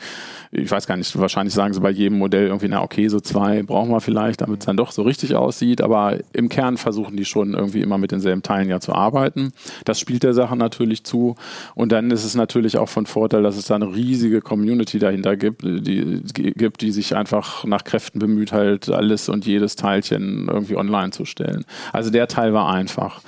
ich 0.53 0.71
weiß 0.71 0.87
gar 0.87 0.97
nicht, 0.97 1.19
wahrscheinlich 1.19 1.55
sagen 1.55 1.75
sie 1.75 1.81
bei 1.81 1.91
jedem 1.91 2.19
Modell 2.19 2.47
irgendwie, 2.47 2.69
na 2.69 2.83
okay, 2.83 3.09
so 3.09 3.21
zwei 3.21 3.63
brauchen 3.63 3.91
wir 3.91 4.01
vielleicht, 4.01 4.41
damit 4.41 4.61
es 4.61 4.67
dann 4.67 4.77
doch 4.77 4.93
so 4.93 5.00
richtig 5.03 5.35
aussieht, 5.35 5.81
aber 5.81 6.19
im 6.33 6.49
Kern 6.49 6.77
versuchen 6.77 7.17
die 7.17 7.25
schon 7.25 7.55
irgendwie 7.55 7.81
immer 7.81 7.99
mit 7.99 8.13
denselben 8.13 8.43
Teilen 8.43 8.69
ja 8.69 8.81
zu 8.81 8.93
arbeiten. 8.93 9.53
Das 9.85 10.01
spielt 10.01 10.23
der 10.23 10.35
Sache 10.35 10.57
natürlich 10.57 11.05
zu. 11.05 11.37
Und 11.75 11.93
dann 11.93 12.11
ist 12.11 12.25
es 12.25 12.35
natürlich 12.35 12.79
auch 12.79 12.89
von 12.89 13.07
Vorteil, 13.07 13.43
dass 13.43 13.57
es 13.57 13.67
da 13.67 13.77
eine 13.77 13.95
riesige 13.95 14.41
Community 14.41 14.99
dahinter 14.99 15.37
gibt, 15.37 15.63
die, 15.63 16.23
gibt, 16.33 16.83
die 16.83 16.91
sich 16.93 17.17
einfach 17.17 17.65
nach 17.65 17.85
Kräften 17.85 18.19
bemüht, 18.19 18.53
halt 18.53 18.89
alles 18.89 19.29
und 19.29 19.47
jedes 19.47 19.77
Teilchen 19.77 20.49
irgendwie 20.51 20.77
online 20.77 21.11
zu 21.11 21.25
stellen. 21.25 21.65
Also 21.93 22.11
der 22.11 22.29
Teil 22.29 22.53
war 22.53 22.71
einfach. 22.71 23.21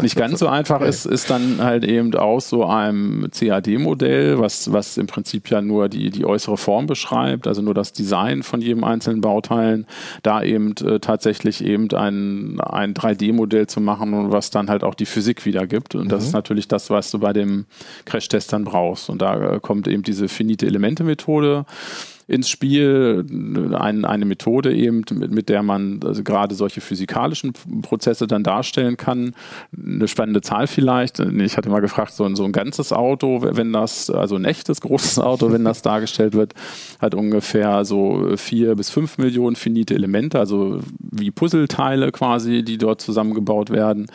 Nicht 0.00 0.16
ganz 0.16 0.38
so 0.38 0.48
einfach 0.48 0.80
ist, 0.80 1.06
ist 1.06 1.30
dann 1.30 1.58
halt 1.60 1.84
eben 1.84 2.14
aus 2.14 2.48
so 2.48 2.64
einem 2.64 3.28
CAD-Modell, 3.30 4.38
was, 4.38 4.72
was 4.72 4.96
im 4.96 5.06
Prinzip 5.06 5.50
ja 5.50 5.60
nur 5.60 5.88
die, 5.88 6.10
die 6.10 6.24
äußere 6.24 6.56
Form 6.56 6.86
beschreibt, 6.86 7.46
also 7.46 7.62
nur 7.62 7.74
das 7.74 7.92
Design 7.92 8.42
von 8.42 8.60
jedem 8.60 8.84
einzelnen 8.84 9.20
Bauteilen, 9.20 9.86
da 10.22 10.42
eben 10.42 10.74
tatsächlich 10.74 11.17
eben 11.64 11.90
ein, 11.92 12.60
ein 12.60 12.94
3D-Modell 12.94 13.66
zu 13.66 13.80
machen 13.80 14.14
was 14.32 14.50
dann 14.50 14.68
halt 14.68 14.84
auch 14.84 14.94
die 14.94 15.06
Physik 15.06 15.44
wiedergibt. 15.44 15.94
Und 15.94 16.10
das 16.10 16.22
mhm. 16.22 16.26
ist 16.28 16.32
natürlich 16.32 16.68
das, 16.68 16.90
was 16.90 17.10
du 17.10 17.18
bei 17.18 17.32
dem 17.32 17.66
Crash-Test 18.04 18.52
dann 18.52 18.64
brauchst. 18.64 19.10
Und 19.10 19.22
da 19.22 19.54
äh, 19.54 19.60
kommt 19.60 19.88
eben 19.88 20.02
diese 20.02 20.28
finite 20.28 20.66
Elemente-Methode 20.66 21.64
ins 22.28 22.50
Spiel, 22.50 23.24
ein, 23.72 24.04
eine 24.04 24.26
Methode 24.26 24.74
eben, 24.74 25.02
mit, 25.14 25.30
mit 25.30 25.48
der 25.48 25.62
man 25.62 26.00
also 26.04 26.22
gerade 26.22 26.54
solche 26.54 26.82
physikalischen 26.82 27.54
Prozesse 27.80 28.26
dann 28.26 28.42
darstellen 28.44 28.98
kann. 28.98 29.34
Eine 29.74 30.06
spannende 30.08 30.42
Zahl 30.42 30.66
vielleicht. 30.66 31.20
Ich 31.20 31.56
hatte 31.56 31.70
mal 31.70 31.80
gefragt, 31.80 32.12
so 32.12 32.24
ein, 32.24 32.36
so 32.36 32.44
ein 32.44 32.52
ganzes 32.52 32.92
Auto, 32.92 33.40
wenn 33.42 33.72
das, 33.72 34.10
also 34.10 34.36
ein 34.36 34.44
echtes 34.44 34.82
großes 34.82 35.18
Auto, 35.18 35.50
wenn 35.50 35.64
das 35.64 35.80
dargestellt 35.80 36.34
wird, 36.34 36.52
hat 37.00 37.14
ungefähr 37.14 37.86
so 37.86 38.36
vier 38.36 38.74
bis 38.76 38.90
fünf 38.90 39.16
Millionen 39.16 39.56
finite 39.56 39.94
Elemente, 39.94 40.38
also 40.38 40.80
wie 41.00 41.30
Puzzleteile 41.30 42.12
quasi, 42.12 42.62
die 42.62 42.76
dort 42.76 43.00
zusammengebaut 43.00 43.70
werden. 43.70 44.06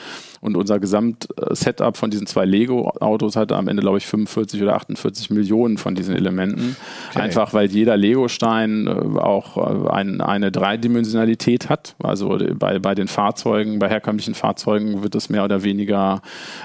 Und 0.43 0.57
unser 0.57 0.77
Gesamtsetup 0.77 1.95
von 1.95 2.11
diesen 2.11 2.27
zwei 2.27 2.43
Lego-Autos 2.43 3.37
hatte 3.37 3.55
am 3.55 3.69
Ende, 3.69 3.81
glaube 3.81 3.99
ich, 3.99 4.05
45 4.05 4.61
oder 4.61 4.75
48 4.75 5.29
Millionen 5.29 5.77
von 5.77 5.95
diesen 5.95 6.13
Elementen. 6.13 6.75
Okay. 7.11 7.21
Einfach 7.21 7.53
weil 7.53 7.67
jeder 7.71 7.95
Lego-Stein 7.95 8.87
äh, 8.87 9.19
auch 9.19 9.55
äh, 9.55 9.89
ein, 9.89 10.19
eine 10.19 10.51
Dreidimensionalität 10.51 11.69
hat. 11.69 11.95
Also 12.03 12.37
bei, 12.59 12.79
bei 12.79 12.93
den 12.93 13.07
Fahrzeugen, 13.07 13.79
bei 13.79 13.87
herkömmlichen 13.87 14.33
Fahrzeugen 14.33 15.01
wird 15.01 15.15
es 15.15 15.29
mehr 15.29 15.45
oder 15.45 15.63
weniger 15.63 16.21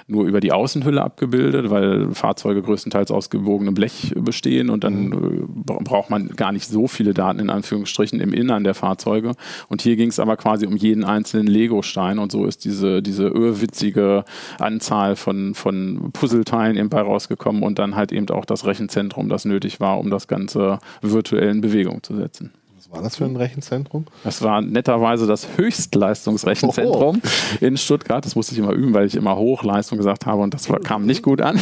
nur 0.09 0.27
über 0.27 0.41
die 0.41 0.51
Außenhülle 0.51 1.01
abgebildet, 1.01 1.71
weil 1.71 2.12
Fahrzeuge 2.14 2.62
größtenteils 2.62 3.12
aus 3.12 3.31
gebogenem 3.31 3.75
Blech 3.75 4.12
bestehen 4.17 4.71
und 4.71 4.83
dann 4.83 5.07
mhm. 5.07 5.19
Äh, 5.69 5.83
braucht 5.85 6.11
man 6.11 6.31
gar 6.31 6.51
nicht 6.51 6.67
so 6.67 6.88
viele 6.88 7.14
Daten 7.14 7.38
in 7.38 7.49
Anführungsstrichen 7.49 8.21
im 8.21 8.33
Innern 8.33 8.64
der 8.64 8.75
Fahrzeuge. 8.75 9.35
Und 9.69 9.83
hier 9.83 9.95
ging 9.95 10.09
es 10.09 10.19
aber 10.19 10.37
quasi 10.37 10.67
um 10.67 10.77
jeden 10.77 11.05
einzelnen 11.05 11.47
Lego-Stein 11.47 12.19
und 12.19 12.33
so 12.33 12.45
ist 12.45 12.64
diese, 12.64 13.03
diese 13.03 13.29
witzige 13.69 14.25
Anzahl 14.59 15.17
von, 15.17 15.55
von 15.55 16.11
Puzzleteilen 16.13 16.77
eben 16.77 16.89
bei 16.89 17.01
rausgekommen 17.01 17.63
und 17.63 17.79
dann 17.79 17.95
halt 17.95 18.13
eben 18.13 18.29
auch 18.31 18.45
das 18.45 18.67
Rechenzentrum, 18.67 19.29
das 19.29 19.45
nötig 19.45 19.81
war, 19.81 19.99
um 19.99 20.11
das 20.11 20.27
Ganze 20.27 20.79
virtuell 21.03 21.51
in 21.51 21.61
Bewegung 21.61 22.03
zu 22.03 22.17
setzen. 22.17 22.53
Was 22.90 22.96
war 22.96 23.03
das 23.03 23.16
für 23.16 23.27
ein 23.27 23.37
Rechenzentrum? 23.37 24.07
Das 24.24 24.40
war 24.40 24.62
netterweise 24.62 25.27
das 25.27 25.46
Höchstleistungsrechenzentrum 25.59 27.16
Oho. 27.16 27.22
in 27.61 27.77
Stuttgart. 27.77 28.24
Das 28.24 28.35
musste 28.35 28.55
ich 28.55 28.59
immer 28.59 28.72
üben, 28.72 28.94
weil 28.94 29.07
ich 29.07 29.14
immer 29.14 29.37
Hochleistung 29.37 29.98
gesagt 29.98 30.24
habe 30.24 30.40
und 30.40 30.55
das 30.55 30.68
kam 30.85 31.05
nicht 31.05 31.22
gut 31.22 31.42
an. 31.42 31.61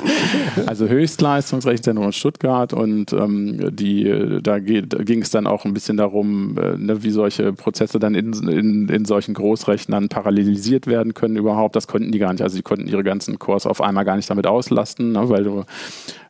also 0.66 0.88
Höchstleistungsrechenzentrum 0.88 2.06
in 2.06 2.12
Stuttgart 2.12 2.72
und 2.72 3.12
ähm, 3.12 3.76
die, 3.76 4.04
da, 4.42 4.58
da 4.58 4.58
ging 4.58 5.20
es 5.20 5.28
dann 5.28 5.46
auch 5.46 5.66
ein 5.66 5.74
bisschen 5.74 5.98
darum, 5.98 6.56
äh, 6.56 6.78
ne, 6.78 7.02
wie 7.02 7.10
solche 7.10 7.52
Prozesse 7.52 7.98
dann 7.98 8.14
in, 8.14 8.32
in, 8.48 8.88
in 8.88 9.04
solchen 9.04 9.34
Großrechnern 9.34 10.08
parallelisiert 10.08 10.86
werden 10.86 11.12
können 11.12 11.36
überhaupt. 11.36 11.76
Das 11.76 11.88
konnten 11.88 12.10
die 12.10 12.18
gar 12.18 12.32
nicht. 12.32 12.42
Also 12.42 12.56
die 12.56 12.62
konnten 12.62 12.86
ihre 12.86 13.04
ganzen 13.04 13.38
Cores 13.38 13.66
auf 13.66 13.82
einmal 13.82 14.06
gar 14.06 14.16
nicht 14.16 14.30
damit 14.30 14.46
auslasten, 14.46 15.12
ne, 15.12 15.28
weil 15.28 15.44
du 15.44 15.64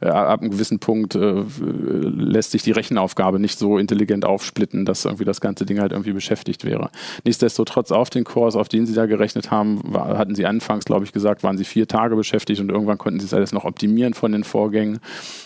äh, 0.04 0.08
ab 0.08 0.40
einem 0.40 0.50
gewissen 0.50 0.78
Punkt 0.78 1.14
äh, 1.14 1.42
lässt 1.60 2.50
sich 2.50 2.62
die 2.62 2.72
Rechenaufgabe 2.72 3.38
nicht 3.38 3.58
so 3.58 3.78
intelligent 3.78 4.24
aufsplitten, 4.24 4.84
dass 4.84 5.04
irgendwie 5.04 5.24
das 5.24 5.40
ganze 5.40 5.64
Ding 5.64 5.80
halt 5.80 5.92
irgendwie 5.92 6.12
beschäftigt 6.12 6.64
wäre. 6.64 6.90
Nichtsdestotrotz 7.24 7.90
auf 7.90 8.10
den 8.10 8.24
Kurs, 8.24 8.56
auf 8.56 8.68
den 8.68 8.86
sie 8.86 8.94
da 8.94 9.06
gerechnet 9.06 9.50
haben, 9.50 9.80
war, 9.84 10.18
hatten 10.18 10.34
sie 10.34 10.46
anfangs, 10.46 10.84
glaube 10.84 11.04
ich, 11.04 11.12
gesagt, 11.12 11.42
waren 11.42 11.56
sie 11.56 11.64
vier 11.64 11.88
Tage 11.88 12.16
beschäftigt 12.16 12.60
und 12.60 12.70
irgendwann 12.70 12.98
konnten 12.98 13.20
sie 13.20 13.26
es 13.26 13.34
alles 13.34 13.52
noch 13.52 13.64
optimieren 13.64 14.14
von 14.14 14.32
den 14.32 14.44
Vorgängen. 14.44 15.00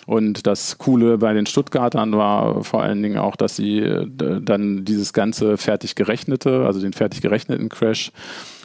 Und 0.06 0.46
das 0.46 0.78
Coole 0.78 1.18
bei 1.18 1.32
den 1.32 1.46
Stuttgartern 1.46 2.12
war 2.12 2.64
vor 2.64 2.82
allen 2.82 3.02
Dingen 3.02 3.18
auch, 3.18 3.36
dass 3.36 3.56
sie 3.56 3.78
äh, 3.78 4.06
dann 4.40 4.84
dieses 4.84 5.12
ganze 5.12 5.56
fertig 5.56 5.94
gerechnete, 5.94 6.66
also 6.66 6.80
den 6.80 6.92
fertig 6.92 7.20
gerechneten 7.20 7.68
Crash, 7.68 8.12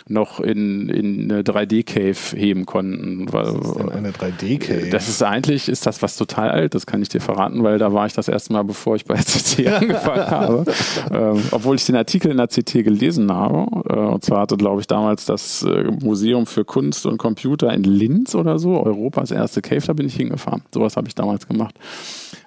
noch 0.08 0.40
in, 0.40 0.90
in 0.90 1.32
eine 1.32 1.44
3D-Cave 1.44 2.38
heben 2.38 2.66
konnten. 2.66 3.32
Was 3.32 3.54
ist 3.54 3.76
denn 3.76 3.90
eine 3.90 4.12
3D-Cave? 4.12 4.90
Das 4.90 5.08
ist 5.08 5.24
eigentlich, 5.24 5.70
ist 5.70 5.86
das 5.86 6.02
was 6.02 6.18
total 6.18 6.50
alt, 6.50 6.76
das 6.76 6.86
kann 6.86 7.02
ich 7.02 7.10
dir 7.10 7.22
verraten, 7.22 7.64
weil 7.64 7.78
da 7.78 7.94
war 7.94 8.06
ich 8.06 8.14
das 8.14 8.28
erste 8.28 8.54
Mal, 8.54 8.64
bevor 8.64 8.96
ich 8.96 9.06
bei 9.06 9.16
CT 9.18 9.68
angefangen 9.68 10.32
habe. 10.32 10.66
Ähm, 11.12 11.42
obwohl 11.52 11.76
ich 11.76 11.86
den 11.86 11.96
Artikel 11.96 12.32
in 12.32 12.38
der 12.38 12.48
CT 12.48 12.84
gelesen 12.84 13.32
habe. 13.32 13.84
Äh, 13.90 14.14
und 14.14 14.24
zwar 14.24 14.42
hatte, 14.42 14.58
glaube 14.58 14.82
ich, 14.82 14.88
damals 14.88 15.26
das 15.26 15.64
äh, 15.64 15.84
Museum 15.84 16.46
für 16.46 16.66
Kunst 16.66 17.06
und 17.06 17.18
Computer 17.18 17.72
in 17.74 17.84
Linz 17.84 18.36
oder 18.36 18.60
so, 18.60 18.82
Europas 18.84 19.32
erste 19.32 19.62
Cave, 19.62 19.82
da 19.86 19.94
bin 19.94 20.08
ich 20.08 20.16
hingefahren. 20.16 20.64
Sowas 20.74 20.98
habe 20.98 21.08
ich 21.08 21.16
damals 21.16 21.48
gemacht. 21.48 21.76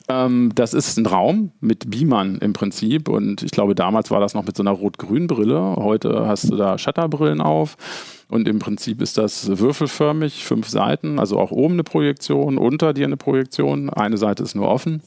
Ähm, 0.09 0.53
das 0.55 0.75
ist 0.75 0.97
ein 0.99 1.07
Raum 1.07 1.53
mit 1.61 1.91
Beamern 1.91 2.39
im 2.39 2.53
Prinzip 2.53 3.09
und 3.09 3.43
ich 3.43 3.51
glaube, 3.51 3.75
damals 3.75 4.11
war 4.11 4.21
das 4.21 4.35
noch 4.35 4.45
mit 4.45 4.57
so 4.57 4.63
einer 4.63 4.71
rot-grün 4.71 5.27
Brille. 5.27 5.77
Heute 5.77 6.27
hast 6.27 6.51
du 6.51 6.57
da 6.57 6.79
Shutterbrillen 6.79 7.41
auf. 7.41 7.77
Und 8.29 8.49
im 8.49 8.59
Prinzip 8.59 9.01
ist 9.03 9.19
das 9.19 9.59
würfelförmig, 9.59 10.45
fünf 10.45 10.69
Seiten, 10.69 11.21
also 11.21 11.39
auch 11.39 11.53
oben 11.53 11.75
eine 11.75 11.85
Projektion, 11.85 12.59
unter 12.59 12.93
dir 12.93 13.07
eine 13.07 13.17
Projektion. 13.17 13.89
Eine 13.89 14.17
Seite 14.17 14.43
ist 14.43 14.57
nur 14.57 14.69
offen. 14.69 15.03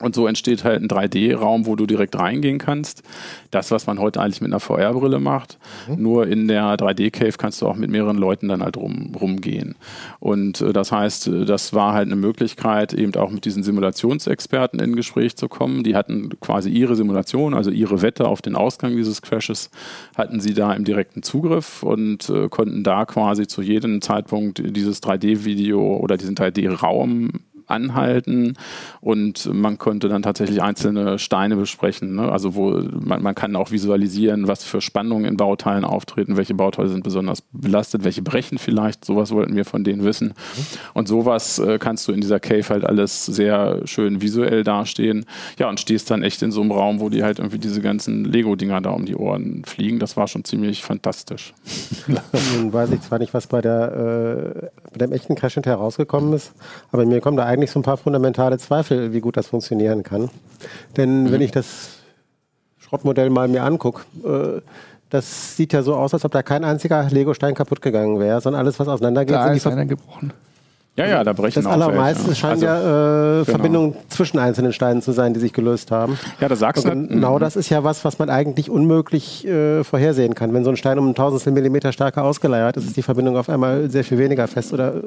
Und 0.00 0.14
so 0.14 0.26
entsteht 0.28 0.62
halt 0.62 0.80
ein 0.80 0.88
3D-Raum, 0.88 1.66
wo 1.66 1.74
du 1.74 1.86
direkt 1.86 2.16
reingehen 2.16 2.58
kannst. 2.58 3.02
Das, 3.50 3.70
was 3.70 3.86
man 3.86 3.98
heute 3.98 4.20
eigentlich 4.20 4.40
mit 4.40 4.50
einer 4.50 4.60
VR-Brille 4.60 5.18
macht. 5.18 5.58
Mhm. 5.88 6.02
Nur 6.02 6.26
in 6.28 6.46
der 6.46 6.76
3D-Cave 6.76 7.36
kannst 7.36 7.60
du 7.62 7.66
auch 7.66 7.74
mit 7.74 7.90
mehreren 7.90 8.16
Leuten 8.16 8.48
dann 8.48 8.62
halt 8.62 8.76
rum, 8.76 9.12
rumgehen. 9.20 9.74
Und 10.20 10.60
äh, 10.60 10.72
das 10.72 10.92
heißt, 10.92 11.28
äh, 11.28 11.44
das 11.44 11.74
war 11.74 11.94
halt 11.94 12.06
eine 12.06 12.16
Möglichkeit, 12.16 12.92
eben 12.92 13.14
auch 13.16 13.30
mit 13.30 13.44
diesen 13.44 13.64
Simulationsexperten 13.64 14.78
in 14.78 14.94
Gespräch 14.94 15.36
zu 15.36 15.48
kommen. 15.48 15.82
Die 15.82 15.96
hatten 15.96 16.30
quasi 16.40 16.70
ihre 16.70 16.94
Simulation, 16.94 17.54
also 17.54 17.70
ihre 17.70 18.00
Wette 18.00 18.28
auf 18.28 18.40
den 18.40 18.54
Ausgang 18.54 18.96
dieses 18.96 19.20
Crashes, 19.20 19.70
hatten 20.16 20.38
sie 20.38 20.54
da 20.54 20.72
im 20.74 20.84
direkten 20.84 21.24
Zugriff 21.24 21.82
und 21.82 22.28
äh, 22.30 22.48
konnten 22.48 22.84
da 22.84 23.04
quasi 23.04 23.48
zu 23.48 23.62
jedem 23.62 24.00
Zeitpunkt 24.00 24.62
dieses 24.64 25.02
3D-Video 25.02 25.96
oder 25.96 26.16
diesen 26.16 26.36
3D-Raum 26.36 27.30
anhalten 27.68 28.54
und 29.00 29.52
man 29.52 29.78
konnte 29.78 30.08
dann 30.08 30.22
tatsächlich 30.22 30.62
einzelne 30.62 31.18
Steine 31.18 31.56
besprechen. 31.56 32.16
Ne? 32.16 32.30
Also 32.30 32.54
wo 32.54 32.70
man, 32.70 33.22
man 33.22 33.34
kann 33.34 33.56
auch 33.56 33.70
visualisieren, 33.70 34.48
was 34.48 34.64
für 34.64 34.80
Spannungen 34.80 35.26
in 35.26 35.36
Bauteilen 35.36 35.84
auftreten, 35.84 36.36
welche 36.36 36.54
Bauteile 36.54 36.88
sind 36.88 37.04
besonders 37.04 37.42
belastet, 37.52 38.04
welche 38.04 38.22
brechen 38.22 38.58
vielleicht. 38.58 39.04
Sowas 39.04 39.30
wollten 39.32 39.56
wir 39.56 39.64
von 39.64 39.84
denen 39.84 40.04
wissen. 40.04 40.34
Und 40.94 41.08
sowas 41.08 41.58
äh, 41.58 41.78
kannst 41.78 42.08
du 42.08 42.12
in 42.12 42.20
dieser 42.20 42.40
Cave 42.40 42.68
halt 42.68 42.84
alles 42.84 43.26
sehr 43.26 43.82
schön 43.84 44.20
visuell 44.20 44.64
dastehen. 44.64 45.24
Ja, 45.58 45.68
und 45.68 45.80
stehst 45.80 46.10
dann 46.10 46.22
echt 46.22 46.42
in 46.42 46.52
so 46.52 46.60
einem 46.60 46.72
Raum, 46.72 47.00
wo 47.00 47.08
die 47.08 47.22
halt 47.22 47.38
irgendwie 47.38 47.58
diese 47.58 47.80
ganzen 47.80 48.24
Lego-Dinger 48.24 48.80
da 48.80 48.90
um 48.90 49.04
die 49.04 49.16
Ohren 49.16 49.64
fliegen. 49.64 49.98
Das 49.98 50.16
war 50.16 50.28
schon 50.28 50.44
ziemlich 50.44 50.82
fantastisch. 50.82 51.54
Nun 52.56 52.72
weiß 52.72 52.90
ich 52.92 53.00
zwar 53.02 53.18
nicht, 53.18 53.34
was 53.34 53.46
bei, 53.46 53.60
der, 53.60 54.70
äh, 54.87 54.87
bei 54.92 54.98
dem 54.98 55.12
echten 55.12 55.34
Crash 55.34 55.54
hinterher 55.54 55.78
rausgekommen 55.78 56.32
ist, 56.32 56.52
aber 56.90 57.04
mir 57.04 57.20
kommen 57.20 57.36
da 57.36 57.44
eigentlich 57.44 57.70
so 57.70 57.78
ein 57.78 57.82
paar 57.82 57.96
fundamentale 57.96 58.58
Zweifel, 58.58 59.12
wie 59.12 59.20
gut 59.20 59.36
das 59.36 59.48
funktionieren 59.48 60.02
kann. 60.02 60.30
Denn 60.96 61.24
mhm. 61.24 61.32
wenn 61.32 61.40
ich 61.40 61.50
das 61.50 61.98
Schrottmodell 62.78 63.30
mal 63.30 63.48
mir 63.48 63.62
angucke, 63.64 64.02
äh, 64.24 64.60
das 65.10 65.56
sieht 65.56 65.72
ja 65.72 65.82
so 65.82 65.94
aus, 65.94 66.12
als 66.12 66.24
ob 66.24 66.32
da 66.32 66.42
kein 66.42 66.64
einziger 66.64 67.08
Lego-Stein 67.08 67.54
kaputt 67.54 67.80
gegangen 67.80 68.20
wäre, 68.20 68.40
sondern 68.40 68.60
alles, 68.60 68.78
was 68.78 68.88
auseinandergeht, 68.88 69.34
da 69.34 69.52
ist 69.52 69.66
einer 69.66 69.86
gebrochen. 69.86 70.32
Ja, 70.98 71.06
ja, 71.06 71.22
da 71.22 71.32
brechen 71.32 71.62
Das 71.62 71.72
allermeiste 71.72 72.30
ja. 72.30 72.34
scheint 72.34 72.64
also, 72.64 72.66
ja 72.66 72.78
äh, 72.78 73.44
genau. 73.44 73.44
Verbindungen 73.44 73.94
zwischen 74.08 74.40
einzelnen 74.40 74.72
Steinen 74.72 75.00
zu 75.00 75.12
sein, 75.12 75.32
die 75.32 75.38
sich 75.38 75.52
gelöst 75.52 75.92
haben. 75.92 76.18
Ja, 76.40 76.48
das 76.48 76.58
sagst 76.58 76.84
du. 76.84 76.90
Genau 76.90 77.36
mhm. 77.36 77.40
das 77.40 77.54
ist 77.54 77.68
ja 77.68 77.84
was, 77.84 78.04
was 78.04 78.18
man 78.18 78.28
eigentlich 78.28 78.68
unmöglich 78.68 79.46
äh, 79.46 79.84
vorhersehen 79.84 80.34
kann. 80.34 80.52
Wenn 80.52 80.64
so 80.64 80.70
ein 80.70 80.76
Stein 80.76 80.98
um 80.98 81.08
ein 81.08 81.14
Tausendstel 81.14 81.52
Millimeter 81.52 81.92
stärker 81.92 82.24
ausgeleiert 82.24 82.76
ist, 82.78 82.86
ist 82.86 82.96
die 82.96 83.02
Verbindung 83.02 83.36
auf 83.36 83.48
einmal 83.48 83.88
sehr 83.88 84.02
viel 84.02 84.18
weniger 84.18 84.48
fest 84.48 84.72
oder 84.72 84.96
äh, 84.96 85.00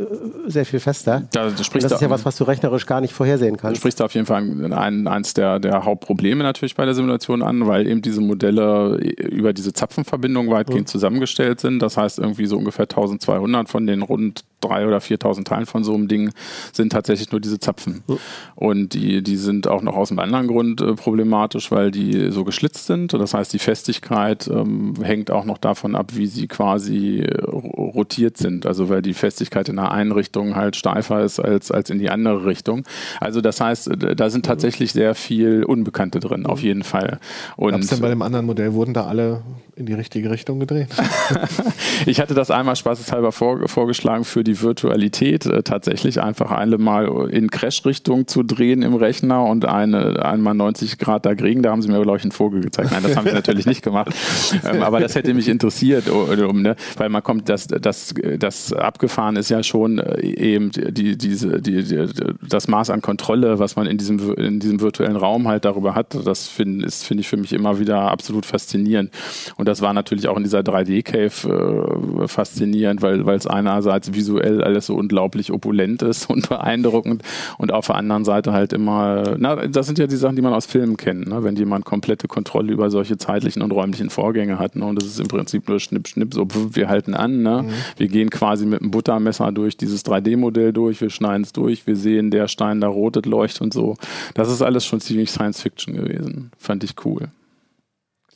sehr 0.48 0.66
viel 0.66 0.80
fester. 0.80 1.24
Da, 1.34 1.50
das 1.50 1.68
ist 1.68 2.02
ja 2.02 2.10
was, 2.10 2.24
was 2.24 2.38
du 2.38 2.46
rechnerisch 2.46 2.86
gar 2.86 3.02
nicht 3.02 3.14
vorhersehen 3.14 3.58
kannst. 3.58 3.76
Du 3.76 3.82
sprichst 3.82 4.00
da 4.00 4.06
auf 4.06 4.14
jeden 4.14 4.26
Fall 4.26 4.44
ein, 4.72 5.08
eins 5.10 5.34
der, 5.34 5.60
der 5.60 5.84
Hauptprobleme 5.84 6.42
natürlich 6.42 6.76
bei 6.76 6.86
der 6.86 6.94
Simulation 6.94 7.42
an, 7.42 7.68
weil 7.68 7.86
eben 7.86 8.02
diese 8.02 8.22
Modelle 8.22 8.96
über 8.96 9.52
diese 9.52 9.74
Zapfenverbindung 9.74 10.50
weitgehend 10.52 10.88
mhm. 10.88 10.92
zusammengestellt 10.92 11.60
sind. 11.60 11.80
Das 11.80 11.98
heißt, 11.98 12.18
irgendwie 12.20 12.46
so 12.46 12.56
ungefähr 12.56 12.84
1200 12.84 13.68
von 13.68 13.86
den 13.86 14.04
rund 14.04 14.46
3.000 14.64 14.88
oder 14.88 14.98
4.000 15.00 15.44
Teilen 15.44 15.66
von 15.66 15.81
so 15.84 15.94
einem 15.94 16.08
Ding 16.08 16.32
sind 16.74 16.92
tatsächlich 16.92 17.32
nur 17.32 17.42
diese 17.42 17.60
Zapfen. 17.60 18.04
Mhm. 18.08 18.18
Und 18.56 18.94
die, 18.94 19.22
die 19.24 19.38
sind 19.38 19.68
auch 19.68 19.82
noch 19.82 19.96
aus 19.96 20.12
einem 20.12 20.20
anderen 20.20 20.48
Grund 20.48 20.82
äh, 20.82 20.94
problematisch, 20.94 21.72
weil 21.72 21.92
die 21.92 22.32
so 22.32 22.44
geschlitzt 22.44 22.86
sind. 22.88 23.14
Das 23.14 23.34
heißt, 23.34 23.54
die 23.54 23.60
Festigkeit 23.60 24.48
ähm, 24.48 24.94
hängt 25.02 25.32
auch 25.32 25.46
noch 25.46 25.58
davon 25.58 25.96
ab, 25.96 26.12
wie 26.16 26.28
sie 26.28 26.48
quasi 26.48 27.20
äh, 27.20 27.42
rotiert 27.44 28.38
sind. 28.38 28.66
Also 28.66 28.90
weil 28.90 29.02
die 29.02 29.14
Festigkeit 29.14 29.70
in 29.70 29.78
der 29.78 29.92
einen 29.92 30.12
Richtung 30.12 30.56
halt 30.56 30.76
steifer 30.76 31.24
ist 31.24 31.40
als, 31.40 31.72
als 31.72 31.90
in 31.90 32.00
die 32.00 32.10
andere 32.10 32.46
Richtung. 32.46 32.84
Also 33.20 33.42
das 33.42 33.62
heißt, 33.62 33.88
äh, 33.88 34.16
da 34.16 34.30
sind 34.30 34.46
tatsächlich 34.46 34.92
sehr 34.94 35.16
viel 35.16 35.64
Unbekannte 35.64 36.20
drin, 36.20 36.46
auf 36.46 36.62
jeden 36.62 36.84
Fall. 36.84 37.20
Und 37.58 37.72
Gab's 37.72 37.88
denn 37.88 38.02
bei 38.02 38.10
dem 38.10 38.22
anderen 38.22 38.46
Modell, 38.46 38.74
wurden 38.74 38.94
da 38.94 39.06
alle 39.06 39.42
in 39.76 39.86
die 39.86 39.94
richtige 39.94 40.30
Richtung 40.30 40.60
gedreht? 40.60 40.90
ich 42.06 42.20
hatte 42.20 42.34
das 42.34 42.52
einmal 42.52 42.76
spaßeshalber 42.76 43.32
vor, 43.32 43.68
vorgeschlagen 43.68 44.24
für 44.24 44.44
die 44.44 44.62
Virtualität, 44.62 45.46
äh, 45.46 45.64
tatsächlich 45.72 46.22
einfach 46.22 46.52
eine 46.52 46.78
mal 46.78 47.30
in 47.30 47.50
Crash-Richtung 47.50 48.28
zu 48.28 48.44
drehen 48.44 48.82
im 48.82 48.94
Rechner 48.94 49.46
und 49.46 49.64
eine 49.64 50.24
einmal 50.26 50.54
90 50.54 50.98
Grad 50.98 51.26
da 51.26 51.34
kriegen. 51.34 51.64
Da 51.64 51.72
haben 51.72 51.82
sie 51.82 51.88
mir, 51.88 52.02
glaube 52.02 52.18
ich, 52.18 52.26
einen 52.26 52.34
Vogel 52.34 52.60
gezeigt. 52.60 52.92
Nein, 52.92 53.04
das 53.04 53.16
haben 53.16 53.26
sie 53.26 53.34
natürlich 53.34 53.66
nicht 53.66 53.82
gemacht. 53.82 54.10
Ähm, 54.64 54.84
aber 54.84 55.00
das 55.00 55.16
hätte 55.16 55.34
mich 55.34 55.48
interessiert, 55.48 56.10
um, 56.10 56.62
ne? 56.62 56.76
weil 56.98 57.10
man 57.10 57.24
kommt, 57.24 57.48
das, 57.50 57.68
das, 57.68 58.14
das 58.38 58.74
abgefahren 58.74 59.36
ist 59.36 59.50
ja 59.50 59.64
schon 59.64 59.98
äh, 59.98 60.22
eben 60.22 60.72
die, 60.72 61.18
diese, 61.18 61.62
die, 61.62 61.84
die, 61.84 62.08
das 62.48 62.68
Maß 62.68 62.90
an 62.90 63.02
Kontrolle, 63.02 63.58
was 63.60 63.76
man 63.76 63.88
in 63.88 63.98
diesem, 63.98 64.34
in 64.34 64.60
diesem 64.60 64.82
virtuellen 64.82 65.16
Raum 65.16 65.48
halt 65.48 65.66
darüber 65.66 65.96
hat. 65.96 66.16
Das 66.26 66.48
find, 66.48 66.92
finde 66.94 67.22
ich, 67.22 67.28
für 67.28 67.38
mich 67.38 67.54
immer 67.54 67.80
wieder 67.80 68.12
absolut 68.12 68.46
faszinierend. 68.46 69.12
Und 69.56 69.68
das 69.68 69.82
war 69.82 69.94
natürlich 69.94 70.28
auch 70.28 70.38
in 70.38 70.44
dieser 70.44 70.60
3D-Cave 70.60 72.24
äh, 72.24 72.28
faszinierend, 72.28 73.02
weil 73.02 73.28
es 73.30 73.48
einerseits 73.48 74.14
visuell 74.14 74.64
alles 74.64 74.88
so 74.88 74.96
unglaublich 74.96 75.52
opulent 75.62 76.02
ist 76.02 76.30
und 76.30 76.50
beeindruckend 76.50 77.24
und 77.58 77.72
auf 77.72 77.88
der 77.88 77.96
anderen 77.96 78.26
Seite 78.26 78.52
halt 78.52 78.74
immer, 78.74 79.36
na, 79.38 79.68
das 79.68 79.86
sind 79.86 80.00
ja 80.00 80.08
die 80.08 80.16
Sachen, 80.16 80.36
die 80.36 80.42
man 80.42 80.54
aus 80.54 80.66
Filmen 80.66 80.98
kennt, 80.98 81.28
ne? 81.28 81.44
wenn 81.44 81.56
jemand 81.56 81.86
komplette 81.86 82.28
Kontrolle 82.28 82.72
über 82.72 82.90
solche 82.90 83.18
zeitlichen 83.18 83.62
und 83.62 83.72
räumlichen 83.72 84.10
Vorgänge 84.10 84.60
hat. 84.60 84.76
Ne? 84.76 84.86
Und 84.86 85.02
das 85.02 85.08
ist 85.08 85.20
im 85.20 85.28
Prinzip 85.28 85.68
nur 85.70 85.80
Schnipp, 85.80 86.08
Schnipp, 86.08 86.34
so 86.34 86.48
wir 86.52 86.90
halten 86.90 87.14
an. 87.14 87.42
Ne? 87.42 87.64
Mhm. 87.64 87.70
Wir 87.98 88.08
gehen 88.08 88.30
quasi 88.30 88.66
mit 88.66 88.82
einem 88.82 88.92
Buttermesser 88.92 89.52
durch 89.52 89.78
dieses 89.78 90.06
3D-Modell 90.06 90.74
durch, 90.74 91.00
wir 91.02 91.10
schneiden 91.10 91.44
es 91.44 91.54
durch, 91.54 91.86
wir 91.86 91.96
sehen, 91.96 92.32
der 92.32 92.48
Stein 92.48 92.82
da 92.82 92.88
rotet, 92.88 93.26
leuchtet 93.26 93.62
und 93.62 93.74
so. 93.74 93.98
Das 94.34 94.52
ist 94.52 94.62
alles 94.62 94.86
schon 94.86 95.00
ziemlich 95.00 95.30
Science 95.32 95.62
Fiction 95.62 95.94
gewesen. 95.96 96.52
Fand 96.58 96.84
ich 96.84 96.96
cool. 97.06 97.30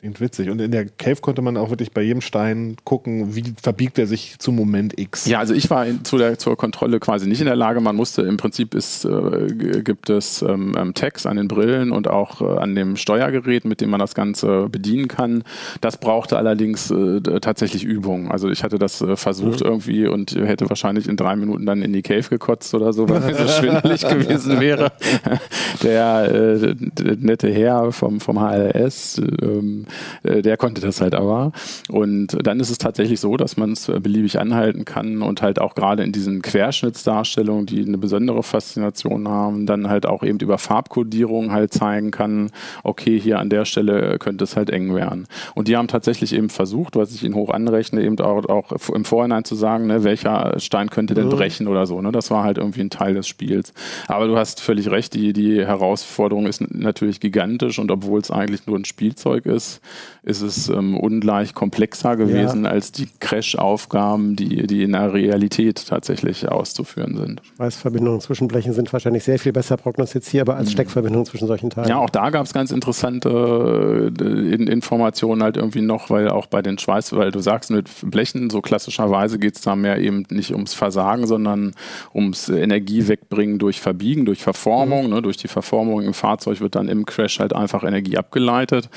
Klingt 0.06 0.22
witzig. 0.22 0.52
Und 0.52 0.62
in 0.62 0.70
der 0.70 0.86
Cave 0.86 1.16
konnte 1.16 1.42
man 1.42 1.58
auch 1.58 1.72
wirklich 1.72 1.92
bei 1.92 2.04
jedem 2.04 2.22
Stein 2.22 2.76
gucken, 2.84 3.36
wie 3.36 3.56
verbiegt 3.60 3.98
er 3.98 4.06
sich 4.06 4.38
zum 4.38 4.56
Moment 4.56 5.00
X. 5.00 5.26
Ja, 5.26 5.40
also 5.40 5.56
ich 5.56 5.68
war 5.72 5.88
in, 5.88 6.06
zu 6.06 6.20
der, 6.20 6.38
zur 6.38 6.56
Kontrolle 6.58 7.00
quasi 7.00 7.28
nicht 7.28 7.40
in 7.40 7.48
der 7.48 7.56
Lage. 7.56 7.82
Man 7.82 7.96
musste, 7.96 8.22
im 8.22 8.38
Prinzip 8.38 8.76
ist, 8.76 9.04
äh, 9.06 9.48
gibt 9.84 10.12
es 10.12 10.44
ähm, 10.44 10.76
ähm, 10.78 10.94
Tags 10.94 11.26
an 11.26 11.38
den 11.38 11.48
Brillen 11.48 11.92
und 11.92 12.08
auch 12.08 12.40
äh, 12.40 12.60
an 12.60 12.76
dem 12.76 12.98
Steuergerät, 12.98 13.66
mit 13.66 13.82
dem 13.82 13.90
man 13.90 14.00
das 14.00 14.14
Ganze 14.14 14.70
bedienen 14.70 15.08
kann. 15.08 15.44
Das 15.82 15.98
brauchte 15.98 16.38
allerdings 16.38 16.92
äh, 16.92 17.20
tatsächlich 17.40 17.84
Übung. 17.84 18.30
Also 18.30 18.52
ich 18.52 18.64
hatte 18.64 18.78
das 18.78 19.02
äh, 19.02 19.16
versucht 19.16 19.62
mhm. 19.62 19.70
irgendwie 19.72 20.06
und 20.06 20.36
hätte 20.36 20.70
wahrscheinlich 20.70 21.10
in 21.10 21.18
drei 21.18 21.36
Minuten 21.36 21.66
dann 21.66 21.82
in 21.82 21.94
die 21.94 22.04
Cave 22.04 22.30
gekotzt 22.30 22.76
oder 22.76 22.94
so, 22.94 23.10
weil 23.10 23.22
mir 23.22 23.34
so 23.34 23.48
schwindelig 23.48 24.02
gewesen 24.08 24.60
wäre. 24.60 24.92
Der, 25.82 26.32
äh, 26.32 26.76
der 26.76 27.16
nette 27.18 27.50
Herr 27.50 27.92
vom, 27.92 28.20
vom 28.20 28.40
HLS, 28.40 29.22
ähm, 29.42 29.86
äh, 30.24 30.42
der 30.42 30.58
konnte 30.58 30.82
das 30.82 31.02
halt 31.02 31.16
aber. 31.16 31.52
Und 31.90 32.38
dann 32.46 32.60
ist 32.60 32.70
es 32.70 32.78
tatsächlich 32.78 33.20
so, 33.20 33.38
dass 33.38 33.58
man 33.58 33.72
es 33.72 33.88
beliebig 33.88 34.40
anhalten 34.40 34.86
kann 34.86 35.22
und 35.22 35.42
halt 35.42 35.60
auch 35.60 35.76
gerade 35.76 36.04
in 36.04 36.12
diesen 36.12 36.42
Querschnittsdarstellungen, 36.42 37.66
die 37.66 37.86
eine 37.86 37.98
besondere 37.98 38.44
Faszination 38.44 39.28
haben, 39.28 39.66
dann 39.66 39.90
halt 39.90 40.06
auch 40.06 40.24
eben 40.24 40.40
über 40.40 40.58
Farbkodierung 40.58 41.52
halt 41.52 41.74
zeigen 41.74 42.12
kann, 42.12 42.52
okay, 42.84 43.20
hier 43.20 43.40
an 43.40 43.50
der 43.50 43.66
Stelle 43.66 44.18
könnte 44.20 44.44
es 44.44 44.56
halt 44.56 44.70
eng 44.70 44.94
werden. 44.96 45.28
Und 45.54 45.68
die 45.68 45.78
haben 45.78 45.88
tatsächlich 45.88 46.34
eben 46.34 46.50
versucht, 46.50 46.96
was 46.96 47.14
ich 47.14 47.24
ihnen 47.24 47.36
hoch 47.36 47.50
anrechne, 47.50 48.02
eben 48.04 48.20
auch, 48.20 48.46
auch 48.46 48.90
im 48.90 49.06
Vorhinein 49.06 49.44
zu 49.44 49.56
sagen, 49.56 49.88
ne, 49.88 50.04
welcher 50.04 50.60
Stein 50.60 50.90
könnte 50.90 51.14
denn 51.14 51.30
brechen 51.30 51.68
oder 51.68 51.86
so. 51.86 52.02
Ne? 52.02 52.12
Das 52.12 52.32
war 52.32 52.44
halt 52.44 52.58
irgendwie 52.58 52.82
ein 52.82 52.90
Teil 52.90 53.14
des 53.14 53.28
Spiels. 53.28 53.74
Aber 54.08 54.28
du 54.28 54.38
hast 54.38 54.62
völlig 54.62 54.90
recht, 54.90 55.14
die, 55.14 55.34
die 55.34 55.66
Herausforderung 55.66 56.48
ist 56.48 56.62
natürlich 56.74 57.20
gigantisch 57.20 57.80
und 57.80 57.92
obwohl 57.92 58.20
es 58.20 58.32
eigentlich 58.32 58.68
nur 58.68 58.78
ein 58.78 58.86
Spielzeug 58.86 59.46
ist, 59.46 59.82
ist 60.24 60.42
es 60.42 60.70
ähm, 60.70 60.98
ungleich 60.98 61.54
komplexer 61.54 62.16
gewesen 62.16 62.66
ja. 62.66 62.72
als 62.72 62.92
die 62.92 63.08
Crash-Aufgaben, 63.20 64.36
die, 64.36 64.66
die 64.66 64.84
in 64.84 64.94
der 64.94 65.14
Realität 65.14 65.86
tatsächlich 65.88 66.50
auszuführen 66.50 67.16
sind. 67.16 67.42
Schweißverbindungen 67.58 68.22
zwischen 68.22 68.48
Blechen 68.48 68.74
sind 68.74 68.92
wahrscheinlich 68.92 69.24
sehr 69.24 69.38
viel 69.38 69.54
besser 69.54 69.78
prognostizierbar 69.78 70.56
als 70.56 70.70
mhm. 70.70 70.74
Steckverbindungen 70.74 71.26
zwischen 71.26 71.48
solchen 71.48 71.70
Teilen. 71.70 71.90
Ja, 71.90 71.98
auch 71.98 72.10
da 72.10 72.32
gab 72.32 72.46
es 72.46 72.54
ganz 72.54 72.72
interessante 72.72 74.12
äh, 74.20 74.56
Informationen 74.56 75.44
halt 75.44 75.58
irgendwie 75.58 75.82
noch, 75.82 76.10
weil 76.10 76.30
auch 76.30 76.48
bei 76.48 76.62
den 76.62 76.80
Schweiß, 76.80 77.14
weil 77.14 77.32
du 77.32 77.40
sagst, 77.40 77.70
mit 77.70 77.90
Blechen, 78.04 78.50
so 78.50 78.62
klassischerweise 78.62 79.38
geht 79.38 79.56
es 79.56 79.62
da 79.62 79.76
mehr 79.76 80.00
eben 80.00 80.26
nicht 80.32 80.52
ums 80.52 80.74
Versagen, 80.74 81.28
sondern 81.28 81.74
ums 82.14 82.50
Energie 82.50 83.08
wegbringen 83.08 83.60
durch 83.60 83.80
Verbiegen, 83.80 84.26
durch 84.26 84.42
Verformung. 84.42 85.06
Mhm. 85.06 85.10
Ne, 85.16 85.22
durch 85.22 85.38
die 85.38 85.48
Verformung 85.48 86.02
im 86.02 86.14
Fahrzeug 86.14 86.62
wird 86.62 86.76
dann 86.76 86.88
im 86.88 87.06
Crash 87.06 87.40
halt 87.40 87.54
einfach 87.54 87.84
Energie 87.84 88.18
abgeleitet. 88.18 88.90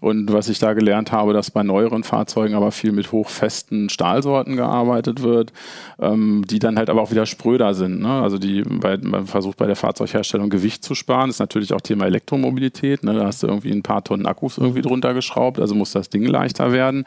Und 0.00 0.32
was 0.32 0.48
ich 0.48 0.58
da 0.58 0.72
gelernt 0.72 1.12
habe, 1.12 1.32
dass 1.32 1.50
bei 1.50 1.62
neueren 1.62 2.04
Fahrzeugen 2.04 2.54
aber 2.54 2.72
viel 2.72 2.92
mit 2.92 3.12
hochfesten 3.12 3.88
Stahlsorten 3.88 4.56
gearbeitet 4.56 5.22
wird, 5.22 5.52
ähm, 6.00 6.44
die 6.48 6.58
dann 6.58 6.76
halt 6.76 6.90
aber 6.90 7.02
auch 7.02 7.10
wieder 7.10 7.26
spröder 7.26 7.74
sind. 7.74 8.00
Ne? 8.00 8.22
Also 8.22 8.38
die, 8.38 8.62
bei, 8.62 8.96
man 8.98 9.26
versucht 9.26 9.56
bei 9.56 9.66
der 9.66 9.76
Fahrzeugherstellung 9.76 10.50
Gewicht 10.50 10.84
zu 10.84 10.94
sparen, 10.94 11.28
das 11.28 11.36
ist 11.36 11.40
natürlich 11.40 11.72
auch 11.72 11.80
Thema 11.80 12.06
Elektromobilität. 12.06 13.02
Ne? 13.02 13.14
Da 13.14 13.26
hast 13.26 13.42
du 13.42 13.46
irgendwie 13.46 13.72
ein 13.72 13.82
paar 13.82 14.04
Tonnen 14.04 14.26
Akkus 14.26 14.58
irgendwie 14.58 14.82
drunter 14.82 15.14
geschraubt, 15.14 15.58
also 15.60 15.74
muss 15.74 15.92
das 15.92 16.08
Ding 16.10 16.24
leichter 16.24 16.72
werden. 16.72 17.04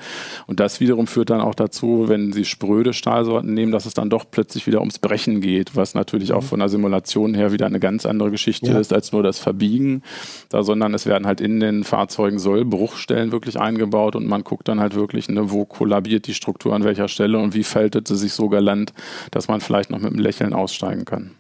Und 0.48 0.60
das 0.60 0.80
wiederum 0.80 1.08
führt 1.08 1.30
dann 1.30 1.42
auch 1.42 1.56
dazu, 1.56 2.06
wenn 2.08 2.34
sie 2.34 2.46
spröde 2.46 2.94
Stahlsorten 2.94 3.54
nehmen, 3.54 3.72
dass 3.72 3.86
es 3.86 3.94
dann 3.94 4.10
doch 4.10 4.26
plötzlich 4.30 4.68
wieder 4.68 4.80
ums 4.80 5.00
Brechen 5.00 5.42
geht, 5.42 5.76
was 5.76 5.96
natürlich 5.96 6.34
auch 6.34 6.44
von 6.44 6.60
der 6.60 6.70
Simulation 6.70 7.34
her 7.34 7.52
wieder 7.52 7.66
eine 7.66 7.80
ganz 7.80 8.06
andere 8.06 8.32
Geschichte 8.32 8.72
ja. 8.72 8.80
ist 8.80 8.94
als 8.94 9.12
nur 9.12 9.24
das 9.24 9.40
Verbiegen, 9.40 10.04
da, 10.50 10.64
sondern 10.64 10.94
es 10.94 11.06
werden 11.06 11.28
halt 11.28 11.42
in 11.42 11.60
den 11.60 11.84
Fahrzeugen 11.84 12.40
Sollbruchstellen 12.82 13.32
wirklich 13.32 13.60
eingebaut 13.60 14.16
und 14.16 14.28
man 14.28 14.44
guckt 14.44 14.68
dann 14.68 14.80
halt 14.80 14.96
wirklich, 14.96 15.30
ne, 15.30 15.52
wo 15.52 15.66
kollabiert 15.66 16.28
die 16.28 16.34
Struktur 16.34 16.74
an 16.74 16.84
welcher 16.84 17.08
Stelle 17.08 17.38
und 17.38 17.54
wie 17.54 17.64
faltet 17.64 18.08
sie 18.08 18.18
sich 18.18 18.34
so 18.34 18.50
galant, 18.50 18.94
dass 19.30 19.48
man 19.48 19.62
vielleicht 19.62 19.92
noch 19.92 20.00
mit 20.00 20.12
einem 20.12 20.20
Lächeln 20.20 20.54
aussteigen 20.54 21.06
kann. 21.06 21.32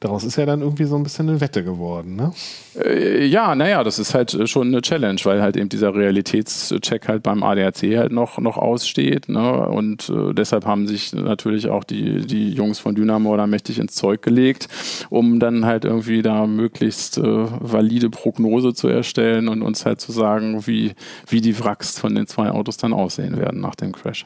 Daraus 0.00 0.24
ist 0.24 0.36
ja 0.36 0.46
dann 0.46 0.60
irgendwie 0.60 0.84
so 0.84 0.96
ein 0.96 1.02
bisschen 1.02 1.28
eine 1.28 1.40
Wette 1.40 1.64
geworden, 1.64 2.16
ne? 2.16 2.32
Äh, 2.76 3.26
ja, 3.26 3.54
naja, 3.54 3.82
das 3.82 3.98
ist 3.98 4.14
halt 4.14 4.48
schon 4.48 4.68
eine 4.68 4.80
Challenge, 4.80 5.20
weil 5.24 5.42
halt 5.42 5.56
eben 5.56 5.68
dieser 5.68 5.94
Realitätscheck 5.94 7.08
halt 7.08 7.22
beim 7.22 7.42
ADAC 7.42 7.96
halt 7.96 8.12
noch, 8.12 8.38
noch 8.38 8.56
aussteht. 8.56 9.28
Ne? 9.28 9.68
Und 9.68 10.08
äh, 10.08 10.32
deshalb 10.34 10.66
haben 10.66 10.86
sich 10.86 11.12
natürlich 11.12 11.68
auch 11.68 11.84
die, 11.84 12.26
die 12.26 12.50
Jungs 12.50 12.78
von 12.78 12.94
Dynamo 12.94 13.36
da 13.36 13.46
mächtig 13.46 13.78
ins 13.78 13.94
Zeug 13.94 14.22
gelegt, 14.22 14.68
um 15.10 15.40
dann 15.40 15.64
halt 15.64 15.84
irgendwie 15.84 16.22
da 16.22 16.46
möglichst 16.46 17.18
äh, 17.18 17.22
valide 17.24 18.10
Prognose 18.10 18.74
zu 18.74 18.88
erstellen 18.88 19.48
und 19.48 19.62
uns 19.62 19.84
halt 19.84 20.00
zu 20.00 20.12
sagen, 20.12 20.66
wie, 20.66 20.92
wie 21.28 21.40
die 21.40 21.58
Wracks 21.58 21.98
von 21.98 22.14
den 22.14 22.26
zwei 22.26 22.50
Autos 22.50 22.76
dann 22.76 22.92
aussehen 22.92 23.36
werden 23.36 23.60
nach 23.60 23.74
dem 23.74 23.92
Crash. 23.92 24.24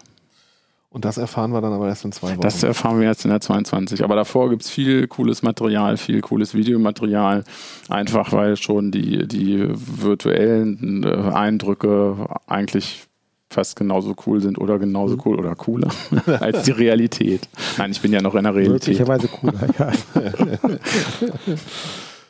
Und 0.95 1.05
das 1.05 1.18
erfahren 1.18 1.51
wir 1.51 1.61
dann 1.61 1.72
aber 1.72 1.88
erst 1.88 2.05
in 2.05 2.12
zwei 2.12 2.30
Wochen. 2.30 2.40
Das 2.40 2.62
erfahren 2.62 3.01
wir 3.01 3.09
jetzt 3.09 3.24
in 3.24 3.30
der 3.32 3.40
22. 3.40 4.05
Aber 4.05 4.14
davor 4.14 4.49
gibt 4.49 4.62
es 4.62 4.70
viel 4.70 5.09
cooles 5.09 5.42
Material, 5.42 5.97
viel 5.97 6.20
cooles 6.20 6.55
Videomaterial. 6.55 7.42
Einfach 7.88 8.30
weil 8.30 8.57
schon 8.57 8.92
die, 8.92 9.26
die 9.26 9.66
virtuellen 9.74 11.03
äh, 11.03 11.32
Eindrücke 11.34 12.28
eigentlich 12.47 13.09
fast 13.51 13.74
genauso 13.74 14.14
cool 14.24 14.40
sind 14.40 14.57
oder 14.57 14.78
genauso 14.78 15.18
cool 15.24 15.36
oder 15.36 15.57
cooler 15.57 15.88
als 16.40 16.62
die 16.62 16.70
Realität. 16.70 17.49
Nein, 17.76 17.90
ich 17.90 18.01
bin 18.01 18.12
ja 18.12 18.22
noch 18.22 18.36
in 18.36 18.45
der 18.45 18.55
Realität. 18.55 18.97
Möglicherweise 18.97 19.26
cooler, 19.26 19.66
ja. 19.76 19.92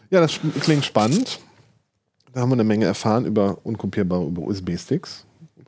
ja, 0.09 0.21
das 0.23 0.41
klingt 0.61 0.87
spannend. 0.87 1.39
Da 2.33 2.41
haben 2.41 2.49
wir 2.49 2.55
eine 2.55 2.65
Menge 2.65 2.87
erfahren 2.87 3.27
über 3.27 3.59
unkopierbare 3.63 4.25
über 4.25 4.41
USB-Sticks. 4.41 5.27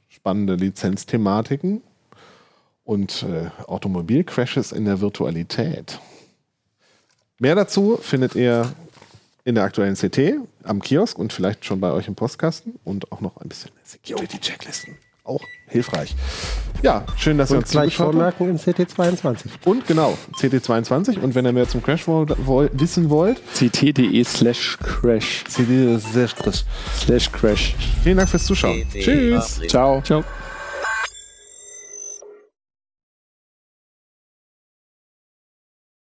Spannende 0.08 0.54
Lizenzthematiken 0.54 1.82
und 2.86 3.24
äh, 3.24 3.50
Automobilcrashes 3.66 4.72
in 4.72 4.86
der 4.86 5.00
Virtualität. 5.00 5.98
Mehr 7.38 7.54
dazu 7.54 7.98
findet 8.00 8.34
ihr 8.34 8.72
in 9.44 9.56
der 9.56 9.64
aktuellen 9.64 9.94
CT 9.94 10.34
am 10.62 10.80
Kiosk 10.80 11.18
und 11.18 11.32
vielleicht 11.32 11.64
schon 11.64 11.80
bei 11.80 11.92
euch 11.92 12.08
im 12.08 12.14
Postkasten 12.14 12.78
und 12.84 13.12
auch 13.12 13.20
noch 13.20 13.36
ein 13.38 13.48
bisschen 13.48 13.70
Security-Checklisten. 13.84 14.96
Auch 15.24 15.42
hilfreich. 15.66 16.14
Ja, 16.82 17.04
schön, 17.16 17.36
dass 17.36 17.50
und 17.50 17.56
ihr 17.56 17.58
uns 17.58 17.70
gleich 17.70 17.96
vormerken 17.96 18.48
in 18.48 18.58
CT22. 18.58 19.46
Und 19.64 19.86
genau, 19.88 20.16
CT22. 20.40 21.18
Und 21.18 21.34
wenn 21.34 21.44
ihr 21.44 21.52
mehr 21.52 21.68
zum 21.68 21.82
Crash 21.82 22.06
woll 22.06 22.70
wissen 22.72 23.10
wollt, 23.10 23.40
ct.de 23.54 24.22
slash 24.24 24.78
crash. 24.78 25.42
ct 25.44 26.00
slash 26.12 26.34
crash. 26.36 26.64
Slash 26.96 27.32
crash. 27.32 27.74
Vielen 28.04 28.18
Dank 28.18 28.28
fürs 28.28 28.44
Zuschauen. 28.44 28.86
Tschüss. 28.92 29.60
Ciao. 29.66 30.00
Ciao. 30.02 30.22